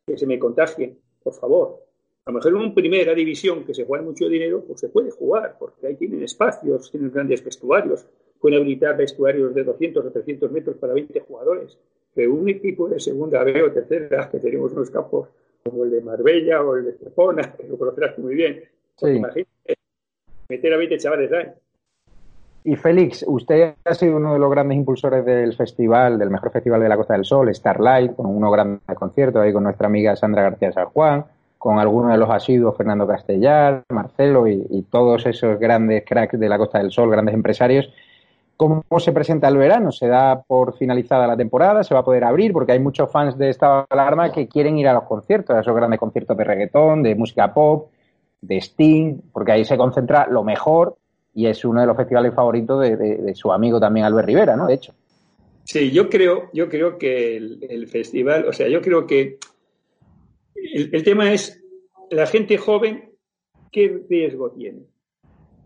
que 0.05 0.17
se 0.17 0.27
me 0.27 0.37
contagien, 0.37 0.97
por 1.23 1.33
favor. 1.33 1.79
A 2.25 2.31
lo 2.31 2.35
mejor 2.35 2.51
en 2.51 2.57
una 2.57 2.73
primera 2.75 3.13
división 3.13 3.63
que 3.63 3.73
se 3.73 3.85
juega 3.85 4.03
mucho 4.03 4.27
dinero, 4.27 4.63
pues 4.67 4.81
se 4.81 4.89
puede 4.89 5.11
jugar, 5.11 5.55
porque 5.57 5.87
ahí 5.87 5.95
tienen 5.95 6.23
espacios, 6.23 6.91
tienen 6.91 7.11
grandes 7.11 7.43
vestuarios, 7.43 8.05
pueden 8.39 8.59
habilitar 8.59 8.97
vestuarios 8.97 9.53
de 9.55 9.63
200 9.63 10.05
o 10.05 10.11
300 10.11 10.51
metros 10.51 10.77
para 10.77 10.93
20 10.93 11.19
jugadores. 11.21 11.77
Pero 12.13 12.33
un 12.33 12.49
equipo 12.49 12.89
de 12.89 12.99
segunda 12.99 13.43
B 13.43 13.63
o 13.63 13.71
tercera, 13.71 14.29
que 14.29 14.39
tenemos 14.39 14.73
unos 14.73 14.89
campos 14.89 15.29
como 15.63 15.85
el 15.85 15.91
de 15.91 16.01
Marbella 16.01 16.61
o 16.63 16.75
el 16.75 16.85
de 16.85 16.91
Estepona, 16.91 17.55
que 17.55 17.67
lo 17.67 17.77
conocerás 17.77 18.17
muy 18.19 18.35
bien, 18.35 18.63
pues 18.99 19.15
imagínate, 19.15 19.77
meter 20.49 20.73
a 20.73 20.77
20 20.77 20.97
chavales 20.97 21.31
ahí. 21.31 21.47
Y 22.63 22.75
Félix, 22.75 23.23
usted 23.27 23.75
ha 23.85 23.93
sido 23.93 24.17
uno 24.17 24.33
de 24.33 24.39
los 24.39 24.51
grandes 24.51 24.77
impulsores 24.77 25.23
del 25.23 25.55
festival, 25.55 26.19
del 26.19 26.29
mejor 26.29 26.51
festival 26.51 26.81
de 26.81 26.89
la 26.89 26.97
Costa 26.97 27.13
del 27.13 27.23
Sol, 27.23 27.53
Starlight, 27.53 28.15
con 28.15 28.25
uno 28.25 28.51
gran 28.51 28.81
concierto 28.95 29.39
ahí 29.39 29.53
con 29.53 29.63
nuestra 29.63 29.87
amiga 29.87 30.15
Sandra 30.15 30.43
García 30.43 30.71
San 30.73 30.87
Juan, 30.87 31.25
con 31.57 31.79
algunos 31.79 32.12
de 32.12 32.17
los 32.17 32.29
asiduos, 32.29 32.75
Fernando 32.75 33.07
Castellar, 33.07 33.83
Marcelo 33.89 34.47
y, 34.47 34.85
todos 34.89 35.25
esos 35.25 35.57
grandes 35.57 36.03
cracks 36.05 36.37
de 36.37 36.49
la 36.49 36.57
Costa 36.57 36.79
del 36.79 36.91
Sol, 36.91 37.10
grandes 37.10 37.33
empresarios. 37.33 37.91
¿Cómo 38.57 38.83
se 38.97 39.13
presenta 39.13 39.47
el 39.47 39.55
verano? 39.55 39.93
¿Se 39.93 40.07
da 40.07 40.41
por 40.41 40.77
finalizada 40.77 41.27
la 41.27 41.37
temporada? 41.37 41.81
¿Se 41.83 41.93
va 41.93 42.01
a 42.01 42.05
poder 42.05 42.25
abrir? 42.25 42.51
Porque 42.51 42.73
hay 42.73 42.79
muchos 42.79 43.10
fans 43.10 43.37
de 43.37 43.49
esta 43.49 43.85
alarma 43.89 44.33
que 44.33 44.49
quieren 44.49 44.77
ir 44.77 44.89
a 44.89 44.93
los 44.93 45.03
conciertos, 45.03 45.55
a 45.55 45.62
esos 45.62 45.73
grandes 45.73 45.99
conciertos 45.99 46.35
de 46.35 46.43
reggaetón, 46.43 47.03
de 47.03 47.15
música 47.15 47.53
pop, 47.53 47.89
de 48.41 48.57
Sting, 48.57 49.21
porque 49.31 49.53
ahí 49.53 49.63
se 49.63 49.77
concentra 49.77 50.27
lo 50.27 50.43
mejor 50.43 50.97
y 51.34 51.48
es 51.48 51.63
uno 51.65 51.82
de 51.82 51.88
los 51.88 51.96
festivales 51.96 52.34
favoritos 52.34 52.82
de, 52.82 53.34
su 53.36 53.52
amigo 53.52 53.80
también 53.80 54.06
Albert 54.06 54.27
Rivera, 54.27 54.56
¿no? 54.56 54.67
De 54.67 54.75
hecho. 54.75 54.94
Sí, 55.63 55.92
yo 55.92 56.10
creo, 56.10 56.50
yo 56.54 56.67
creo 56.67 56.98
que 56.98 57.38
el, 57.38 57.88
festival, 57.88 58.48
o 58.48 58.54
sea, 58.54 58.67
yo 58.67 58.82
creo 58.82 59.06
que 59.06 59.38
el, 60.56 60.90
el, 60.94 61.04
tema 61.04 61.32
es 61.32 61.63
la 62.10 62.25
gente 62.25 62.58
joven, 62.58 63.12
¿qué 63.71 64.04
riesgo 64.10 64.52
tiene? 64.52 64.82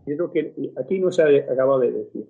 Es 0.06 0.18
lo 0.18 0.30
que 0.30 0.52
aquí 0.76 0.98
no 0.98 1.10
se 1.10 1.22
ha 1.22 1.52
acabado 1.52 1.80
de 1.80 1.92
decir. 1.92 2.26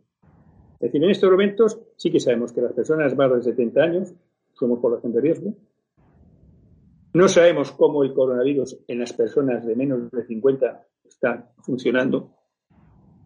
Es 0.75 0.93
decir, 0.93 1.03
en 1.03 1.11
estos 1.11 1.31
momentos 1.31 1.81
sí 1.97 2.11
que 2.11 2.21
sabemos 2.21 2.53
que 2.53 2.61
las 2.61 2.73
personas 2.73 3.17
más 3.17 3.33
de 3.33 3.43
70 3.43 3.83
años 3.83 4.15
somos 4.53 4.79
población 4.79 5.13
de 5.13 5.21
riesgo. 5.21 5.55
No 7.13 7.29
sabemos 7.29 7.73
cómo 7.73 8.03
el 8.03 8.13
coronavirus 8.13 8.79
en 8.89 8.99
las 8.99 9.13
personas 9.13 9.65
de 9.65 9.77
menos 9.77 10.11
de 10.11 10.25
50 10.25 10.87
está 11.05 11.53
funcionando. 11.63 12.31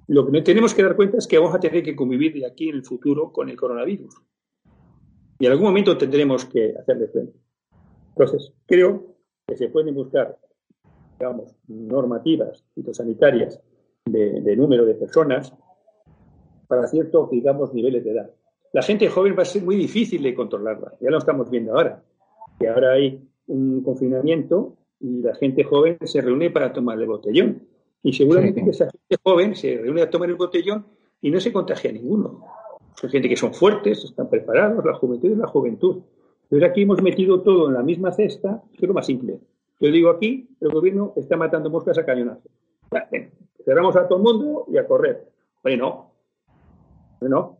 Lo 0.08 0.30
que 0.30 0.42
tenemos 0.42 0.74
que 0.74 0.82
dar 0.82 0.96
cuenta 0.96 1.18
es 1.18 1.26
que 1.26 1.38
vamos 1.38 1.54
a 1.54 1.60
tener 1.60 1.82
que 1.82 1.94
convivir 1.94 2.32
de 2.34 2.46
aquí 2.46 2.68
en 2.70 2.76
el 2.76 2.84
futuro 2.84 3.30
con 3.32 3.48
el 3.48 3.56
coronavirus. 3.56 4.14
Y 5.38 5.46
en 5.46 5.52
algún 5.52 5.66
momento 5.66 5.96
tendremos 5.96 6.44
que 6.46 6.74
hacerle 6.78 7.08
frente. 7.08 7.38
Entonces, 8.08 8.52
creo 8.66 9.14
que 9.46 9.56
se 9.56 9.68
pueden 9.68 9.94
buscar, 9.94 10.36
digamos, 11.18 11.54
normativas 11.68 12.64
fitosanitarias 12.74 13.60
de, 14.06 14.40
de 14.40 14.56
número 14.56 14.84
de 14.84 14.94
personas 14.94 15.54
para 16.66 16.86
ciertos, 16.86 17.30
digamos, 17.30 17.72
niveles 17.72 18.04
de 18.04 18.12
edad. 18.12 18.30
La 18.72 18.82
gente 18.82 19.08
joven 19.08 19.34
va 19.36 19.42
a 19.42 19.46
ser 19.46 19.62
muy 19.62 19.76
difícil 19.76 20.22
de 20.22 20.34
controlarla, 20.34 20.94
ya 21.00 21.10
lo 21.10 21.18
estamos 21.18 21.50
viendo 21.50 21.72
ahora, 21.72 22.02
que 22.58 22.68
ahora 22.68 22.92
hay 22.92 23.26
un 23.46 23.82
confinamiento 23.82 24.76
y 25.00 25.22
la 25.22 25.34
gente 25.34 25.64
joven 25.64 25.96
se 26.04 26.20
reúne 26.20 26.50
para 26.50 26.72
tomar 26.72 27.00
el 27.00 27.06
botellón. 27.06 27.66
Y 28.02 28.12
seguramente 28.12 28.62
que 28.62 28.70
esa 28.70 28.90
gente 28.90 29.16
joven 29.22 29.56
se 29.56 29.76
reúne 29.76 30.02
a 30.02 30.10
tomar 30.10 30.28
el 30.28 30.36
botellón 30.36 30.86
y 31.20 31.30
no 31.30 31.40
se 31.40 31.52
contagia 31.52 31.90
a 31.90 31.92
ninguno. 31.92 32.44
Son 32.94 33.10
gente 33.10 33.28
que 33.28 33.36
son 33.36 33.54
fuertes, 33.54 34.04
están 34.04 34.28
preparados, 34.28 34.84
la 34.84 34.94
juventud 34.94 35.30
es 35.30 35.38
la 35.38 35.46
juventud. 35.46 36.02
Entonces 36.44 36.68
aquí 36.68 36.82
hemos 36.82 37.02
metido 37.02 37.42
todo 37.42 37.68
en 37.68 37.74
la 37.74 37.82
misma 37.82 38.12
cesta, 38.12 38.62
que 38.72 38.84
es 38.84 38.88
lo 38.88 38.94
más 38.94 39.06
simple. 39.06 39.38
Yo 39.80 39.90
digo 39.90 40.10
aquí, 40.10 40.48
el 40.60 40.70
gobierno 40.70 41.12
está 41.16 41.36
matando 41.36 41.70
moscas 41.70 41.98
a 41.98 42.04
cañonazos. 42.04 42.50
Cerramos 43.64 43.96
a 43.96 44.08
todo 44.08 44.18
el 44.18 44.24
mundo 44.24 44.66
y 44.72 44.78
a 44.78 44.86
correr. 44.86 45.28
Bueno, 45.62 46.12
bueno, 47.20 47.58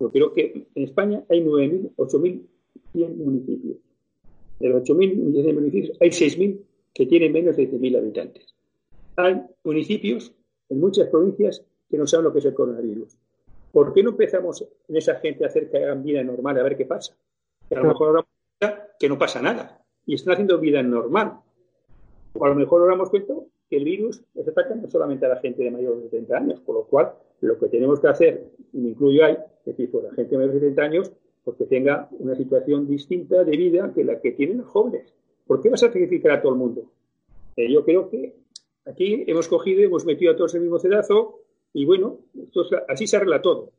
yo 0.00 0.10
creo 0.10 0.32
que 0.32 0.68
en 0.74 0.82
España 0.82 1.22
hay 1.28 1.44
9.000, 1.44 1.94
8.100 1.96 3.16
municipios. 3.16 3.76
De 4.58 4.68
los 4.68 4.82
8.000 4.82 5.54
municipios 5.54 5.96
hay 6.00 6.08
6.000 6.08 6.60
que 6.94 7.06
tienen 7.06 7.32
menos 7.32 7.56
de 7.56 7.70
10.000 7.70 7.98
habitantes. 7.98 8.53
Hay 9.16 9.40
municipios 9.62 10.32
en 10.68 10.80
muchas 10.80 11.08
provincias 11.08 11.64
que 11.88 11.98
no 11.98 12.06
saben 12.06 12.24
lo 12.24 12.32
que 12.32 12.40
es 12.40 12.44
el 12.44 12.54
coronavirus. 12.54 13.16
¿Por 13.72 13.92
qué 13.92 14.02
no 14.02 14.10
empezamos 14.10 14.66
en 14.88 14.96
esa 14.96 15.16
gente 15.16 15.44
a 15.44 15.48
hacer 15.48 15.70
que 15.70 15.78
hagan 15.78 16.02
vida 16.02 16.22
normal 16.22 16.58
a 16.58 16.62
ver 16.62 16.76
qué 16.76 16.86
pasa? 16.86 17.16
Que 17.68 17.74
a 17.74 17.80
lo 17.80 17.88
mejor 17.88 18.08
ahora 18.60 18.88
que 18.98 19.08
no 19.08 19.18
pasa 19.18 19.42
nada 19.42 19.84
y 20.06 20.14
están 20.14 20.34
haciendo 20.34 20.58
vida 20.58 20.82
normal. 20.82 21.40
O 22.34 22.44
a 22.44 22.48
lo 22.48 22.54
mejor 22.54 22.82
ahora 22.82 22.94
hemos 22.94 23.10
cuenta 23.10 23.34
que 23.68 23.76
el 23.76 23.84
virus 23.84 24.22
está 24.34 24.50
atacando 24.50 24.82
no 24.82 24.90
solamente 24.90 25.26
a 25.26 25.30
la 25.30 25.36
gente 25.36 25.62
de 25.62 25.70
mayores 25.70 26.02
de 26.04 26.10
70 26.10 26.36
años, 26.36 26.60
con 26.60 26.76
lo 26.76 26.84
cual 26.84 27.14
lo 27.40 27.58
que 27.58 27.68
tenemos 27.68 28.00
que 28.00 28.08
hacer, 28.08 28.50
y 28.72 28.78
me 28.78 28.90
incluyo 28.90 29.24
ahí, 29.24 29.36
es 29.60 29.64
decir, 29.64 29.90
por 29.90 30.04
la 30.04 30.10
gente 30.12 30.30
de 30.30 30.36
mayores 30.36 30.60
de 30.60 30.68
70 30.68 30.82
años, 30.82 31.12
porque 31.44 31.58
pues 31.58 31.70
tenga 31.70 32.08
una 32.18 32.34
situación 32.34 32.86
distinta 32.86 33.44
de 33.44 33.56
vida 33.56 33.92
que 33.94 34.02
la 34.02 34.20
que 34.20 34.32
tienen 34.32 34.58
los 34.58 34.66
jóvenes. 34.66 35.12
¿Por 35.46 35.60
qué 35.60 35.68
vas 35.68 35.82
a 35.82 35.86
sacrificar 35.86 36.32
a 36.32 36.42
todo 36.42 36.52
el 36.52 36.58
mundo? 36.58 36.90
Eh, 37.56 37.70
yo 37.70 37.84
creo 37.84 38.08
que 38.08 38.34
aquí 38.86 39.24
hemos 39.26 39.48
cogido, 39.48 39.82
hemos 39.82 40.04
metido 40.04 40.32
a 40.32 40.36
todos 40.36 40.54
el 40.54 40.62
mismo 40.62 40.78
cedazo 40.78 41.40
y 41.72 41.84
bueno, 41.84 42.18
así 42.88 43.06
se 43.06 43.16
arregla 43.16 43.42
todo. 43.42 43.70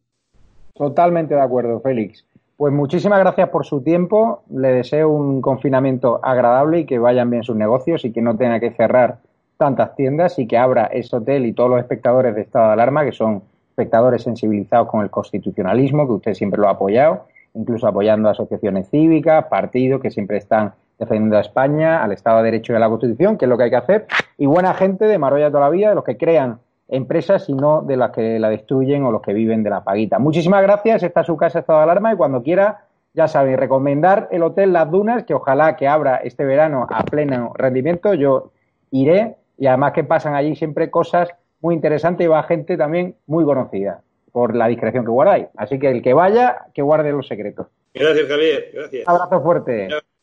Totalmente 0.73 1.35
de 1.35 1.41
acuerdo, 1.41 1.79
Félix. 1.79 2.25
Pues 2.57 2.73
muchísimas 2.73 3.19
gracias 3.19 3.49
por 3.49 3.65
su 3.65 3.81
tiempo. 3.81 4.43
Le 4.49 4.69
deseo 4.69 5.09
un 5.09 5.41
confinamiento 5.41 6.19
agradable 6.23 6.79
y 6.79 6.85
que 6.85 6.99
vayan 6.99 7.29
bien 7.29 7.43
sus 7.43 7.55
negocios 7.55 8.05
y 8.05 8.11
que 8.11 8.21
no 8.21 8.37
tenga 8.37 8.59
que 8.59 8.71
cerrar 8.71 9.19
tantas 9.57 9.95
tiendas 9.95 10.37
y 10.39 10.47
que 10.47 10.57
abra 10.57 10.85
ese 10.85 11.15
hotel 11.15 11.45
y 11.45 11.53
todos 11.53 11.69
los 11.69 11.79
espectadores 11.79 12.35
de 12.35 12.41
estado 12.41 12.67
de 12.67 12.73
alarma, 12.73 13.05
que 13.05 13.11
son 13.11 13.43
espectadores 13.69 14.23
sensibilizados 14.23 14.89
con 14.89 15.01
el 15.01 15.09
constitucionalismo, 15.09 16.07
que 16.07 16.13
usted 16.13 16.33
siempre 16.33 16.59
lo 16.59 16.67
ha 16.67 16.71
apoyado, 16.71 17.25
incluso 17.53 17.87
apoyando 17.87 18.29
asociaciones 18.29 18.89
cívicas, 18.89 19.45
partidos 19.45 20.01
que 20.01 20.11
siempre 20.11 20.37
están 20.37 20.73
defendiendo 20.97 21.37
a 21.37 21.41
España, 21.41 22.03
al 22.03 22.11
Estado 22.11 22.37
de 22.37 22.45
Derecho 22.45 22.73
y 22.73 22.75
a 22.75 22.79
la 22.79 22.89
Constitución, 22.89 23.37
que 23.37 23.45
es 23.45 23.49
lo 23.49 23.57
que 23.57 23.63
hay 23.63 23.69
que 23.69 23.75
hacer, 23.75 24.05
y 24.37 24.45
buena 24.45 24.73
gente 24.73 25.05
de 25.05 25.17
Maroya 25.17 25.49
toda 25.49 25.61
la 25.61 25.69
vida, 25.69 25.89
de 25.89 25.95
los 25.95 26.03
que 26.03 26.17
crean 26.17 26.59
empresas, 26.87 27.45
sino 27.45 27.81
de 27.81 27.97
las 27.97 28.11
que 28.11 28.39
la 28.39 28.49
destruyen 28.49 29.03
o 29.03 29.11
los 29.11 29.21
que 29.21 29.33
viven 29.33 29.63
de 29.63 29.69
la 29.69 29.83
paguita. 29.83 30.19
Muchísimas 30.19 30.61
gracias, 30.61 31.03
está 31.03 31.23
su 31.23 31.35
casa 31.35 31.59
estado 31.59 31.79
de 31.79 31.83
alarma 31.83 32.13
y 32.13 32.15
cuando 32.15 32.43
quiera, 32.43 32.85
ya 33.13 33.27
saben, 33.27 33.57
recomendar 33.57 34.27
el 34.31 34.43
Hotel 34.43 34.73
Las 34.73 34.89
Dunas, 34.89 35.23
que 35.23 35.33
ojalá 35.33 35.75
que 35.75 35.87
abra 35.87 36.17
este 36.17 36.45
verano 36.45 36.87
a 36.89 37.03
pleno 37.03 37.53
rendimiento, 37.55 38.13
yo 38.13 38.51
iré 38.91 39.35
y 39.57 39.67
además 39.67 39.93
que 39.93 40.03
pasan 40.03 40.35
allí 40.35 40.55
siempre 40.55 40.91
cosas 40.91 41.29
muy 41.61 41.73
interesantes 41.73 42.25
y 42.25 42.27
va 42.27 42.43
gente 42.43 42.77
también 42.77 43.15
muy 43.25 43.43
conocida 43.45 44.01
por 44.31 44.55
la 44.55 44.67
discreción 44.67 45.05
que 45.05 45.11
guardáis. 45.11 45.47
Así 45.55 45.79
que 45.79 45.89
el 45.89 46.01
que 46.01 46.13
vaya, 46.13 46.65
que 46.73 46.81
guarde 46.81 47.11
los 47.11 47.27
secretos. 47.27 47.67
Gracias, 47.93 48.27
Javier. 48.27 48.69
Gracias. 48.73 49.07
abrazo 49.07 49.41
fuerte. 49.41 49.87
Gracias. 49.87 50.14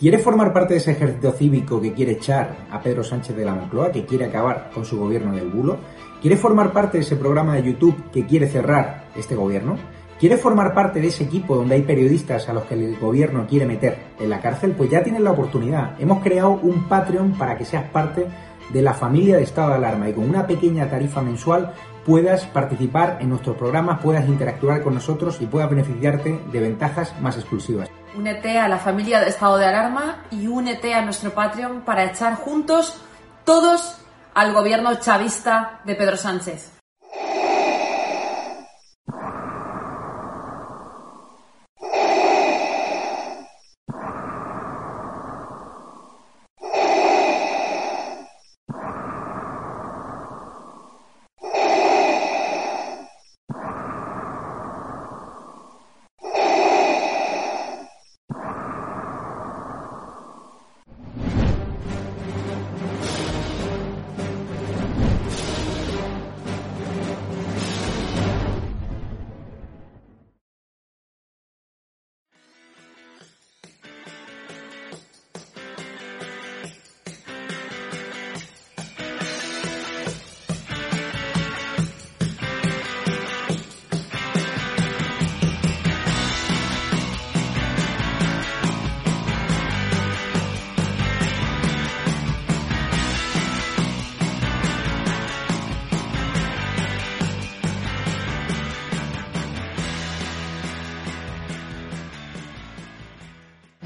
¿Quiere 0.00 0.18
formar 0.18 0.54
parte 0.54 0.72
de 0.72 0.78
ese 0.78 0.92
ejército 0.92 1.30
cívico 1.32 1.78
que 1.78 1.92
quiere 1.92 2.12
echar 2.12 2.66
a 2.70 2.80
Pedro 2.80 3.04
Sánchez 3.04 3.36
de 3.36 3.44
la 3.44 3.54
Moncloa, 3.54 3.92
que 3.92 4.06
quiere 4.06 4.24
acabar 4.24 4.70
con 4.72 4.86
su 4.86 4.98
gobierno 4.98 5.34
del 5.34 5.50
bulo? 5.50 5.76
¿Quiere 6.22 6.38
formar 6.38 6.72
parte 6.72 6.96
de 6.96 7.04
ese 7.04 7.16
programa 7.16 7.54
de 7.56 7.64
YouTube 7.64 8.10
que 8.10 8.24
quiere 8.24 8.48
cerrar 8.48 9.10
este 9.14 9.34
gobierno? 9.34 9.76
¿Quiere 10.20 10.36
formar 10.36 10.74
parte 10.74 11.00
de 11.00 11.08
ese 11.08 11.24
equipo 11.24 11.56
donde 11.56 11.76
hay 11.76 11.82
periodistas 11.82 12.46
a 12.46 12.52
los 12.52 12.64
que 12.64 12.74
el 12.74 12.98
gobierno 12.98 13.46
quiere 13.48 13.64
meter 13.64 13.96
en 14.18 14.28
la 14.28 14.42
cárcel? 14.42 14.72
Pues 14.72 14.90
ya 14.90 15.02
tienes 15.02 15.22
la 15.22 15.30
oportunidad. 15.30 15.98
Hemos 15.98 16.22
creado 16.22 16.60
un 16.62 16.86
Patreon 16.90 17.38
para 17.38 17.56
que 17.56 17.64
seas 17.64 17.84
parte 17.84 18.26
de 18.68 18.82
la 18.82 18.92
familia 18.92 19.38
de 19.38 19.44
estado 19.44 19.70
de 19.70 19.76
alarma 19.76 20.10
y 20.10 20.12
con 20.12 20.28
una 20.28 20.46
pequeña 20.46 20.90
tarifa 20.90 21.22
mensual 21.22 21.72
puedas 22.04 22.44
participar 22.44 23.16
en 23.22 23.30
nuestros 23.30 23.56
programas, 23.56 24.00
puedas 24.02 24.28
interactuar 24.28 24.82
con 24.82 24.92
nosotros 24.92 25.40
y 25.40 25.46
puedas 25.46 25.70
beneficiarte 25.70 26.38
de 26.52 26.60
ventajas 26.60 27.18
más 27.22 27.38
exclusivas. 27.38 27.88
Únete 28.14 28.58
a 28.58 28.68
la 28.68 28.76
familia 28.76 29.20
de 29.20 29.30
estado 29.30 29.56
de 29.56 29.64
alarma 29.64 30.26
y 30.30 30.48
únete 30.48 30.92
a 30.92 31.02
nuestro 31.02 31.30
Patreon 31.30 31.80
para 31.80 32.04
echar 32.04 32.34
juntos 32.34 33.00
todos 33.46 33.96
al 34.34 34.52
gobierno 34.52 34.96
chavista 34.96 35.80
de 35.86 35.94
Pedro 35.94 36.18
Sánchez. 36.18 36.79